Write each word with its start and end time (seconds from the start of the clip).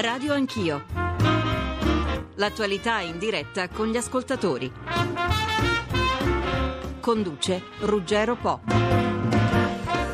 Radio 0.00 0.32
Anch'io. 0.32 0.84
L'attualità 2.36 3.00
in 3.00 3.18
diretta 3.18 3.68
con 3.68 3.88
gli 3.88 3.96
ascoltatori. 3.96 4.72
Conduce 7.00 7.64
Ruggero 7.80 8.36
Po. 8.36 8.60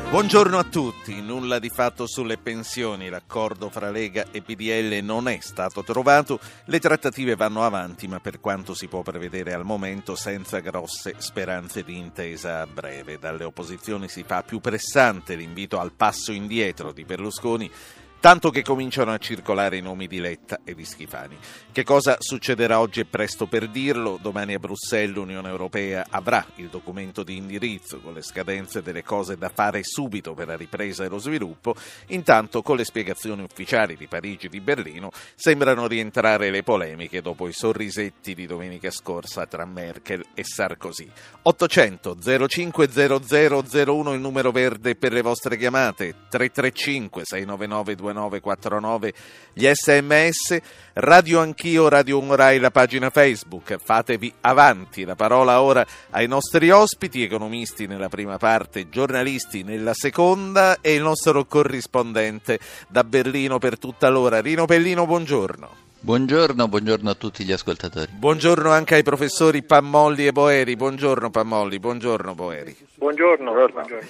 Buongiorno 0.09 0.57
a 0.57 0.63
tutti. 0.63 1.21
Nulla 1.21 1.59
di 1.59 1.69
fatto 1.69 2.07
sulle 2.07 2.39
pensioni. 2.39 3.09
L'accordo 3.09 3.69
fra 3.69 3.91
Lega 3.91 4.25
e 4.31 4.41
PDL 4.41 5.03
non 5.03 5.27
è 5.27 5.37
stato 5.39 5.83
trovato. 5.83 6.39
Le 6.65 6.79
trattative 6.79 7.35
vanno 7.35 7.63
avanti, 7.63 8.07
ma 8.07 8.19
per 8.19 8.39
quanto 8.39 8.73
si 8.73 8.87
può 8.87 9.03
prevedere 9.03 9.53
al 9.53 9.65
momento, 9.65 10.15
senza 10.15 10.61
grosse 10.61 11.13
speranze 11.19 11.83
di 11.83 11.95
intesa 11.95 12.61
a 12.61 12.65
breve. 12.65 13.19
Dalle 13.19 13.43
opposizioni 13.43 14.07
si 14.07 14.23
fa 14.23 14.41
più 14.41 14.59
pressante 14.59 15.35
l'invito 15.35 15.79
al 15.79 15.91
passo 15.91 16.31
indietro 16.31 16.91
di 16.91 17.05
Berlusconi 17.05 17.69
tanto 18.19 18.49
che 18.49 18.63
cominciano 18.63 19.11
a 19.11 19.17
circolare 19.17 19.77
i 19.77 19.81
nomi 19.81 20.07
di 20.07 20.19
Letta 20.19 20.61
e 20.63 20.73
di 20.73 20.83
Schifani. 20.83 21.37
Che 21.71 21.83
cosa 21.83 22.17
succederà 22.19 22.79
oggi 22.79 23.01
è 23.01 23.05
presto 23.05 23.45
per 23.45 23.67
dirlo, 23.67 24.17
domani 24.21 24.53
a 24.53 24.59
Bruxelles 24.59 25.15
l'Unione 25.15 25.49
Europea 25.49 26.05
avrà 26.09 26.45
il 26.55 26.69
documento 26.69 27.23
di 27.23 27.37
indirizzo 27.37 27.99
con 27.99 28.13
le 28.13 28.21
scadenze 28.21 28.81
delle 28.81 29.03
cose 29.03 29.37
da 29.37 29.49
fare 29.49 29.83
subito 29.83 30.33
per 30.33 30.47
la 30.47 30.55
ripresa 30.55 31.03
e 31.03 31.09
lo 31.09 31.19
sviluppo, 31.19 31.75
intanto 32.07 32.61
con 32.61 32.77
le 32.77 32.85
spiegazioni 32.85 33.43
ufficiali 33.43 33.95
di 33.95 34.07
Parigi 34.07 34.47
e 34.47 34.49
di 34.49 34.61
Berlino 34.61 35.11
sembrano 35.35 35.87
rientrare 35.87 36.49
le 36.49 36.63
polemiche 36.63 37.21
dopo 37.21 37.47
i 37.47 37.53
sorrisetti 37.53 38.33
di 38.33 38.47
domenica 38.47 38.89
scorsa 38.89 39.45
tra 39.45 39.65
Merkel 39.65 40.25
e 40.33 40.43
Sarkozy. 40.43 41.09
800 41.43 42.17
05 42.47 42.89
0001 42.89 44.13
il 44.13 44.19
numero 44.19 44.51
verde 44.51 44.95
per 44.95 45.11
le 45.11 45.21
vostre 45.21 45.57
chiamate, 45.57 46.15
335 46.29 47.21
699 47.23 47.83
29 47.85 48.13
3949 48.15 49.13
gli 49.53 49.69
sms, 49.71 50.57
Radio 50.93 51.39
Anch'io, 51.39 51.87
Radio 51.87 52.19
Umorai, 52.19 52.59
la 52.59 52.71
pagina 52.71 53.09
Facebook. 53.09 53.77
Fatevi 53.77 54.33
avanti. 54.41 55.03
La 55.03 55.15
parola 55.15 55.61
ora 55.61 55.85
ai 56.11 56.27
nostri 56.27 56.69
ospiti, 56.71 57.23
economisti 57.23 57.87
nella 57.87 58.09
prima 58.09 58.37
parte, 58.37 58.89
giornalisti 58.89 59.63
nella 59.63 59.93
seconda 59.93 60.79
e 60.81 60.93
il 60.93 61.01
nostro 61.01 61.45
corrispondente 61.45 62.59
da 62.87 63.03
Berlino 63.03 63.59
per 63.59 63.77
tutta 63.77 64.09
l'ora. 64.09 64.41
Rino 64.41 64.65
Pellino, 64.65 65.05
buongiorno. 65.05 65.84
Buongiorno, 66.05 66.67
buongiorno, 66.67 67.09
a 67.09 67.15
tutti 67.15 67.43
gli 67.43 67.51
ascoltatori. 67.51 68.11
Buongiorno 68.11 68.69
anche 68.69 68.93
ai 68.93 69.01
professori 69.01 69.63
Pammolli 69.63 70.27
e 70.27 70.31
Boeri. 70.31 70.75
Buongiorno 70.75 71.31
Pammolli, 71.31 71.79
buongiorno 71.79 72.35
Boeri. 72.35 72.77
Buongiorno. 72.93 73.51
buongiorno. 73.51 74.07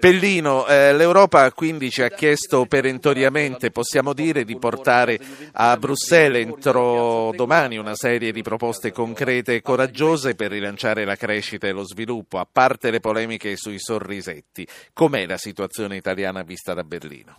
Pellino, 0.00 0.66
eh, 0.66 0.92
l'Europa 0.92 1.52
quindi 1.52 1.90
ci 1.90 2.02
ha 2.02 2.08
chiesto 2.08 2.66
perentoriamente, 2.66 3.70
possiamo 3.70 4.12
dire, 4.12 4.44
di 4.44 4.58
portare 4.58 5.20
a 5.52 5.76
Bruxelles 5.76 6.44
entro 6.44 7.30
domani 7.36 7.76
una 7.76 7.94
serie 7.94 8.32
di 8.32 8.42
proposte 8.42 8.90
concrete 8.90 9.54
e 9.54 9.62
coraggiose 9.62 10.34
per 10.34 10.50
rilanciare 10.50 11.04
la 11.04 11.14
crescita 11.14 11.68
e 11.68 11.70
lo 11.70 11.84
sviluppo, 11.86 12.38
a 12.38 12.48
parte 12.50 12.90
le 12.90 12.98
polemiche 12.98 13.56
sui 13.56 13.78
sorrisetti. 13.78 14.66
Com'è 14.92 15.24
la 15.26 15.38
situazione 15.38 15.94
italiana 15.94 16.42
vista 16.42 16.74
da 16.74 16.82
Berlino? 16.82 17.36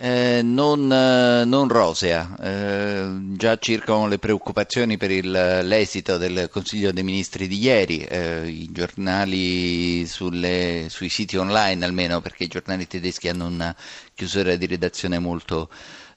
Eh, 0.00 0.42
non, 0.44 0.92
eh, 0.92 1.44
non, 1.44 1.66
rosea, 1.66 2.36
eh, 2.40 3.08
già 3.34 3.56
circolano 3.58 4.06
le 4.06 4.20
preoccupazioni 4.20 4.96
per 4.96 5.10
il, 5.10 5.28
l'esito 5.28 6.16
del 6.18 6.48
Consiglio 6.52 6.92
dei 6.92 7.02
Ministri 7.02 7.48
di 7.48 7.58
ieri, 7.58 8.04
eh, 8.04 8.46
i 8.46 8.68
giornali 8.70 10.06
sulle, 10.06 10.86
sui 10.88 11.08
siti 11.08 11.36
online 11.36 11.84
almeno, 11.84 12.20
perché 12.20 12.44
i 12.44 12.46
giornali 12.46 12.86
tedeschi 12.86 13.28
hanno 13.28 13.46
una 13.46 13.74
chiusura 14.14 14.54
di 14.54 14.66
redazione 14.66 15.18
molto 15.18 15.68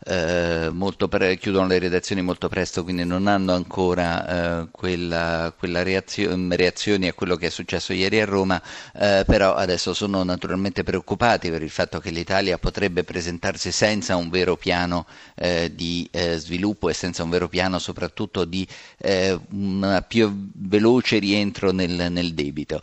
eh, 0.04 0.72
pre- 1.10 1.38
chiudono 1.38 1.68
le 1.68 1.80
redazioni 1.80 2.22
molto 2.22 2.50
presto, 2.50 2.84
quindi 2.84 3.06
non 3.06 3.28
hanno 3.28 3.54
ancora 3.54 4.64
eh, 4.64 4.68
quella, 4.72 5.54
quella 5.58 5.84
reazio- 5.84 6.36
reazioni 6.50 7.08
a 7.08 7.14
quello 7.14 7.36
che 7.36 7.48
è 7.48 7.50
successo 7.50 7.94
ieri 7.94 8.20
a 8.20 8.26
Roma, 8.26 8.62
eh, 8.94 9.24
però 9.26 9.54
adesso 9.54 9.94
sono 9.94 10.24
naturalmente 10.24 10.84
preoccupati 10.84 11.50
per 11.50 11.62
il 11.62 11.70
fatto 11.70 12.00
che 12.00 12.10
l'Italia 12.10 12.58
potrebbe 12.58 13.04
presentarsi 13.04 13.72
senza 13.72 14.16
un 14.16 14.30
vero 14.30 14.56
piano 14.56 15.06
eh, 15.36 15.72
di 15.74 16.08
eh, 16.12 16.38
sviluppo 16.38 16.90
e 16.90 16.94
senza 16.94 17.24
un 17.24 17.30
vero 17.30 17.48
piano 17.48 17.78
soprattutto 17.80 18.46
di 18.46 18.68
un 19.52 20.04
più 20.08 20.50
veloce 20.54 21.18
rientro 21.20 21.72
nel, 21.72 22.12
nel 22.12 22.34
debito. 22.34 22.82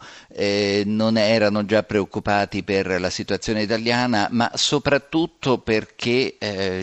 non 0.84 1.16
erano 1.16 1.64
già 1.64 1.82
preoccupati 1.82 2.62
per 2.62 3.00
la 3.00 3.10
situazione 3.10 3.62
italiana, 3.62 4.28
ma 4.30 4.50
soprattutto 4.54 5.58
perché 5.58 6.36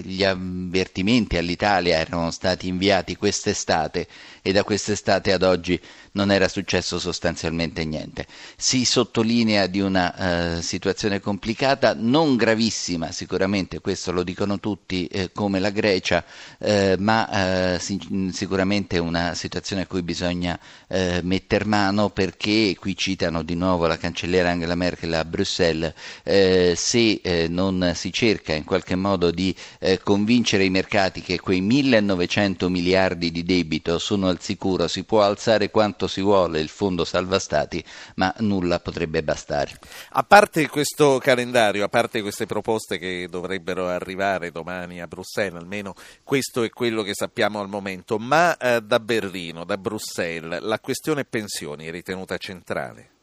gli 0.04 0.24
avvertimenti 0.26 1.38
all'Italia 1.38 1.98
erano 1.98 2.32
stati 2.32 2.68
inviati 2.68 3.16
quest'estate 3.16 4.08
e 4.48 4.52
da 4.52 4.64
quest'estate 4.64 5.34
ad 5.34 5.42
oggi 5.42 5.80
non 6.12 6.32
era 6.32 6.48
successo 6.48 7.00
sostanzialmente 7.00 7.84
niente. 7.84 8.28
Si 8.56 8.86
sottolinea 8.86 9.66
di 9.66 9.80
una 9.80 10.58
eh, 10.58 10.62
situazione 10.62 11.20
complicata, 11.20 11.96
non 11.98 12.36
gravissima 12.36 13.12
sicuramente, 13.12 13.80
questo 13.82 14.12
lo 14.12 14.22
dicono 14.22 14.60
tutti, 14.60 15.08
eh, 15.08 15.32
come 15.34 15.60
la 15.60 15.72
Grecia, 15.72 16.24
eh, 16.60 16.96
ma 17.00 17.74
eh, 17.74 17.80
si- 17.80 18.30
sicuramente 18.32 19.00
una 19.00 19.34
situazione 19.34 19.82
a 19.82 19.88
cui 19.88 20.04
bisogna 20.04 20.60
eh, 20.90 21.22
metter 21.24 21.66
mano 21.66 22.12
perché, 22.12 22.76
qui 22.80 22.96
citano 22.96 23.42
di 23.42 23.56
nuovo 23.56 23.88
la 23.88 23.98
cancelliera 23.98 24.52
Angela 24.52 24.76
Merkel 24.76 25.14
a 25.16 25.26
Bruxelles, 25.26 25.92
eh, 26.24 26.76
se 26.78 27.48
non 27.50 27.94
si 27.96 28.14
cerca 28.14 28.54
in 28.54 28.64
qualche 28.64 28.96
modo 28.96 29.32
di 29.32 29.56
convincere 30.04 30.64
i 30.66 30.70
mercati 30.70 31.22
che 31.22 31.40
quei 31.40 31.62
1900 31.62 32.70
miliardi 32.70 33.32
di 33.32 33.44
debito 33.44 33.98
sono 33.98 34.35
al 34.36 34.42
sicuro, 34.42 34.88
si 34.88 35.04
può 35.04 35.22
alzare 35.22 35.72
quanto 35.72 36.08
si 36.08 36.22
vuole 36.22 36.60
il 36.60 36.68
fondo 36.68 37.06
salva 37.06 37.40
stati, 37.40 37.84
ma 38.16 38.34
nulla 38.40 38.80
potrebbe 38.80 39.24
bastare. 39.24 39.80
A 40.12 40.24
parte 40.24 40.68
questo 40.68 41.20
calendario, 41.20 41.86
a 41.86 41.90
parte 41.90 42.22
queste 42.22 42.46
proposte 42.46 42.98
che 42.98 43.28
dovrebbero 43.30 43.88
arrivare 43.88 44.52
domani 44.52 45.02
a 45.02 45.08
Bruxelles, 45.08 45.60
almeno 45.60 45.96
questo 46.24 46.64
è 46.64 46.70
quello 46.70 47.02
che 47.02 47.14
sappiamo 47.14 47.60
al 47.60 47.70
momento, 47.70 48.18
ma 48.18 48.58
eh, 48.58 48.82
da 48.82 49.00
Berlino, 49.00 49.64
da 49.64 49.78
Bruxelles, 49.78 50.60
la 50.62 50.80
questione 50.80 51.24
pensioni 51.24 51.88
è 51.88 51.92
ritenuta 51.92 52.38
centrale? 52.38 53.15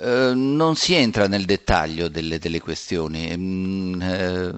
Eh, 0.00 0.32
non 0.34 0.74
si 0.76 0.94
entra 0.94 1.28
nel 1.28 1.44
dettaglio 1.44 2.08
delle, 2.08 2.38
delle 2.38 2.60
questioni, 2.60 3.32
mm, 3.36 4.02
eh, 4.02 4.52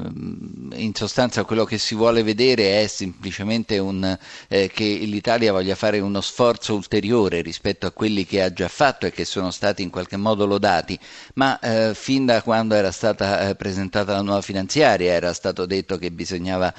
in 0.82 0.94
sostanza 0.94 1.44
quello 1.44 1.64
che 1.64 1.78
si 1.78 1.94
vuole 1.94 2.22
vedere 2.22 2.82
è 2.82 2.86
semplicemente 2.86 3.78
un, 3.78 4.16
eh, 4.48 4.70
che 4.72 4.84
l'Italia 4.84 5.52
voglia 5.52 5.74
fare 5.74 5.98
uno 6.00 6.20
sforzo 6.20 6.74
ulteriore 6.74 7.42
rispetto 7.42 7.86
a 7.86 7.90
quelli 7.90 8.24
che 8.24 8.42
ha 8.42 8.52
già 8.52 8.68
fatto 8.68 9.04
e 9.06 9.10
che 9.12 9.24
sono 9.24 9.50
stati 9.50 9.82
in 9.82 9.90
qualche 9.90 10.16
modo 10.16 10.46
lodati, 10.46 10.98
ma 11.34 11.58
eh, 11.58 11.94
fin 11.94 12.24
da 12.24 12.42
quando 12.42 12.74
era 12.74 12.90
stata 12.90 13.54
presentata 13.54 14.12
la 14.12 14.22
nuova 14.22 14.42
finanziaria 14.42 15.12
era 15.12 15.32
stato 15.32 15.66
detto 15.66 15.98
che 15.98 16.10
bisognava 16.10 16.72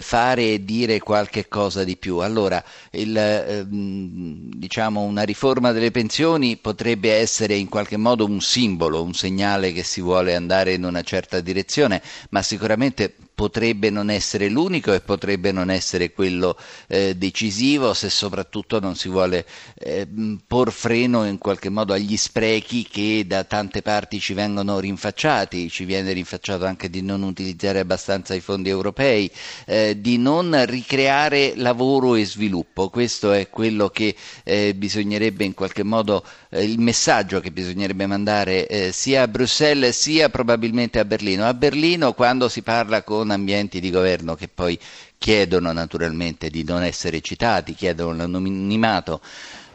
fare 0.00 0.52
e 0.52 0.64
dire 0.64 0.98
qualche 1.00 1.48
cosa 1.48 1.84
di 1.84 1.96
più. 1.96 2.18
Allora, 2.18 2.62
il, 2.92 3.16
ehm, 3.16 4.50
diciamo, 4.54 5.00
una 5.02 5.22
riforma 5.22 5.72
delle 5.72 5.90
pensioni 5.90 6.56
potrebbe 6.56 7.12
essere 7.12 7.54
in 7.54 7.68
qualche 7.68 7.93
qualche 7.94 7.96
modo 7.96 8.24
un 8.24 8.40
simbolo, 8.40 9.02
un 9.02 9.14
segnale 9.14 9.72
che 9.72 9.82
si 9.82 10.00
vuole 10.00 10.34
andare 10.34 10.72
in 10.72 10.84
una 10.84 11.02
certa 11.02 11.40
direzione, 11.40 12.02
ma 12.30 12.42
sicuramente 12.42 13.14
potrebbe 13.34 13.90
non 13.90 14.10
essere 14.10 14.48
l'unico 14.48 14.92
e 14.92 15.00
potrebbe 15.00 15.50
non 15.52 15.70
essere 15.70 16.12
quello 16.12 16.56
eh, 16.86 17.16
decisivo 17.16 17.92
se 17.94 18.08
soprattutto 18.10 18.78
non 18.80 18.94
si 18.94 19.08
vuole 19.08 19.44
eh, 19.74 20.06
por 20.46 20.70
freno 20.72 21.24
in 21.26 21.38
qualche 21.38 21.68
modo 21.68 21.92
agli 21.92 22.16
sprechi 22.16 22.86
che 22.88 23.24
da 23.26 23.44
tante 23.44 23.82
parti 23.82 24.20
ci 24.20 24.34
vengono 24.34 24.78
rinfacciati, 24.78 25.68
ci 25.68 25.84
viene 25.84 26.12
rinfacciato 26.12 26.64
anche 26.64 26.88
di 26.88 27.02
non 27.02 27.22
utilizzare 27.22 27.80
abbastanza 27.80 28.34
i 28.34 28.40
fondi 28.40 28.68
europei, 28.68 29.30
eh, 29.66 30.00
di 30.00 30.16
non 30.18 30.64
ricreare 30.66 31.54
lavoro 31.56 32.14
e 32.14 32.24
sviluppo. 32.24 32.88
Questo 32.88 33.32
è 33.32 33.48
quello 33.50 33.88
che 33.88 34.14
eh, 34.44 34.74
bisognerebbe 34.74 35.44
in 35.44 35.54
qualche 35.54 35.82
modo, 35.82 36.24
eh, 36.50 36.62
il 36.64 36.78
messaggio 36.78 37.40
che 37.40 37.50
bisognerebbe 37.50 38.06
mandare 38.06 38.66
eh, 38.66 38.92
sia 38.92 39.22
a 39.22 39.28
Bruxelles 39.28 39.98
sia 39.98 40.28
probabilmente 40.28 40.98
a 40.98 41.04
Berlino. 41.04 41.44
A 41.46 41.54
Berlino 41.54 42.12
quando 42.12 42.48
si 42.48 42.62
parla 42.62 43.02
con 43.02 43.23
con 43.24 43.30
ambienti 43.30 43.80
di 43.80 43.90
governo 43.90 44.34
che 44.34 44.48
poi 44.48 44.78
chiedono 45.16 45.72
naturalmente 45.72 46.50
di 46.50 46.62
non 46.62 46.82
essere 46.82 47.22
citati, 47.22 47.74
chiedono 47.74 48.14
l'anonimato. 48.14 49.20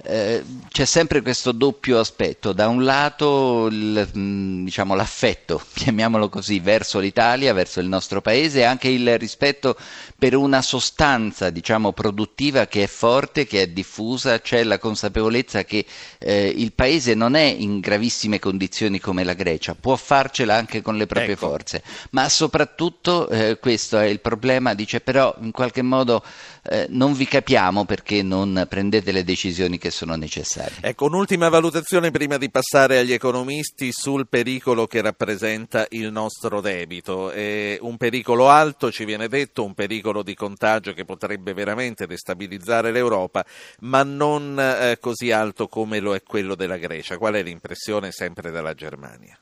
eh, 0.04 0.44
c'è 0.70 0.86
sempre 0.86 1.22
questo 1.22 1.52
doppio 1.52 2.00
aspetto, 2.00 2.54
da 2.54 2.68
un 2.70 2.84
lato 2.84 3.68
il, 3.70 4.10
mm, 4.16 4.64
diciamo, 4.64 4.94
l'affetto, 4.96 5.62
chiamiamolo 5.74 6.30
così, 6.30 6.60
verso 6.60 7.00
l'Italia, 7.00 7.52
verso 7.54 7.80
il 7.82 7.88
nostro 7.88 8.22
paese 8.22 8.60
e 8.60 8.64
anche 8.64 8.88
il 8.88 9.18
rispetto 9.18 9.76
per 10.20 10.36
una 10.36 10.62
sostanza 10.62 11.50
diciamo, 11.50 11.94
produttiva 11.94 12.68
che 12.68 12.84
è 12.84 12.88
forte, 12.88 13.48
che 13.48 13.62
è 13.62 13.68
diffusa, 13.68 14.42
c'è 14.42 14.64
la 14.64 14.78
consapevolezza 14.78 15.64
che 15.64 15.86
eh, 16.20 16.54
il 16.56 16.74
paese 16.74 17.14
non 17.14 17.36
è 17.36 17.46
in 17.46 17.80
gravissime 17.80 18.38
condizioni 18.38 19.00
come 19.00 19.24
la 19.24 19.34
Grecia, 19.34 19.76
può 19.80 19.96
farcela 19.96 20.56
anche 20.56 20.82
con 20.82 20.98
le 20.98 21.06
proprie 21.06 21.34
ecco. 21.34 21.48
forze, 21.48 21.82
ma 22.12 22.28
soprattutto 22.28 23.30
eh, 23.30 23.58
questo 23.60 23.98
è 23.98 24.06
il 24.06 24.20
problema, 24.20 24.74
dice 24.74 25.00
però 25.00 25.34
in 25.40 25.52
qualche 25.52 25.82
modo 25.82 26.22
eh, 26.64 26.88
non 26.90 27.14
vi 27.14 27.26
capiamo 27.26 27.86
perché 27.86 28.22
non 28.22 28.66
prendete 28.68 29.14
le 29.14 29.24
decisioni 29.24 29.78
che 29.78 29.90
sono 29.90 30.16
necessarie. 30.16 30.80
Ecco, 30.82 31.06
un'ultima 31.06 31.48
valutazione 31.48 32.12
prima 32.12 32.38
di 32.38 32.50
passare 32.50 32.98
agli 32.98 33.14
economisti 33.14 33.92
sul 33.94 34.28
pericolo 34.28 34.86
che 34.86 35.02
rappresenta 35.02 35.88
il 35.92 36.12
nostro 36.12 36.60
debito. 36.60 37.32
È 37.32 37.78
un 37.80 37.96
pericolo 37.96 38.50
alto, 38.50 38.92
ci 38.92 39.06
viene 39.06 39.30
detto, 39.30 39.64
un 39.64 39.74
pericolo 39.74 40.09
di 40.24 40.34
contagio 40.34 40.94
che 40.94 41.06
potrebbe 41.06 41.54
veramente 41.54 42.08
destabilizzare 42.08 42.92
l'Europa, 42.92 43.46
ma 43.82 44.04
non 44.04 44.60
eh, 44.60 44.98
così 45.00 45.32
alto 45.32 45.68
come 45.68 46.00
lo 46.00 46.16
è 46.16 46.24
quello 46.24 46.56
della 46.56 46.78
Grecia. 46.78 47.18
Qual 47.18 47.34
è 47.36 47.44
l'impressione 47.44 48.12
sempre 48.12 48.52
della 48.52 48.74
Germania? 48.74 49.38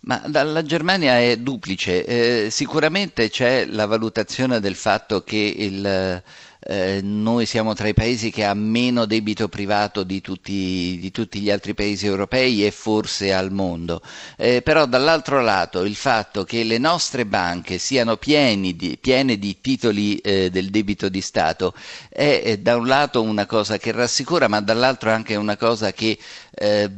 Ma 0.00 0.22
dalla 0.26 0.62
Germania 0.62 1.18
è 1.18 1.36
duplice. 1.36 2.04
Eh, 2.04 2.50
sicuramente 2.50 3.28
c'è 3.28 3.64
la 3.64 3.86
valutazione 3.86 4.60
del 4.60 4.76
fatto 4.76 5.24
che 5.24 5.54
il, 5.56 6.22
eh, 6.68 7.00
noi 7.02 7.46
siamo 7.46 7.74
tra 7.74 7.86
i 7.88 7.94
paesi 7.94 8.30
che 8.30 8.44
ha 8.44 8.54
meno 8.54 9.04
debito 9.06 9.48
privato 9.48 10.02
di 10.02 10.20
tutti, 10.20 10.98
di 11.00 11.10
tutti 11.12 11.40
gli 11.40 11.50
altri 11.50 11.74
paesi 11.74 12.06
europei 12.06 12.66
e 12.66 12.70
forse 12.72 13.32
al 13.32 13.52
mondo. 13.52 14.00
Eh, 14.36 14.62
però 14.62 14.86
dall'altro 14.86 15.40
lato 15.40 15.84
il 15.84 15.94
fatto 15.94 16.44
che 16.44 16.64
le 16.64 16.78
nostre 16.78 17.24
banche 17.24 17.78
siano 17.78 18.18
di, 18.20 18.98
piene 19.00 19.38
di 19.38 19.60
titoli 19.60 20.16
eh, 20.16 20.50
del 20.50 20.70
debito 20.70 21.08
di 21.08 21.20
Stato 21.20 21.72
è, 22.08 22.42
è 22.44 22.56
da 22.58 22.76
un 22.76 22.86
lato 22.86 23.22
una 23.22 23.46
cosa 23.46 23.78
che 23.78 23.92
rassicura, 23.92 24.48
ma 24.48 24.60
dall'altro 24.60 25.10
anche 25.10 25.36
una 25.36 25.56
cosa 25.56 25.92
che 25.92 26.18
eh, 26.58 26.90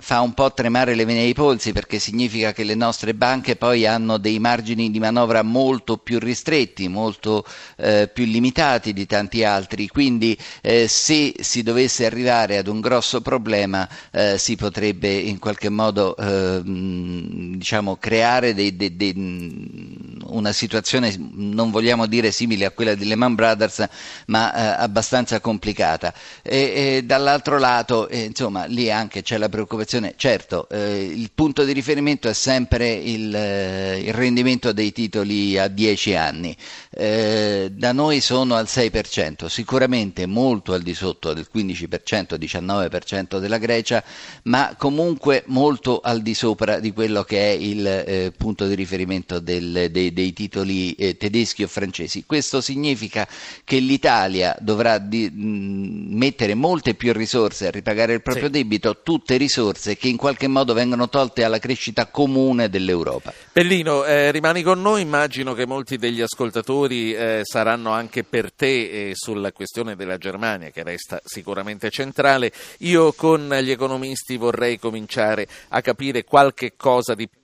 fa 0.00 0.20
un 0.20 0.34
po' 0.34 0.52
tremare 0.52 0.96
le 0.96 1.04
vene 1.04 1.20
ai 1.20 1.32
polsi 1.32 1.72
perché 1.72 2.00
significa 2.00 2.52
che 2.52 2.64
le 2.64 2.74
nostre 2.74 3.14
banche 3.14 3.54
poi 3.54 3.86
hanno 3.86 4.18
dei 4.18 4.40
margini 4.40 4.90
di 4.90 4.98
manovra 4.98 5.42
molto 5.42 5.96
più 5.98 6.18
ristretti, 6.18 6.88
molto 6.88 7.44
eh, 7.76 8.10
più 8.12 8.24
limitati 8.24 8.92
di 8.92 9.06
tanti 9.06 9.44
altri, 9.44 9.86
quindi 9.86 10.36
eh, 10.60 10.88
se 10.88 11.34
si 11.38 11.62
dovesse 11.62 12.04
arrivare 12.04 12.56
ad 12.56 12.66
un 12.66 12.80
grosso 12.80 13.20
problema 13.20 13.88
eh, 14.10 14.38
si 14.38 14.56
potrebbe 14.56 15.08
in 15.12 15.38
qualche 15.38 15.68
modo 15.68 16.16
ehm, 16.16 17.56
diciamo, 17.56 17.96
creare 17.96 18.54
dei, 18.54 18.74
dei, 18.74 18.96
dei, 18.96 19.12
una 20.26 20.52
situazione, 20.52 21.14
non 21.34 21.70
vogliamo 21.70 22.06
dire 22.06 22.30
simile 22.32 22.64
a 22.64 22.70
quella 22.70 22.94
di 22.94 23.06
Lehman 23.06 23.34
Brothers, 23.34 23.86
ma 24.26 24.52
eh, 24.52 24.82
abbastanza 24.82 25.40
complicata. 25.40 26.12
E, 26.42 26.96
e 26.96 27.02
dall'altro 27.04 27.58
lato, 27.58 28.08
eh, 28.08 28.31
insomma, 28.32 28.64
lì 28.64 28.90
anche 28.90 29.22
c'è 29.22 29.36
la 29.36 29.48
preoccupazione, 29.48 30.14
certo, 30.16 30.68
eh, 30.70 31.02
il 31.02 31.30
punto 31.34 31.64
di 31.64 31.72
riferimento 31.72 32.28
è 32.28 32.32
sempre 32.32 32.92
il, 32.92 33.34
eh, 33.34 33.98
il 33.98 34.12
rendimento 34.12 34.72
dei 34.72 34.92
titoli 34.92 35.58
a 35.58 35.68
10 35.68 36.14
anni. 36.14 36.56
Eh, 36.90 37.70
da 37.72 37.92
noi 37.92 38.20
sono 38.20 38.54
al 38.54 38.66
6%, 38.68 39.46
sicuramente 39.46 40.26
molto 40.26 40.72
al 40.72 40.82
di 40.82 40.94
sotto 40.94 41.32
del 41.34 41.46
15%, 41.52 42.36
19% 42.38 43.38
della 43.38 43.58
Grecia, 43.58 44.02
ma 44.44 44.74
comunque 44.76 45.42
molto 45.46 46.00
al 46.00 46.22
di 46.22 46.34
sopra 46.34 46.80
di 46.80 46.92
quello 46.92 47.22
che 47.22 47.38
è 47.38 47.50
il 47.50 47.86
eh, 47.86 48.32
punto 48.36 48.66
di 48.66 48.74
riferimento 48.74 49.40
del, 49.40 49.88
dei, 49.90 50.12
dei, 50.12 50.32
titoli 50.32 50.92
eh, 50.94 51.16
tedeschi 51.16 51.62
o 51.62 51.68
francesi. 51.68 52.24
Questo 52.24 52.60
significa 52.60 53.28
che 53.64 53.78
l'Italia 53.78 54.56
dovrà 54.60 54.98
di, 54.98 55.30
mh, 55.30 56.16
mettere 56.16 56.54
molte 56.54 56.94
più 56.94 57.12
risorse 57.12 57.66
a 57.66 57.70
ripagare 57.70 58.12
il 58.14 58.21
proprio 58.22 58.46
sì. 58.46 58.52
debito, 58.52 59.00
tutte 59.02 59.36
risorse 59.36 59.96
che 59.96 60.08
in 60.08 60.16
qualche 60.16 60.48
modo 60.48 60.72
vengono 60.72 61.08
tolte 61.08 61.44
alla 61.44 61.58
crescita 61.58 62.06
comune 62.06 62.68
dell'Europa. 62.68 63.32
Pellino, 63.52 64.04
eh, 64.04 64.30
rimani 64.30 64.62
con 64.62 64.80
noi, 64.80 65.02
immagino 65.02 65.52
che 65.54 65.66
molti 65.66 65.98
degli 65.98 66.20
ascoltatori 66.20 67.12
eh, 67.12 67.40
saranno 67.42 67.90
anche 67.90 68.24
per 68.24 68.52
te 68.52 69.10
eh, 69.10 69.10
sulla 69.14 69.52
questione 69.52 69.96
della 69.96 70.16
Germania 70.16 70.70
che 70.70 70.82
resta 70.82 71.20
sicuramente 71.24 71.90
centrale. 71.90 72.52
Io 72.78 73.12
con 73.12 73.48
gli 73.60 73.70
economisti 73.70 74.36
vorrei 74.36 74.78
cominciare 74.78 75.46
a 75.68 75.80
capire 75.80 76.24
qualche 76.24 76.74
cosa 76.76 77.14
di 77.14 77.28
più 77.28 77.40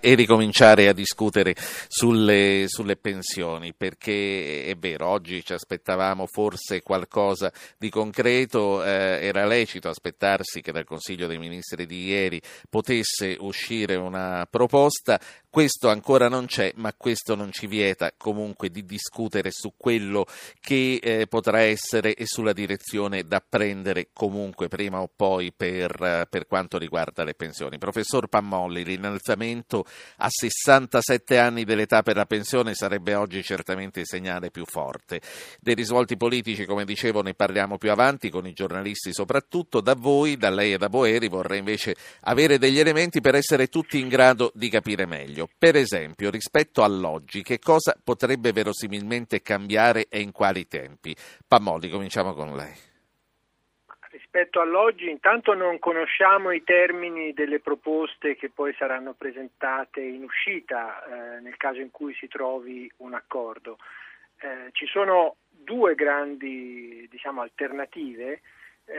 e 0.00 0.14
ricominciare 0.14 0.88
a 0.88 0.92
discutere 0.92 1.54
sulle, 1.88 2.64
sulle, 2.66 2.96
pensioni, 2.96 3.72
perché 3.72 4.64
è 4.64 4.76
vero, 4.76 5.06
oggi 5.06 5.44
ci 5.44 5.52
aspettavamo 5.52 6.26
forse 6.26 6.82
qualcosa 6.82 7.52
di 7.78 7.88
concreto, 7.88 8.84
eh, 8.84 9.18
era 9.22 9.46
lecito 9.46 9.88
aspettarsi 9.88 10.60
che 10.60 10.72
dal 10.72 10.84
Consiglio 10.84 11.26
dei 11.26 11.38
Ministri 11.38 11.86
di 11.86 12.04
ieri 12.06 12.40
potesse 12.68 13.36
uscire 13.38 13.94
una 13.94 14.46
proposta, 14.50 15.20
questo 15.54 15.88
ancora 15.88 16.28
non 16.28 16.46
c'è, 16.46 16.72
ma 16.78 16.92
questo 16.94 17.36
non 17.36 17.52
ci 17.52 17.68
vieta 17.68 18.12
comunque 18.16 18.70
di 18.70 18.84
discutere 18.84 19.52
su 19.52 19.74
quello 19.76 20.26
che 20.60 20.98
eh, 21.00 21.28
potrà 21.28 21.60
essere 21.60 22.16
e 22.16 22.26
sulla 22.26 22.52
direzione 22.52 23.22
da 23.22 23.40
prendere 23.40 24.08
comunque 24.12 24.66
prima 24.66 25.00
o 25.00 25.08
poi 25.14 25.52
per, 25.56 26.26
per 26.28 26.48
quanto 26.48 26.76
riguarda 26.76 27.22
le 27.22 27.34
pensioni. 27.34 27.78
Professor 27.78 28.26
Pammolli, 28.26 28.82
l'innalzamento 28.82 29.84
a 30.16 30.26
67 30.28 31.38
anni 31.38 31.62
dell'età 31.62 32.02
per 32.02 32.16
la 32.16 32.26
pensione 32.26 32.74
sarebbe 32.74 33.14
oggi 33.14 33.40
certamente 33.44 34.00
il 34.00 34.06
segnale 34.06 34.50
più 34.50 34.64
forte. 34.64 35.20
Dei 35.60 35.74
risvolti 35.76 36.16
politici, 36.16 36.64
come 36.64 36.84
dicevo, 36.84 37.22
ne 37.22 37.34
parliamo 37.34 37.78
più 37.78 37.92
avanti 37.92 38.28
con 38.28 38.44
i 38.48 38.54
giornalisti 38.54 39.12
soprattutto. 39.12 39.80
Da 39.80 39.94
voi, 39.94 40.36
da 40.36 40.50
lei 40.50 40.72
e 40.72 40.78
da 40.78 40.88
Boeri, 40.88 41.28
vorrei 41.28 41.60
invece 41.60 41.94
avere 42.22 42.58
degli 42.58 42.80
elementi 42.80 43.20
per 43.20 43.36
essere 43.36 43.68
tutti 43.68 44.00
in 44.00 44.08
grado 44.08 44.50
di 44.52 44.68
capire 44.68 45.06
meglio 45.06 45.42
meglio. 45.44 45.48
Per 45.58 45.76
esempio, 45.76 46.30
rispetto 46.30 46.82
all'oggi, 46.82 47.42
che 47.42 47.58
cosa 47.58 47.94
potrebbe 48.02 48.52
verosimilmente 48.52 49.42
cambiare 49.42 50.06
e 50.08 50.20
in 50.20 50.32
quali 50.32 50.66
tempi? 50.66 51.14
Pamoli, 51.46 51.88
cominciamo 51.88 52.34
con 52.34 52.56
lei. 52.56 52.72
Rispetto 54.10 54.60
all'oggi, 54.60 55.08
intanto 55.10 55.54
non 55.54 55.78
conosciamo 55.78 56.50
i 56.50 56.62
termini 56.62 57.32
delle 57.32 57.60
proposte 57.60 58.36
che 58.36 58.50
poi 58.50 58.74
saranno 58.76 59.12
presentate 59.12 60.00
in 60.00 60.22
uscita 60.24 61.04
eh, 61.04 61.40
nel 61.40 61.56
caso 61.56 61.80
in 61.80 61.90
cui 61.90 62.14
si 62.14 62.28
trovi 62.28 62.90
un 62.98 63.14
accordo. 63.14 63.78
Eh, 64.38 64.70
ci 64.72 64.86
sono 64.86 65.36
due 65.48 65.94
grandi 65.94 67.06
diciamo, 67.10 67.40
alternative 67.42 68.40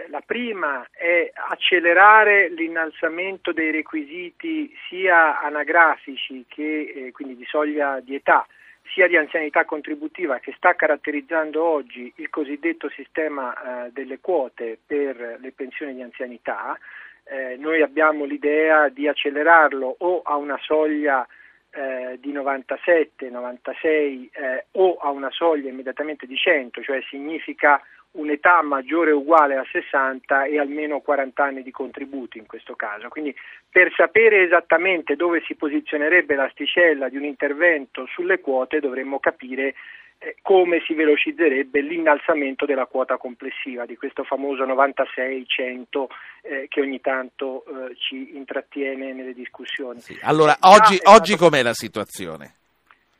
la 0.08 0.22
prima 0.26 0.88
è 0.92 1.32
accelerare 1.34 2.50
l'innalzamento 2.50 3.52
dei 3.52 3.72
requisiti 3.72 4.74
sia 4.90 5.40
anagrafici 5.42 6.46
che 6.48 6.94
eh, 6.96 7.12
quindi 7.12 7.36
di 7.36 7.46
soglia 7.46 8.00
di 8.00 8.16
età, 8.16 8.48
sia 8.94 9.08
di 9.08 9.18
anzianità 9.18 9.66
contributiva 9.66 10.40
che 10.40 10.54
sta 10.58 10.74
caratterizzando 10.76 11.64
oggi 11.64 12.12
il 12.16 12.30
cosiddetto 12.30 12.90
sistema 12.90 13.86
eh, 13.86 13.92
delle 13.92 14.20
quote 14.20 14.80
per 14.86 15.38
le 15.40 15.52
pensioni 15.52 15.94
di 15.94 16.02
anzianità. 16.02 16.78
Eh, 17.24 17.56
noi 17.58 17.82
abbiamo 17.82 18.26
l'idea 18.26 18.90
di 18.90 19.08
accelerarlo 19.08 19.96
o 20.00 20.22
a 20.24 20.36
una 20.36 20.58
soglia 20.62 21.28
eh, 21.72 22.18
di 22.20 22.32
97, 22.32 23.30
96 23.30 24.30
eh, 24.34 24.66
o 24.72 24.96
a 24.96 25.10
una 25.10 25.30
soglia 25.32 25.70
immediatamente 25.70 26.26
di 26.26 26.36
100, 26.36 26.82
cioè 26.82 27.02
significa 27.10 27.82
un'età 28.16 28.62
maggiore 28.62 29.12
o 29.12 29.18
uguale 29.18 29.56
a 29.56 29.66
60 29.72 30.46
e 30.46 30.60
almeno 30.60 31.00
40 31.00 31.44
anni 31.44 31.64
di 31.64 31.72
contributi 31.72 32.38
in 32.38 32.46
questo 32.46 32.76
caso. 32.76 33.08
Quindi 33.10 33.36
per 33.70 33.92
sapere 33.96 34.44
esattamente 34.44 35.16
dove 35.16 35.42
si 35.46 35.56
posizionerebbe 35.56 36.36
l'asticella 36.36 37.10
di 37.10 37.18
un 37.18 37.24
intervento 37.24 38.06
sulle 38.08 38.40
quote 38.40 38.80
dovremmo 38.80 39.20
capire 39.20 39.76
eh, 40.18 40.38
come 40.42 40.82
si 40.86 40.94
velocizzerebbe 40.94 41.82
l'innalzamento 41.82 42.66
della 42.66 42.86
quota 42.86 43.18
complessiva 43.18 43.86
di 43.86 43.98
questo 43.98 44.24
famoso 44.24 44.66
96-100 44.66 46.06
eh, 46.42 46.66
che 46.70 46.82
ogni 46.82 47.02
tanto 47.02 47.66
eh, 47.66 47.96
ci 47.98 48.36
intrattiene 48.36 49.14
nelle 49.14 49.34
discussioni. 49.34 50.00
Sì. 50.00 50.18
Allora, 50.24 50.58
oggi, 50.62 50.98
oggi 51.04 51.36
com'è 51.36 51.62
la 51.62 51.74
situazione? 51.74 52.54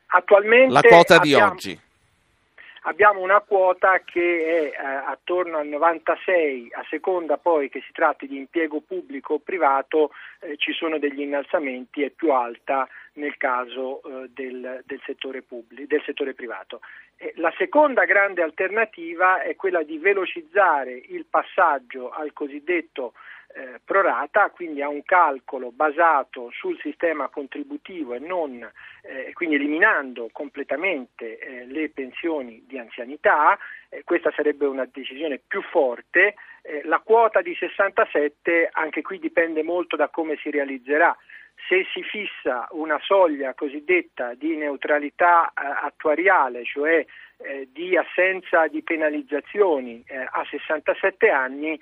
Attualmente 0.06 0.72
la 0.72 0.80
quota 0.80 1.16
abbiamo... 1.16 1.50
di 1.50 1.52
oggi 1.52 1.80
abbiamo 2.86 3.20
una 3.20 3.40
quota 3.40 4.00
che 4.04 4.72
è 4.72 4.80
eh, 4.80 4.86
attorno 5.06 5.58
al 5.58 5.66
96, 5.66 6.68
a 6.72 6.84
seconda 6.88 7.36
poi 7.36 7.68
che 7.68 7.82
si 7.84 7.92
tratti 7.92 8.26
di 8.26 8.36
impiego 8.36 8.80
pubblico 8.80 9.34
o 9.34 9.38
privato, 9.38 10.12
eh, 10.40 10.56
ci 10.56 10.72
sono 10.72 10.98
degli 10.98 11.20
innalzamenti, 11.20 12.02
è 12.02 12.10
più 12.10 12.32
alta 12.32 12.88
nel 13.14 13.36
caso 13.36 14.02
eh, 14.02 14.30
del, 14.32 14.82
del, 14.84 15.00
settore 15.04 15.42
pubblico, 15.42 15.86
del, 15.86 16.02
settore 16.04 16.34
privato. 16.34 16.80
Eh, 17.16 17.32
la 17.36 17.52
seconda 17.56 18.04
grande 18.04 18.42
alternativa 18.42 19.42
è 19.42 19.56
quella 19.56 19.82
di 19.82 19.98
velocizzare 19.98 20.92
il 20.92 21.26
passaggio 21.28 22.10
al 22.10 22.32
cosiddetto 22.32 23.14
eh, 23.56 23.80
prorata, 23.82 24.50
quindi 24.50 24.82
a 24.82 24.88
un 24.88 25.02
calcolo 25.02 25.70
basato 25.72 26.50
sul 26.52 26.78
sistema 26.80 27.28
contributivo 27.28 28.12
e 28.12 28.18
non, 28.18 28.62
eh, 29.02 29.32
quindi 29.32 29.54
eliminando 29.54 30.28
completamente 30.30 31.38
eh, 31.38 31.64
le 31.64 31.88
pensioni 31.88 32.64
di 32.66 32.78
anzianità, 32.78 33.56
eh, 33.88 34.02
questa 34.04 34.30
sarebbe 34.36 34.66
una 34.66 34.86
decisione 34.92 35.40
più 35.44 35.62
forte. 35.62 36.34
Eh, 36.60 36.82
la 36.84 36.98
quota 36.98 37.40
di 37.40 37.54
67 37.54 38.68
anche 38.72 39.00
qui 39.00 39.18
dipende 39.18 39.62
molto 39.62 39.96
da 39.96 40.08
come 40.08 40.36
si 40.36 40.50
realizzerà 40.50 41.16
se 41.68 41.86
si 41.92 42.02
fissa 42.02 42.68
una 42.70 42.98
soglia 43.02 43.54
cosiddetta 43.54 44.34
di 44.34 44.56
neutralità 44.56 45.48
eh, 45.48 45.52
attuariale, 45.82 46.64
cioè 46.64 47.04
eh, 47.38 47.68
di 47.72 47.96
assenza 47.96 48.66
di 48.68 48.82
penalizzazioni 48.82 50.02
eh, 50.06 50.16
a 50.16 50.46
67 50.48 51.28
anni, 51.28 51.78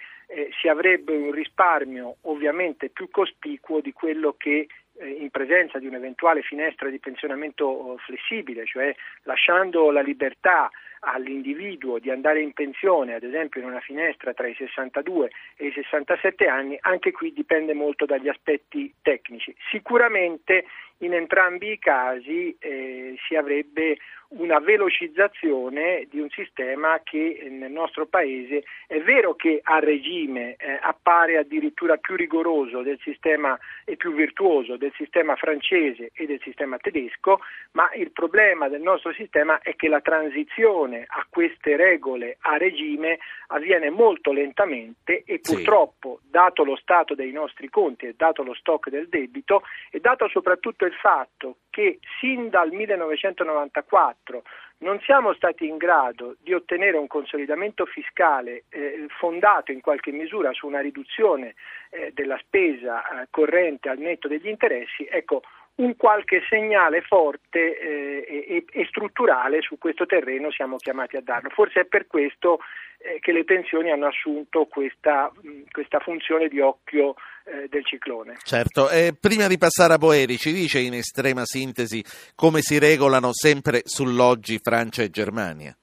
si 0.58 0.68
avrebbe 0.68 1.14
un 1.14 1.30
risparmio 1.30 2.16
ovviamente 2.22 2.88
più 2.88 3.10
cospicuo 3.10 3.80
di 3.80 3.92
quello 3.92 4.34
che 4.36 4.66
in 5.00 5.28
presenza 5.30 5.78
di 5.78 5.86
un'eventuale 5.86 6.40
finestra 6.42 6.88
di 6.88 6.98
pensionamento 6.98 7.66
oh, 7.66 7.96
flessibile, 7.98 8.64
cioè 8.64 8.94
lasciando 9.24 9.90
la 9.90 10.00
libertà 10.00 10.70
all'individuo 11.04 11.99
di 11.99 12.11
andare 12.11 12.40
in 12.40 12.52
pensione, 12.52 13.14
ad 13.14 13.23
esempio 13.23 13.61
in 13.61 13.66
una 13.66 13.80
finestra 13.80 14.32
tra 14.32 14.46
i 14.46 14.54
62 14.54 15.30
e 15.56 15.66
i 15.66 15.73
67 15.73 16.46
anni, 16.46 16.76
anche 16.80 17.12
qui 17.12 17.32
dipende 17.32 17.75
molto 17.75 18.04
dagli 18.06 18.28
aspetti 18.28 18.92
tecnici. 19.02 19.54
Sicuramente 19.70 20.64
in 20.98 21.12
entrambi 21.12 21.72
i 21.72 21.78
casi 21.78 22.56
eh, 22.58 23.14
si 23.26 23.34
avrebbe 23.34 23.98
una 24.36 24.58
velocizzazione 24.58 26.06
di 26.10 26.18
un 26.18 26.28
sistema 26.30 27.00
che 27.02 27.46
nel 27.50 27.70
nostro 27.70 28.06
paese 28.06 28.64
è 28.86 29.00
vero 29.00 29.34
che 29.34 29.60
a 29.62 29.78
regime 29.78 30.56
eh, 30.56 30.78
appare 30.80 31.36
addirittura 31.36 31.96
più 31.98 32.16
rigoroso 32.16 32.82
del 32.82 32.98
sistema 33.02 33.58
e 33.84 33.96
più 33.96 34.12
virtuoso 34.12 34.76
del 34.76 34.92
sistema 34.96 35.36
francese 35.36 36.10
e 36.14 36.26
del 36.26 36.40
sistema 36.42 36.78
tedesco, 36.78 37.40
ma 37.72 37.90
il 37.94 38.10
problema 38.10 38.68
del 38.68 38.82
nostro 38.82 39.12
sistema 39.12 39.60
è 39.60 39.76
che 39.76 39.88
la 39.88 40.00
transizione 40.00 41.04
a 41.06 41.24
queste 41.28 41.76
regole 41.76 42.38
a 42.40 42.56
regime 42.56 43.18
avviene 43.48 43.90
molto 43.90 44.32
lentamente 44.32 45.22
e 45.24 45.38
purtroppo, 45.40 46.18
sì. 46.22 46.30
dato 46.30 46.64
lo 46.64 46.76
stato 46.76 47.14
dei 47.14 47.30
nostri 47.30 47.68
conti 47.68 48.06
e 48.06 48.14
dato 48.16 48.42
lo 48.42 48.54
stock 48.54 48.88
del 48.88 49.08
debito 49.08 49.62
e 49.90 50.00
dato 50.00 50.28
soprattutto 50.28 50.83
il 50.86 50.94
fatto 50.94 51.58
che 51.70 51.98
sin 52.20 52.48
dal 52.50 52.70
1994 52.70 54.42
non 54.78 55.00
siamo 55.00 55.32
stati 55.34 55.66
in 55.66 55.76
grado 55.76 56.36
di 56.40 56.52
ottenere 56.52 56.96
un 56.96 57.06
consolidamento 57.06 57.86
fiscale 57.86 58.64
eh, 58.68 59.06
fondato 59.18 59.72
in 59.72 59.80
qualche 59.80 60.12
misura 60.12 60.52
su 60.52 60.66
una 60.66 60.80
riduzione 60.80 61.54
eh, 61.90 62.12
della 62.12 62.38
spesa 62.38 63.22
eh, 63.22 63.26
corrente 63.30 63.88
al 63.88 63.98
netto 63.98 64.28
degli 64.28 64.48
interessi, 64.48 65.06
ecco, 65.08 65.42
un 65.76 65.97
qualche 65.97 66.43
segnale 66.49 67.00
forte 67.02 67.78
eh, 67.78 68.47
e, 68.49 68.64
e, 68.71 68.87
strutturale 68.87 69.61
su 69.61 69.76
questo 69.78 70.07
terreno 70.07 70.50
siamo 70.52 70.76
chiamati 70.76 71.16
a 71.16 71.21
darlo. 71.21 71.50
Forse 71.50 71.81
è 71.81 71.85
per 71.85 72.07
questo 72.07 72.61
eh, 72.99 73.19
che 73.21 73.33
le 73.33 73.45
pensioni 73.45 73.90
hanno 73.90 74.07
assunto 74.07 74.66
questa, 74.66 75.33
questa 75.71 75.99
funzione 75.99 76.49
di 76.49 76.61
occhio 76.61 77.14
eh, 77.45 77.66
del 77.69 77.85
ciclone. 77.85 78.37
Certo, 78.43 78.88
prima 79.21 79.49
di 79.49 79.59
passare 79.59 79.95
a 79.95 79.99
Boeri, 79.99 80.37
ci 80.37 80.52
dice 80.52 80.78
in 80.78 80.95
estrema 80.95 81.45
sintesi 81.45 82.04
come 82.35 82.61
si 82.61 82.78
regolano 82.78 83.31
sempre 83.33 83.83
sull'oggi 83.85 84.59
Francia 84.62 85.02
e 85.02 85.11
Germania? 85.11 85.76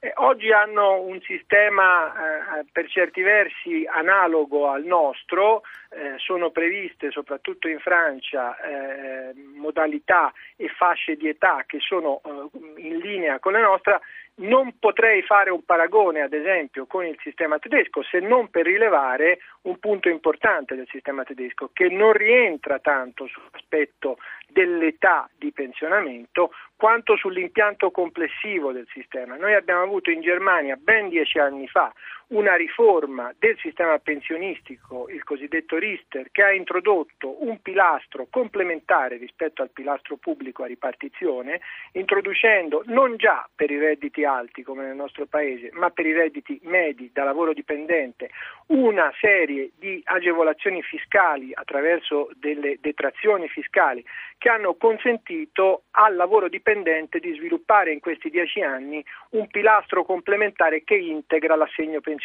Eh, 0.00 0.12
oggi 0.18 0.52
hanno 0.52 1.00
un 1.00 1.20
sistema 1.22 2.60
eh, 2.60 2.64
per 2.70 2.88
certi 2.88 3.20
versi 3.20 3.84
analogo 3.84 4.68
al 4.68 4.84
nostro, 4.84 5.62
eh, 5.90 6.14
sono 6.18 6.50
previste 6.50 7.10
soprattutto 7.10 7.66
in 7.66 7.80
Francia 7.80 8.56
eh, 8.58 9.34
modalità 9.56 10.32
e 10.54 10.68
fasce 10.68 11.16
di 11.16 11.28
età 11.28 11.64
che 11.66 11.80
sono 11.80 12.20
eh, 12.24 12.80
in 12.80 12.98
linea 12.98 13.40
con 13.40 13.52
la 13.54 13.60
nostra, 13.60 14.00
non 14.38 14.78
potrei 14.78 15.22
fare 15.22 15.50
un 15.50 15.64
paragone, 15.64 16.20
ad 16.20 16.32
esempio, 16.32 16.86
con 16.86 17.04
il 17.04 17.18
sistema 17.22 17.58
tedesco, 17.58 18.02
se 18.02 18.20
non 18.20 18.48
per 18.50 18.66
rilevare 18.66 19.38
un 19.62 19.78
punto 19.78 20.08
importante 20.08 20.74
del 20.74 20.86
sistema 20.90 21.24
tedesco, 21.24 21.70
che 21.72 21.88
non 21.88 22.12
rientra 22.12 22.78
tanto 22.78 23.26
sull'aspetto 23.26 24.18
dell'età 24.48 25.28
di 25.36 25.52
pensionamento 25.52 26.52
quanto 26.76 27.16
sull'impianto 27.16 27.90
complessivo 27.90 28.72
del 28.72 28.86
sistema. 28.92 29.36
Noi 29.36 29.54
abbiamo 29.54 29.82
avuto 29.82 30.10
in 30.10 30.20
Germania 30.20 30.76
ben 30.76 31.08
dieci 31.08 31.38
anni 31.38 31.66
fa 31.66 31.92
una 32.28 32.56
riforma 32.56 33.32
del 33.38 33.56
sistema 33.58 33.98
pensionistico, 33.98 35.08
il 35.08 35.24
cosiddetto 35.24 35.78
Rister, 35.78 36.28
che 36.30 36.42
ha 36.42 36.52
introdotto 36.52 37.42
un 37.44 37.60
pilastro 37.62 38.26
complementare 38.28 39.16
rispetto 39.16 39.62
al 39.62 39.70
pilastro 39.70 40.16
pubblico 40.16 40.62
a 40.62 40.66
ripartizione, 40.66 41.60
introducendo 41.92 42.82
non 42.86 43.16
già 43.16 43.48
per 43.54 43.70
i 43.70 43.78
redditi 43.78 44.24
alti 44.24 44.62
come 44.62 44.84
nel 44.84 44.94
nostro 44.94 45.24
paese, 45.24 45.70
ma 45.72 45.88
per 45.90 46.04
i 46.04 46.12
redditi 46.12 46.60
medi 46.64 47.10
da 47.12 47.24
lavoro 47.24 47.54
dipendente, 47.54 48.28
una 48.66 49.10
serie 49.18 49.70
di 49.78 50.02
agevolazioni 50.04 50.82
fiscali 50.82 51.52
attraverso 51.54 52.28
delle 52.36 52.76
detrazioni 52.80 53.48
fiscali 53.48 54.04
che 54.36 54.50
hanno 54.50 54.74
consentito 54.74 55.84
al 55.92 56.14
lavoro 56.14 56.48
dipendente 56.48 57.18
di 57.18 57.32
sviluppare 57.34 57.92
in 57.92 58.00
questi 58.00 58.28
dieci 58.28 58.60
anni 58.60 59.02
un 59.30 59.46
pilastro 59.48 60.04
complementare 60.04 60.84
che 60.84 60.94
integra 60.94 61.56
l'assegno 61.56 62.00
pensionistico 62.00 62.16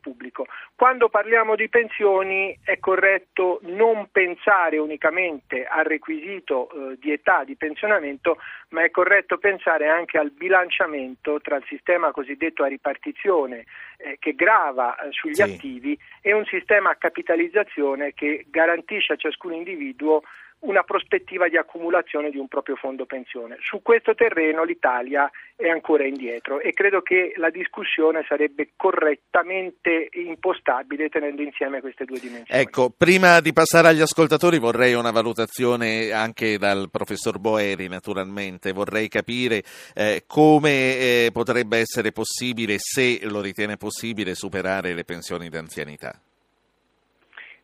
pubblico. 0.00 0.46
Quando 0.74 1.08
parliamo 1.08 1.54
di 1.54 1.68
pensioni 1.68 2.56
è 2.62 2.78
corretto 2.78 3.60
non 3.62 4.08
pensare 4.10 4.78
unicamente 4.78 5.64
al 5.64 5.84
requisito 5.84 6.70
eh, 6.70 6.98
di 6.98 7.12
età 7.12 7.44
di 7.44 7.56
pensionamento, 7.56 8.38
ma 8.70 8.82
è 8.84 8.90
corretto 8.90 9.38
pensare 9.38 9.88
anche 9.88 10.18
al 10.18 10.30
bilanciamento 10.30 11.40
tra 11.40 11.56
il 11.56 11.64
sistema 11.68 12.10
cosiddetto 12.12 12.62
a 12.62 12.68
ripartizione 12.68 13.64
eh, 13.98 14.16
che 14.18 14.34
grava 14.34 14.96
eh, 14.96 15.08
sugli 15.10 15.34
sì. 15.34 15.42
attivi 15.42 15.98
e 16.20 16.32
un 16.32 16.44
sistema 16.46 16.90
a 16.90 16.96
capitalizzazione 16.96 18.12
che 18.14 18.46
garantisce 18.48 19.14
a 19.14 19.16
ciascun 19.16 19.52
individuo 19.52 20.22
una 20.62 20.82
prospettiva 20.82 21.48
di 21.48 21.56
accumulazione 21.56 22.30
di 22.30 22.38
un 22.38 22.48
proprio 22.48 22.76
fondo 22.76 23.06
pensione. 23.06 23.56
Su 23.60 23.82
questo 23.82 24.14
terreno 24.14 24.64
l'Italia 24.64 25.30
è 25.56 25.68
ancora 25.68 26.04
indietro 26.06 26.60
e 26.60 26.72
credo 26.72 27.02
che 27.02 27.32
la 27.36 27.50
discussione 27.50 28.24
sarebbe 28.28 28.70
correttamente 28.76 30.08
impostabile 30.12 31.08
tenendo 31.08 31.42
insieme 31.42 31.80
queste 31.80 32.04
due 32.04 32.18
dimensioni. 32.20 32.60
Ecco, 32.60 32.90
prima 32.90 33.40
di 33.40 33.52
passare 33.52 33.88
agli 33.88 34.00
ascoltatori 34.00 34.58
vorrei 34.58 34.94
una 34.94 35.10
valutazione 35.10 36.12
anche 36.12 36.58
dal 36.58 36.90
professor 36.90 37.38
Boeri 37.38 37.88
naturalmente, 37.88 38.72
vorrei 38.72 39.08
capire 39.08 39.62
eh, 39.94 40.24
come 40.26 40.70
eh, 40.70 41.30
potrebbe 41.32 41.78
essere 41.78 42.12
possibile, 42.12 42.76
se 42.78 43.20
lo 43.24 43.40
ritiene 43.40 43.76
possibile, 43.76 44.34
superare 44.34 44.94
le 44.94 45.04
pensioni 45.04 45.48
d'anzianità. 45.48 46.20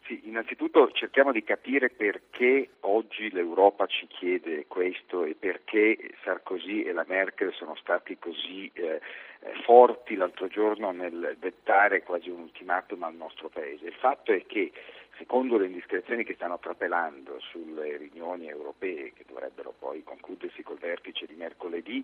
Sì, 0.08 0.22
innanzitutto 0.24 0.90
cerchiamo 0.92 1.32
di 1.32 1.44
capire 1.44 1.90
perché 1.90 2.70
oggi 2.80 3.30
l'Europa 3.30 3.84
ci 3.84 4.06
chiede 4.06 4.64
questo 4.66 5.24
e 5.24 5.34
perché 5.38 5.98
Sarkozy 6.24 6.80
e 6.80 6.92
la 6.92 7.04
Merkel 7.06 7.52
sono 7.52 7.76
stati 7.76 8.18
così 8.18 8.70
eh, 8.72 9.02
eh, 9.40 9.52
forti 9.64 10.14
l'altro 10.14 10.48
giorno 10.48 10.92
nel 10.92 11.36
dettare 11.38 12.02
quasi 12.04 12.30
un 12.30 12.40
ultimatum 12.40 13.02
al 13.02 13.16
nostro 13.16 13.50
Paese. 13.50 13.84
Il 13.84 13.96
fatto 14.00 14.32
è 14.32 14.46
che 14.46 14.72
secondo 15.18 15.58
le 15.58 15.66
indiscrezioni 15.66 16.24
che 16.24 16.36
stanno 16.36 16.58
trapelando 16.58 17.38
sulle 17.40 17.98
riunioni 17.98 18.48
europee 18.48 19.12
che 19.12 19.26
dovrebbero 19.28 19.74
poi 19.78 20.02
concludersi 20.04 20.62
col 20.62 20.78
vertice 20.78 21.26
di 21.26 21.34
mercoledì, 21.34 22.02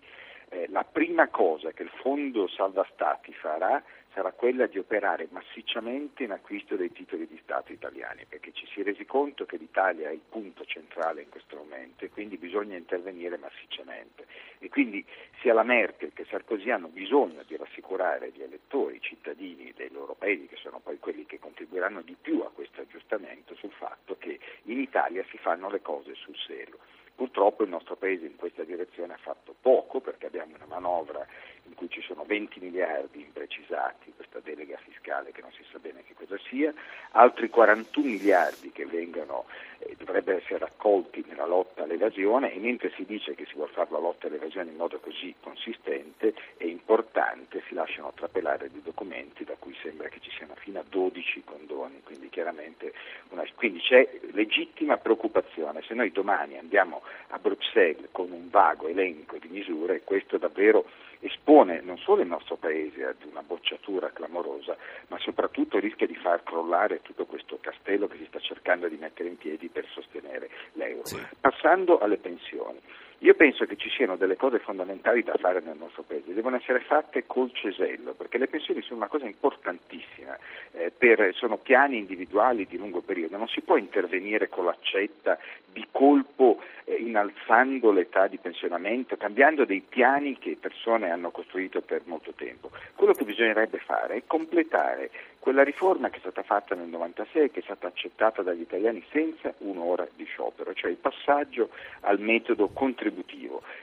eh, 0.51 0.67
la 0.69 0.85
prima 0.85 1.29
cosa 1.29 1.71
che 1.71 1.85
il 1.85 1.91
Fondo 2.03 2.49
Salva 2.49 2.87
Stati 2.93 3.33
farà 3.33 3.83
sarà 4.15 4.31
quella 4.31 4.67
di 4.67 4.79
operare 4.79 5.27
massicciamente 5.31 6.23
in 6.23 6.31
acquisto 6.31 6.77
dei 6.77 6.93
titoli 6.93 7.27
di 7.27 7.39
Stato 7.43 7.73
italiani, 7.73 8.25
perché 8.27 8.53
ci 8.53 8.65
si 8.67 8.81
è 8.81 8.85
resi 8.85 9.05
conto 9.05 9.45
che 9.45 9.57
l'Italia 9.57 10.09
è 10.09 10.13
il 10.13 10.23
punto 10.29 10.65
centrale 10.65 11.23
in 11.23 11.29
questo 11.29 11.57
momento 11.57 12.05
e 12.05 12.11
quindi 12.11 12.37
bisogna 12.37 12.77
intervenire 12.77 13.37
massicciamente. 13.37 14.27
E 14.61 14.69
quindi 14.69 15.05
sia 15.41 15.53
la 15.53 15.65
Merkel 15.65 16.13
che 16.15 16.25
Sarkozy 16.31 16.71
hanno 16.71 16.89
bisogno 16.89 17.43
di 17.43 17.57
rassicurare 17.57 18.31
gli 18.31 18.43
elettori, 18.43 18.97
i 18.97 19.01
cittadini 19.01 19.73
dei 19.75 19.91
loro 19.91 20.15
paesi, 20.15 20.47
che 20.47 20.57
sono 20.57 20.79
poi 20.79 20.99
quelli 21.01 21.27
che 21.27 21.41
contribuiranno 21.41 22.03
di 22.03 22.17
più 22.19 22.41
a 22.41 22.53
questo 22.53 22.83
aggiustamento, 22.83 23.57
sul 23.57 23.73
fatto 23.73 24.17
che 24.17 24.39
in 24.65 24.79
Italia 24.79 25.25
si 25.29 25.39
fanno 25.39 25.69
le 25.69 25.83
cose 25.83 26.15
sul 26.15 26.37
serio. 26.37 26.79
Purtroppo 27.15 27.63
il 27.63 27.69
nostro 27.69 27.95
Paese 27.95 28.27
in 28.27 28.35
questa 28.37 28.65
direzione 28.65 29.13
ha 29.13 29.19
fatto 29.19 29.55
poco 29.61 30.01
perché 30.01 30.27
abbiamo 30.27 30.57
una 30.57 30.67
manovra 30.67 31.25
in 31.67 31.75
cui 31.75 31.89
ci 31.89 32.03
sono 32.03 32.25
20 32.25 32.61
miliardi 32.61 33.21
imprecisati, 33.21 34.13
questa 34.15 34.41
delega 34.41 34.77
fiscale 34.79 35.33
che 35.33 35.41
non 35.41 35.53
si 35.53 35.65
sa 35.71 35.79
bene 35.79 36.03
che 36.05 36.15
cosa 36.15 36.39
sia, 36.49 36.73
altri 37.13 37.49
41 37.49 38.07
miliardi 38.07 38.71
che 38.73 38.87
vengono, 38.87 39.45
eh, 39.79 39.95
dovrebbero 39.99 40.39
essere 40.39 40.59
raccolti 40.59 41.25
nella 41.27 41.47
lotta 41.47 41.85
all'evasione 41.85 42.53
e 42.53 42.59
mentre 42.59 42.93
si 42.95 43.05
dice 43.05 43.35
che 43.35 43.45
si 43.47 43.55
vuole 43.55 43.73
fare 43.73 43.89
la 43.91 43.99
lotta 43.99 44.27
all'evasione 44.27 44.71
in 44.71 44.77
modo 44.77 44.99
così 44.99 45.35
consistente 45.41 46.35
e 46.57 46.67
importante 46.69 47.63
si 47.67 47.75
lasciano 47.75 48.13
trapelare 48.15 48.71
dei 48.71 48.83
documenti 48.83 49.45
da 49.45 49.55
cui 49.59 49.75
sembra 49.83 50.09
che 50.09 50.21
ci 50.21 50.31
siano 50.31 50.55
fino 50.57 50.81
a 50.81 50.85
12 50.89 51.43
condoni, 51.45 52.01
quindi 52.03 52.29
chiaramente 52.29 52.93
una, 53.31 53.45
quindi 53.55 53.81
c'è 53.81 54.09
legittima 54.33 54.97
preoccupazione. 54.97 55.83
Se 55.83 55.95
noi 55.95 56.11
domani 56.13 56.59
andiamo 56.59 57.03
a 57.29 57.39
Bruxelles 57.39 58.09
con 58.11 58.31
un 58.31 58.51
vago 58.51 58.89
elenco 58.89 59.37
di 59.39 59.49
misure, 59.49 60.03
questo 60.03 60.39
davvero 60.39 60.85
espone 61.25 61.81
non 61.81 61.99
solo 61.99 62.23
il 62.23 62.29
nostro 62.29 62.57
Paese 62.57 63.05
ad 63.05 63.23
una 63.29 63.43
bocciatura 63.43 64.11
clamorosa, 64.11 64.77
ma 65.09 65.19
soprattutto 65.19 65.79
rischia 65.79 66.07
di 66.07 66.17
far 66.17 66.43
crollare 66.43 67.03
tutto 67.03 67.27
questo 67.27 67.59
castello 67.61 68.07
che 68.07 68.19
si 68.19 68.27
sta 68.27 68.39
cercando 68.41 68.89
di 68.89 68.97
mettere 68.97 69.29
in 69.29 69.37
piedi 69.37 69.69
per 69.69 69.87
sostenere 69.93 70.51
l'euro. 70.73 71.07
Sì. 71.07 71.21
Passando 71.41 71.99
alle 71.99 72.19
pensioni. 72.19 72.81
Io 73.25 73.33
penso 73.33 73.65
che 73.65 73.77
ci 73.77 73.89
siano 73.89 74.17
delle 74.17 74.37
cose 74.37 74.59
fondamentali 74.59 75.23
da 75.23 75.33
fare 75.39 75.63
nel 75.65 75.79
nostro 75.79 76.03
Paese, 76.03 76.35
devono 76.35 76.57
essere 76.57 76.81
fatte 76.81 77.25
col 77.25 77.51
cesello, 77.55 78.13
perché 78.13 78.37
le 78.37 78.49
pensioni 78.49 78.83
sono 78.83 78.97
una 78.97 79.09
cosa 79.09 79.25
importantissima, 79.25 80.37
eh, 80.73 80.91
per, 80.91 81.35
sono 81.35 81.57
piani 81.57 81.97
individuali 81.97 82.67
di 82.67 82.77
lungo 82.77 83.01
periodo, 83.01 83.39
non 83.39 83.49
si 83.49 83.63
può 83.63 83.79
intervenire 83.79 84.51
con 84.51 84.67
l'accetta 84.67 85.39
di 85.73 85.87
colpo 85.91 86.61
eh, 86.85 86.97
innalzando 86.97 87.93
l'età 87.93 88.27
di 88.27 88.37
pensionamento, 88.37 89.17
cambiando 89.17 89.65
dei 89.65 89.81
piani 89.81 90.37
che 90.37 90.59
persone 90.61 91.09
hanno 91.11 91.31
costruito 91.31 91.81
per 91.81 92.03
molto 92.05 92.33
tempo. 92.33 92.71
Quello 92.95 93.15
che 93.15 93.25
bisognerebbe 93.25 93.79
fare 93.79 94.17
è 94.17 94.23
completare 94.27 95.11
quella 95.39 95.63
riforma 95.63 96.09
che 96.09 96.17
è 96.17 96.21
stata 96.21 96.43
fatta 96.43 96.75
nel 96.75 96.89
96 96.89 97.51
che 97.51 97.61
è 97.61 97.63
stata 97.63 97.87
accettata 97.87 98.41
dagli 98.41 98.63
italiani 98.63 99.05
senza 99.11 99.53
un'ora 99.59 100.09
di 100.15 100.25
sciopero, 100.25 100.73
cioè 100.73 100.91
il 100.91 100.97
passaggio 100.97 101.71
al 102.01 102.19
metodo 102.19 102.69
contributivo. 102.69 103.14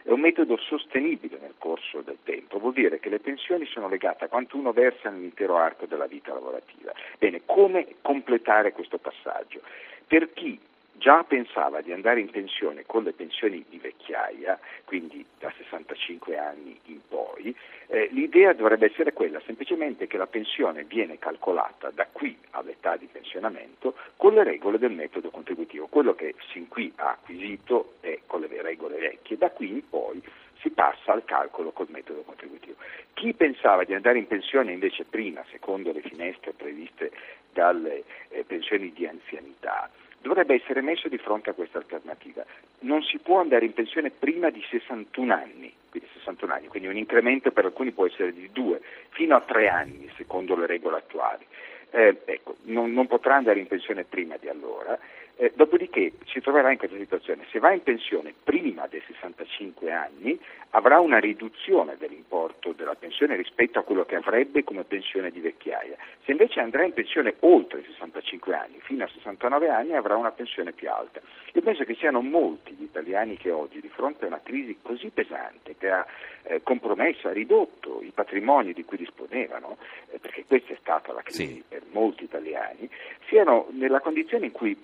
È 0.04 0.10
un 0.10 0.20
metodo 0.20 0.58
sostenibile 0.58 1.38
nel 1.40 1.54
corso 1.58 2.02
del 2.02 2.18
tempo, 2.24 2.60
vuol 2.60 2.74
dire 2.74 3.00
che 3.00 3.10
le 3.10 3.20
pensioni 3.20 3.66
sono 3.66 3.88
legate 3.88 4.26
a 4.26 4.28
quanto 4.28 4.58
uno 4.58 4.72
versa 4.74 5.10
nell'intero 5.10 5.58
arco 5.58 5.86
della 5.86 6.08
vita 6.08 6.34
lavorativa. 6.34 6.92
Bene, 7.18 7.42
come 7.46 7.96
completare 8.02 8.72
questo 8.72 8.98
passaggio? 8.98 9.62
Per 10.08 10.34
chi 10.34 10.60
già 10.94 11.24
pensava 11.24 11.82
di 11.82 11.92
andare 11.92 12.20
in 12.20 12.30
pensione 12.30 12.84
con 12.86 13.04
le 13.04 13.14
pensioni 13.14 13.64
di 13.70 13.78
vecchiaia, 13.78 14.60
quindi 14.86 15.26
da 15.40 15.52
65 15.58 16.38
anni 16.38 16.80
in 16.86 17.00
poi, 17.08 17.56
eh, 17.88 18.08
l'idea 18.12 18.54
dovrebbe 18.54 18.86
essere 18.86 19.14
quella 19.14 19.42
semplicemente 19.46 20.08
che 20.08 20.18
la 20.18 20.28
pensione 20.28 20.84
viene 20.84 21.18
calcolata 21.18 21.90
da 21.92 22.08
qui 22.12 22.38
all'età 22.52 22.98
di 22.98 23.08
pensionamento 23.12 23.96
con 24.16 24.34
le 24.34 24.44
regole 24.44 24.78
del 24.78 24.92
metodo 24.92 25.30
contributivo. 25.30 25.88
Quello 25.88 26.14
che 26.14 26.36
sin 26.52 26.68
qui 26.68 26.92
ha 26.98 27.12
acquisito 27.12 27.96
è 28.02 28.20
con 28.26 28.42
le 28.42 28.62
regole 28.62 28.98
vecchie, 28.98 29.38
da 29.38 29.50
qui 29.52 29.70
in 29.70 29.90
poi 29.90 30.22
si 30.62 30.70
passa 30.70 31.12
al 31.12 31.26
calcolo 31.26 31.72
col 31.72 31.88
metodo 31.90 32.22
contributivo. 32.22 32.76
Chi 33.14 33.34
pensava 33.34 33.84
di 33.84 33.94
andare 33.94 34.20
in 34.20 34.28
pensione 34.28 34.72
invece 34.72 35.06
prima, 35.06 35.44
secondo 35.52 35.92
le 35.92 36.02
finestre 36.02 36.54
previste 36.54 37.12
dalle 37.52 38.04
eh, 38.30 38.44
pensioni 38.44 38.92
di 38.94 39.06
anzianità, 39.06 39.90
dovrebbe 40.22 40.56
essere 40.56 40.82
messo 40.82 41.08
di 41.08 41.18
fronte 41.18 41.50
a 41.50 41.54
questa 41.54 41.80
alternativa. 41.80 42.46
Non 42.80 43.02
si 43.04 43.18
può 43.20 43.40
andare 43.40 43.66
in 43.66 43.74
pensione 43.74 44.12
prima 44.12 44.50
di 44.50 44.64
61 44.70 45.34
anni, 45.34 45.74
quindi, 45.90 46.08
61 46.14 46.54
anni, 46.54 46.68
quindi 46.68 46.88
un 46.88 46.98
incremento 46.98 47.52
per 47.52 47.66
alcuni 47.66 47.92
può 47.92 48.06
essere 48.06 48.34
di 48.34 48.50
2 48.52 48.82
fino 49.10 49.36
a 49.36 49.42
3 49.42 49.68
anni 49.68 50.10
secondo 50.16 50.56
le 50.56 50.66
regole 50.66 50.98
attuali. 50.98 51.46
Eh, 51.94 52.22
ecco, 52.24 52.56
non, 52.64 52.94
non 52.94 53.08
potrà 53.08 53.36
andare 53.36 53.60
in 53.60 53.68
pensione 53.68 54.06
prima 54.06 54.38
di 54.38 54.48
allora 54.48 54.98
eh, 55.36 55.52
dopodiché 55.56 56.14
si 56.26 56.40
troverà 56.40 56.72
in 56.72 56.78
questa 56.78 56.98
situazione. 56.98 57.46
Se 57.52 57.60
va 57.60 57.72
in 57.72 57.84
pensione 57.84 58.34
prima 58.44 58.88
dei 58.88 59.02
65 59.06 59.92
anni 59.92 60.40
avrà 60.72 61.00
una 61.00 61.20
riduzione 61.20 61.96
dell'importo 61.98 62.72
della 62.74 62.96
pensione 62.96 63.36
rispetto 63.36 63.80
a 63.80 63.84
quello 63.84 64.06
che 64.06 64.16
avrebbe 64.16 64.64
come 64.64 64.84
pensione 64.84 65.32
di 65.32 65.40
vecchiaia. 65.40 65.96
Se 66.24 66.32
invece 66.32 66.60
andrà 66.60 66.84
in 66.84 66.94
pensione 66.94 67.36
oltre 67.40 67.80
i 67.80 67.86
65 67.86 68.54
anni, 68.54 68.80
fino 68.82 69.04
a 69.04 69.08
69 69.08 69.70
anni, 69.70 69.94
avrà 69.94 70.16
una 70.16 70.32
pensione 70.32 70.72
più 70.72 70.90
alta. 70.90 71.20
Io 71.54 71.62
penso 71.62 71.84
che 71.84 71.96
siano 71.96 72.22
molti 72.22 72.74
gli 72.74 72.84
italiani 72.84 73.36
che 73.36 73.52
oggi, 73.52 73.82
di 73.82 73.90
fronte 73.90 74.26
a 74.26 74.28
una 74.28 74.40
crisi 74.42 74.78
così 74.82 75.10
pesante, 75.10 75.76
che 75.78 75.90
ha 75.90 76.06
eh, 76.44 76.62
compromesso, 76.64 77.28
ha 77.28 77.34
ridotto 77.34 78.02
i 78.02 78.12
patrimoni 78.14 78.74
di 78.74 78.86
cui 78.86 78.98
disponevano, 78.98 79.78
eh, 80.12 80.20
perché 80.20 80.46
questa 80.46 80.74
è 80.74 80.78
stata 80.80 81.12
la 81.12 81.22
crisi 81.22 81.56
sì. 81.56 81.64
per 81.68 81.82
molti 81.92 82.24
italiani, 82.24 82.90
siano 83.28 83.68
nella 83.72 84.00
condizione 84.00 84.46
in 84.46 84.52
cui 84.52 84.78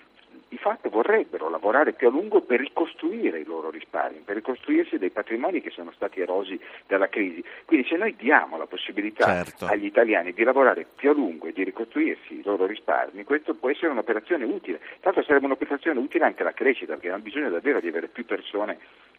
di 0.49 0.57
fatto 0.57 0.89
vorrebbero 0.89 1.49
lavorare 1.49 1.93
più 1.93 2.07
a 2.07 2.11
lungo 2.11 2.41
per 2.41 2.59
ricostruire 2.59 3.39
i 3.39 3.43
loro 3.43 3.69
risparmi, 3.69 4.21
per 4.23 4.35
ricostruirsi 4.35 4.97
dei 4.97 5.09
patrimoni 5.09 5.61
che 5.61 5.71
sono 5.71 5.91
stati 5.91 6.21
erosi 6.21 6.59
dalla 6.87 7.09
crisi. 7.09 7.43
Quindi 7.65 7.87
se 7.87 7.97
noi 7.97 8.15
diamo 8.15 8.57
la 8.57 8.65
possibilità 8.65 9.25
certo. 9.25 9.65
agli 9.65 9.85
italiani 9.85 10.33
di 10.33 10.43
lavorare 10.43 10.85
più 10.95 11.09
a 11.09 11.13
lungo 11.13 11.47
e 11.47 11.53
di 11.53 11.63
ricostruirsi 11.63 12.39
i 12.39 12.43
loro 12.43 12.65
risparmi, 12.65 13.23
questo 13.23 13.53
può 13.55 13.69
essere 13.69 13.89
un'operazione 13.89 14.45
utile. 14.45 14.79
Tanto 15.01 15.23
sarebbe 15.23 15.45
un'operazione 15.45 15.99
utile 15.99 16.25
anche 16.25 16.41
alla 16.41 16.53
crescita, 16.53 16.93
perché 16.93 17.07
abbiamo 17.07 17.23
bisogno 17.23 17.49
davvero 17.49 17.79
di 17.79 17.87
avere 17.87 18.07
più 18.07 18.25
persone 18.25 18.77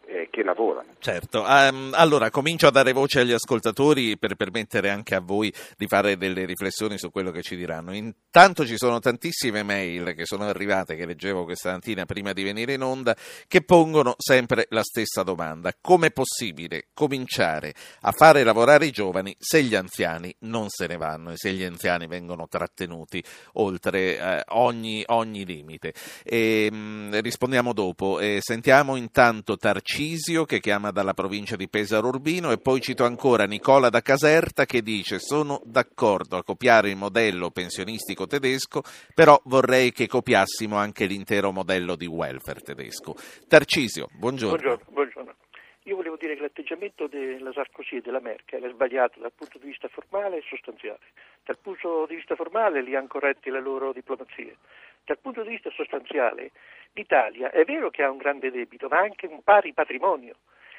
eh, 0.09 0.27
che 0.31 0.43
lavorano. 0.43 0.95
Certo, 0.99 1.41
um, 1.41 1.91
allora 1.93 2.29
comincio 2.31 2.67
a 2.67 2.71
dare 2.71 2.93
voce 2.93 3.19
agli 3.19 3.31
ascoltatori 3.31 4.17
per 4.17 4.35
permettere 4.35 4.89
anche 4.89 5.13
a 5.13 5.19
voi 5.19 5.53
di 5.77 5.87
fare 5.87 6.17
delle 6.17 6.45
riflessioni 6.45 6.97
su 6.97 7.11
quello 7.11 7.31
che 7.31 7.41
ci 7.41 7.55
diranno. 7.55 7.93
Intanto 7.93 8.65
ci 8.65 8.77
sono 8.77 8.99
tantissime 8.99 9.63
mail 9.63 10.15
che 10.15 10.25
sono 10.25 10.45
arrivate, 10.45 10.95
che 10.95 11.05
leggevo 11.19 11.43
questa 11.43 11.73
mattina 11.73 12.05
prima 12.05 12.31
di 12.31 12.43
venire 12.43 12.73
in 12.73 12.81
onda, 12.81 13.15
che 13.47 13.61
pongono 13.61 14.15
sempre 14.17 14.67
la 14.69 14.83
stessa 14.83 15.21
domanda. 15.21 15.73
Com'è 15.79 16.11
possibile 16.11 16.87
cominciare 16.93 17.73
a 18.01 18.11
fare 18.11 18.43
lavorare 18.43 18.85
i 18.85 18.91
giovani 18.91 19.35
se 19.37 19.61
gli 19.63 19.75
anziani 19.75 20.33
non 20.39 20.67
se 20.69 20.87
ne 20.87 20.95
vanno 20.95 21.31
e 21.31 21.35
se 21.35 21.51
gli 21.51 21.63
anziani 21.63 22.07
vengono 22.07 22.47
trattenuti 22.47 23.21
oltre 23.53 24.17
eh, 24.17 24.43
ogni, 24.49 25.03
ogni, 25.07 25.45
limite? 25.45 25.93
E, 26.23 26.69
mh, 26.71 26.77
mm, 26.77 27.19
rispondiamo 27.19 27.73
dopo. 27.73 28.19
E 28.19 28.37
sentiamo 28.41 28.95
intanto 28.95 29.57
Tarcino 29.57 29.87
Cisio 29.89 30.45
che 30.45 30.59
chiama 30.59 30.91
dalla 30.91 31.15
provincia 31.15 31.55
di 31.55 31.67
Pesaro 31.67 32.07
Urbino 32.07 32.51
e 32.51 32.59
poi 32.59 32.79
cito 32.79 33.03
ancora 33.03 33.45
Nicola 33.45 33.89
da 33.89 34.01
Caserta 34.01 34.65
che 34.65 34.83
dice 34.83 35.19
sono 35.19 35.61
d'accordo 35.65 36.37
a 36.37 36.43
copiare 36.43 36.91
il 36.91 36.95
modello 36.95 37.49
pensionistico 37.49 38.27
tedesco, 38.27 38.83
però 39.13 39.41
vorrei 39.45 39.91
che 39.91 40.07
copiassimo 40.07 40.77
anche 40.77 41.07
l'intero 41.09 41.51
modello 41.51 41.95
di 41.95 42.05
welfare 42.05 42.61
tedesco. 42.61 43.15
Tarcisio, 43.47 44.07
buongiorno. 44.13 44.57
Buongiorno, 44.57 44.93
buongiorno. 44.93 45.35
Io 45.83 45.95
volevo 45.95 46.17
dire 46.17 46.35
che 46.35 46.41
l'atteggiamento 46.41 47.07
della 47.07 47.51
Sarkozy 47.51 47.97
e 47.97 48.01
della 48.01 48.19
Merkel 48.19 48.61
è 48.61 48.69
sbagliato 48.69 49.19
dal 49.19 49.33
punto 49.33 49.57
di 49.57 49.65
vista 49.65 49.87
formale 49.87 50.37
e 50.37 50.43
sostanziale. 50.47 50.99
Dal 51.43 51.57
punto 51.57 52.05
di 52.07 52.15
vista 52.15 52.35
formale 52.35 52.83
li 52.83 52.95
hanno 52.95 53.07
corretti 53.07 53.49
le 53.49 53.59
loro 53.59 53.91
diplomazie. 53.91 54.57
Dal 55.03 55.17
punto 55.17 55.41
di 55.41 55.49
vista 55.49 55.71
sostanziale 55.71 56.51
l'Italia 56.93 57.49
è 57.49 57.63
vero 57.65 57.89
che 57.89 58.03
ha 58.03 58.11
un 58.11 58.17
grande 58.17 58.51
debito, 58.51 58.87
ma 58.87 58.97
ha 58.97 59.01
anche 59.01 59.25
un 59.25 59.41
pari 59.41 59.73
patrimonio 59.73 60.35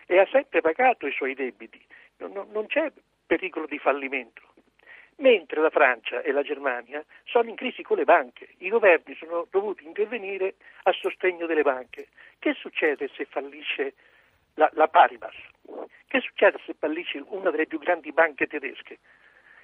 e 0.06 0.20
ha 0.20 0.28
sempre 0.30 0.60
pagato 0.60 1.08
i 1.08 1.12
suoi 1.12 1.34
debiti, 1.34 1.80
non, 2.18 2.48
non 2.52 2.66
c'è 2.66 2.92
pericolo 3.26 3.66
di 3.66 3.78
fallimento. 3.78 4.42
Mentre 5.20 5.60
la 5.60 5.68
Francia 5.68 6.22
e 6.22 6.32
la 6.32 6.42
Germania 6.42 7.04
sono 7.24 7.50
in 7.50 7.54
crisi 7.54 7.82
con 7.82 7.98
le 7.98 8.04
banche, 8.04 8.48
i 8.58 8.70
governi 8.70 9.14
sono 9.16 9.46
dovuti 9.50 9.84
intervenire 9.84 10.54
a 10.84 10.92
sostegno 10.92 11.44
delle 11.46 11.62
banche. 11.62 12.08
Che 12.38 12.54
succede 12.54 13.10
se 13.14 13.26
fallisce 13.26 13.92
la, 14.54 14.70
la 14.74 14.88
Paribas? 14.88 15.34
Che 16.06 16.20
succede 16.20 16.58
se 16.64 16.74
fallisce 16.78 17.22
una 17.28 17.50
delle 17.50 17.66
più 17.66 17.78
grandi 17.78 18.12
banche 18.12 18.46
tedesche? 18.46 18.98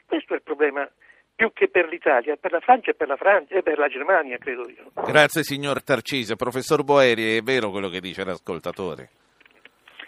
Questo 0.05 0.35
è 0.35 0.37
il 0.37 0.43
problema 0.43 0.87
più 1.35 1.53
che 1.55 1.69
per 1.69 1.89
l'Italia, 1.89 2.37
per 2.37 2.53
la 2.53 2.61
Francia 2.61 2.91
e 2.91 2.95
per 2.95 3.09
la, 3.09 3.17
Francia, 3.17 3.55
e 3.55 3.63
per 3.63 3.79
la 3.79 3.89
Germania, 3.89 4.37
credo 4.37 4.69
io. 4.69 4.91
Grazie 5.07 5.43
signor 5.43 5.83
Tarcisio. 5.83 6.37
Professor 6.37 6.85
Boeri, 6.85 7.39
è 7.39 7.41
vero 7.41 7.71
quello 7.71 7.89
che 7.89 8.01
dice 8.01 8.25
l'ascoltatore? 8.25 9.09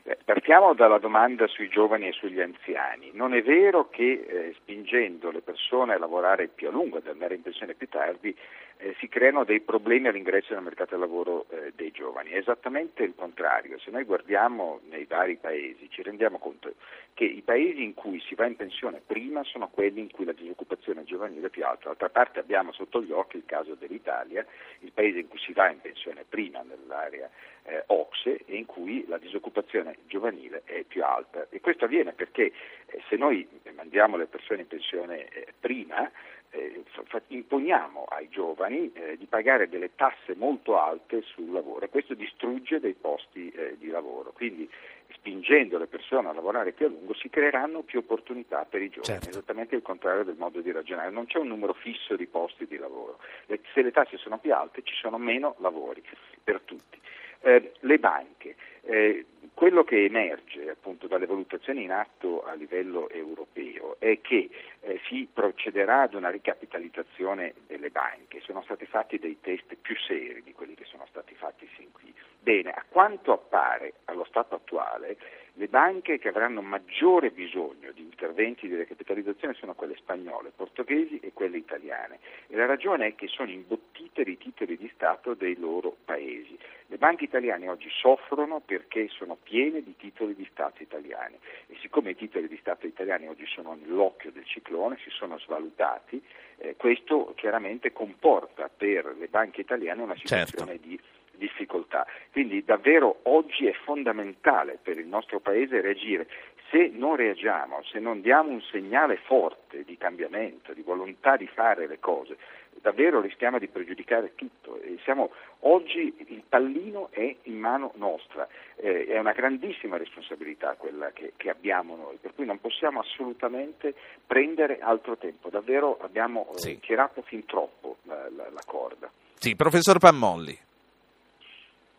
Eh, 0.09 0.17
partiamo 0.25 0.73
dalla 0.73 0.97
domanda 0.97 1.47
sui 1.47 1.69
giovani 1.69 2.09
e 2.09 2.13
sugli 2.13 2.41
anziani. 2.41 3.11
Non 3.13 3.35
è 3.35 3.43
vero 3.43 3.91
che 3.91 4.25
eh, 4.27 4.55
spingendo 4.57 5.31
le 5.31 5.43
persone 5.43 5.93
a 5.93 5.99
lavorare 5.99 6.49
più 6.49 6.69
a 6.69 6.71
lungo, 6.71 6.97
ad 6.97 7.09
andare 7.09 7.35
in 7.35 7.43
pensione 7.43 7.75
più 7.75 7.89
tardi, 7.91 8.35
eh, 8.79 8.95
si 8.99 9.09
creano 9.09 9.45
dei 9.45 9.61
problemi 9.61 10.09
all'ingresso 10.09 10.55
nel 10.55 10.63
mercato 10.63 10.91
del 10.91 11.01
lavoro 11.01 11.47
eh, 11.51 11.73
dei 11.75 11.91
giovani. 11.91 12.31
È 12.31 12.37
esattamente 12.37 13.03
il 13.03 13.15
contrario. 13.15 13.79
Se 13.79 13.91
noi 13.91 14.05
guardiamo 14.05 14.81
nei 14.89 15.05
vari 15.05 15.37
paesi 15.37 15.89
ci 15.91 16.03
rendiamo 16.03 16.39
conto 16.39 16.73
che 17.15 17.25
i 17.25 17.43
paesi 17.43 17.83
in 17.83 17.95
cui 17.95 18.21
si 18.21 18.35
va 18.35 18.47
in 18.47 18.55
pensione 18.55 19.03
prima 19.05 19.43
sono 19.43 19.69
quelli 19.69 20.01
in 20.01 20.11
cui 20.11 20.25
la 20.25 20.33
disoccupazione 20.33 21.05
giovanile 21.05 21.49
è 21.49 21.51
più 21.51 21.65
alta. 21.65 21.89
D'altra 21.89 22.09
parte 22.09 22.39
abbiamo 22.39 22.73
sotto 22.73 23.03
gli 23.03 23.11
occhi 23.11 23.37
il 23.37 23.45
caso 23.45 23.75
dell'Italia, 23.75 24.47
il 24.81 24.93
paese 24.93 25.19
in 25.19 25.29
cui 25.29 25.39
si 25.41 25.53
va 25.53 25.69
in 25.71 25.81
pensione 25.81 26.25
prima 26.29 26.63
nell'area 26.63 27.29
eh, 27.65 27.83
OXE 27.87 28.45
e 28.47 28.57
in 28.57 28.67
cui 28.67 29.05
la 29.09 29.19
disoccupazione 29.19 29.99
giovanile 30.07 30.63
è 30.65 30.85
più 30.85 31.05
alta. 31.05 31.47
E 31.51 31.61
questo 31.61 31.85
avviene 31.87 32.13
perché 32.13 32.53
eh, 32.87 33.03
se 33.09 33.17
noi 33.17 33.47
mandiamo 33.75 34.17
le 34.17 34.27
persone 34.27 34.63
in 34.63 34.69
pensione 34.69 35.29
eh, 35.29 35.53
prima, 35.59 36.11
eh, 36.51 36.83
imponiamo 37.29 38.05
ai 38.09 38.29
giovani 38.29 38.91
eh, 38.93 39.17
di 39.17 39.27
pagare 39.27 39.69
delle 39.69 39.95
tasse 39.95 40.35
molto 40.35 40.79
alte 40.79 41.23
sul 41.23 41.51
lavoro 41.51 41.85
e 41.85 41.89
questo 41.89 42.15
distrugge 42.15 42.81
dei 42.81 42.95
posti 42.95 43.51
eh, 43.51 43.77
di 43.79 43.89
lavoro. 43.89 44.33
Quindi 44.33 44.69
spingendo 45.13 45.79
le 45.79 45.87
persone 45.87 46.29
a 46.29 46.33
lavorare 46.33 46.73
più 46.73 46.87
a 46.87 46.89
lungo 46.89 47.15
si 47.15 47.29
creeranno 47.29 47.83
più 47.83 48.01
opportunità 48.01 48.65
per 48.65 48.83
i 48.83 48.89
giovani, 48.89 49.21
certo. 49.21 49.31
esattamente 49.31 49.75
il 49.75 49.83
contrario 49.83 50.25
del 50.25 50.37
modo 50.37 50.61
di 50.61 50.71
ragionare. 50.71 51.11
Non 51.11 51.27
c'è 51.27 51.39
un 51.39 51.49
numero 51.49 51.75
fisso 51.75 52.17
di 52.17 52.27
posti 52.27 52.67
di 52.67 52.77
lavoro. 52.77 53.19
Le, 53.47 53.61
se 53.73 53.83
le 53.83 53.91
tasse 53.91 54.17
sono 54.17 54.39
più 54.39 54.55
alte 54.55 54.83
ci 54.83 54.95
sono 54.95 55.19
meno 55.19 55.57
lavori 55.59 56.03
per 56.43 56.61
tutti. 56.65 56.99
Eh, 57.41 57.73
le 57.81 57.99
banche. 57.99 58.57
Eh, 58.91 59.27
quello 59.53 59.85
che 59.85 60.05
emerge 60.05 60.71
appunto 60.71 61.09
dalle 61.09 61.27
valutazioni 61.27 61.83
in 61.83 61.91
atto 61.91 62.43
a 62.45 62.55
livello 62.55 63.11
europeo 63.11 63.97
è 63.99 64.19
che 64.23 64.49
eh, 64.81 64.99
si 65.09 65.29
procederà 65.31 66.03
ad 66.03 66.15
una 66.15 66.31
ricapitalizzazione 66.31 67.53
delle 67.67 67.91
banche, 67.91 68.41
sono 68.41 68.63
stati 68.63 68.87
fatti 68.87 69.19
dei 69.19 69.39
test 69.43 69.75
più 69.75 69.95
seri 69.97 70.43
di 70.43 70.55
quelli 70.55 70.75
che 70.75 70.85
sono 70.87 71.05
stati 71.11 71.35
fatti 71.35 71.69
sin 71.77 71.93
qui. 71.93 72.15
Bene, 72.41 72.71
a 72.71 72.83
quanto 72.89 73.33
appare 73.33 73.95
allo 74.07 74.25
stato 74.25 74.55
attuale, 74.55 75.19
le 75.59 75.67
banche 75.67 76.19
che 76.19 76.29
avranno 76.29 76.63
maggiore 76.63 77.31
bisogno 77.31 77.91
di 77.91 78.03
interventi 78.03 78.69
di 78.69 78.77
ricapitalizzazione 78.77 79.55
sono 79.55 79.75
quelle 79.75 79.97
spagnole, 79.97 80.53
portoghesi 80.55 81.19
e 81.19 81.33
quelle 81.33 81.57
italiane. 81.57 82.21
E 82.47 82.55
la 82.55 82.67
ragione 82.67 83.09
è 83.09 83.15
che 83.17 83.27
sono 83.27 83.51
imbottite 83.51 84.23
dei 84.23 84.39
titoli 84.39 84.77
di 84.77 84.89
Stato 84.95 85.35
dei 85.35 85.57
loro 85.59 85.97
paesi. 86.05 86.57
Le 86.87 86.97
banche 86.97 87.25
italiane 87.25 87.69
oggi 87.69 87.89
soffrono 87.91 88.63
perché 88.79 89.09
sono 89.09 89.37
piene 89.43 89.83
di 89.83 89.97
titoli 89.97 90.37
di 90.37 90.47
Stato 90.53 90.83
italiani 90.83 91.37
e 91.67 91.77
siccome 91.81 92.11
i 92.11 92.17
titoli 92.17 92.47
di 92.47 92.57
Stato 92.59 92.87
italiani 92.87 93.27
oggi 93.27 93.45
sono 93.47 93.75
nell'occhio 93.75 94.31
del 94.31 94.45
ciclone, 94.45 94.97
si 95.03 95.11
sono 95.11 95.37
svalutati, 95.41 96.23
eh, 96.59 96.77
questo 96.77 97.33
chiaramente 97.37 97.93
comporta 97.93 98.69
per 98.69 99.17
le 99.19 99.27
banche 99.27 99.63
italiane 99.63 100.03
una 100.03 100.17
situazione 100.17 100.73
certo. 100.73 100.87
di 100.87 101.01
difficoltà. 101.33 102.07
Quindi 102.31 102.65
davvero 102.65 103.21
oggi 103.25 103.67
è 103.67 103.73
fondamentale 103.85 104.79
per 104.81 104.99
il 104.99 105.07
nostro 105.07 105.41
Paese 105.41 105.81
reagire. 105.81 106.29
Se 106.71 106.91
non 106.93 107.17
reagiamo, 107.17 107.83
se 107.83 107.99
non 107.99 108.21
diamo 108.21 108.51
un 108.51 108.61
segnale 108.61 109.17
forte 109.17 109.85
di 109.85 109.97
cambiamento, 109.97 110.73
di 110.73 110.83
volontà 110.83 111.37
di 111.37 111.47
fare 111.47 111.87
le 111.87 111.99
cose, 111.99 112.37
davvero 112.81 113.21
rischiamo 113.21 113.59
di 113.59 113.69
pregiudicare 113.69 114.33
tutto. 114.35 114.81
Siamo, 115.05 115.31
oggi 115.61 116.15
il 116.29 116.43
pallino 116.49 117.09
è 117.11 117.35
in 117.43 117.59
mano 117.59 117.93
nostra, 117.97 118.47
eh, 118.77 119.07
è 119.07 119.19
una 119.19 119.33
grandissima 119.33 119.97
responsabilità 119.97 120.75
quella 120.75 121.11
che, 121.13 121.33
che, 121.37 121.51
abbiamo 121.51 121.97
noi, 121.97 122.17
per 122.21 122.35
cui 122.35 122.47
non 122.47 122.61
possiamo 122.61 123.01
assolutamente 123.01 123.95
prendere 124.27 124.79
altro 124.81 125.17
tempo, 125.17 125.49
davvero 125.49 125.99
abbiamo 126.01 126.53
eh, 126.55 126.59
sì. 126.59 126.81
tirato 126.81 127.23
fin 127.23 127.45
troppo 127.45 127.97
la, 128.05 128.29
la, 128.35 128.49
la 128.51 128.63
corda. 128.65 129.11
Sì, 129.35 129.55
professor 129.55 129.99
Pammolli. 129.99 130.67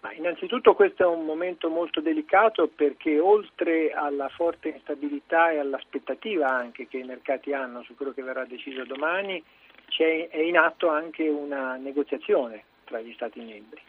Ma 0.01 0.13
innanzitutto 0.13 0.75
questo 0.75 1.03
è 1.03 1.05
un 1.05 1.25
momento 1.25 1.69
molto 1.69 1.99
delicato 1.99 2.69
perché 2.73 3.19
oltre 3.19 3.91
alla 3.91 4.29
forte 4.29 4.69
instabilità 4.69 5.51
e 5.51 5.59
all'aspettativa 5.59 6.47
anche 6.47 6.87
che 6.87 6.99
i 6.99 7.03
mercati 7.03 7.53
hanno 7.53 7.83
su 7.83 7.95
quello 7.95 8.13
che 8.13 8.23
verrà 8.23 8.45
deciso 8.45 8.85
domani, 8.85 9.43
è 10.03 10.37
in 10.37 10.57
atto 10.57 10.87
anche 10.87 11.27
una 11.27 11.75
negoziazione 11.75 12.63
tra 12.83 12.99
gli 12.99 13.13
Stati 13.13 13.39
membri 13.39 13.81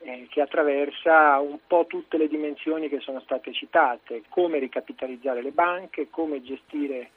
eh, 0.00 0.26
che 0.30 0.40
attraversa 0.40 1.38
un 1.40 1.58
po' 1.66 1.86
tutte 1.88 2.16
le 2.18 2.28
dimensioni 2.28 2.88
che 2.88 3.00
sono 3.00 3.20
state 3.20 3.52
citate, 3.52 4.22
come 4.28 4.58
ricapitalizzare 4.58 5.42
le 5.42 5.50
banche, 5.50 6.08
come 6.10 6.42
gestire 6.42 7.10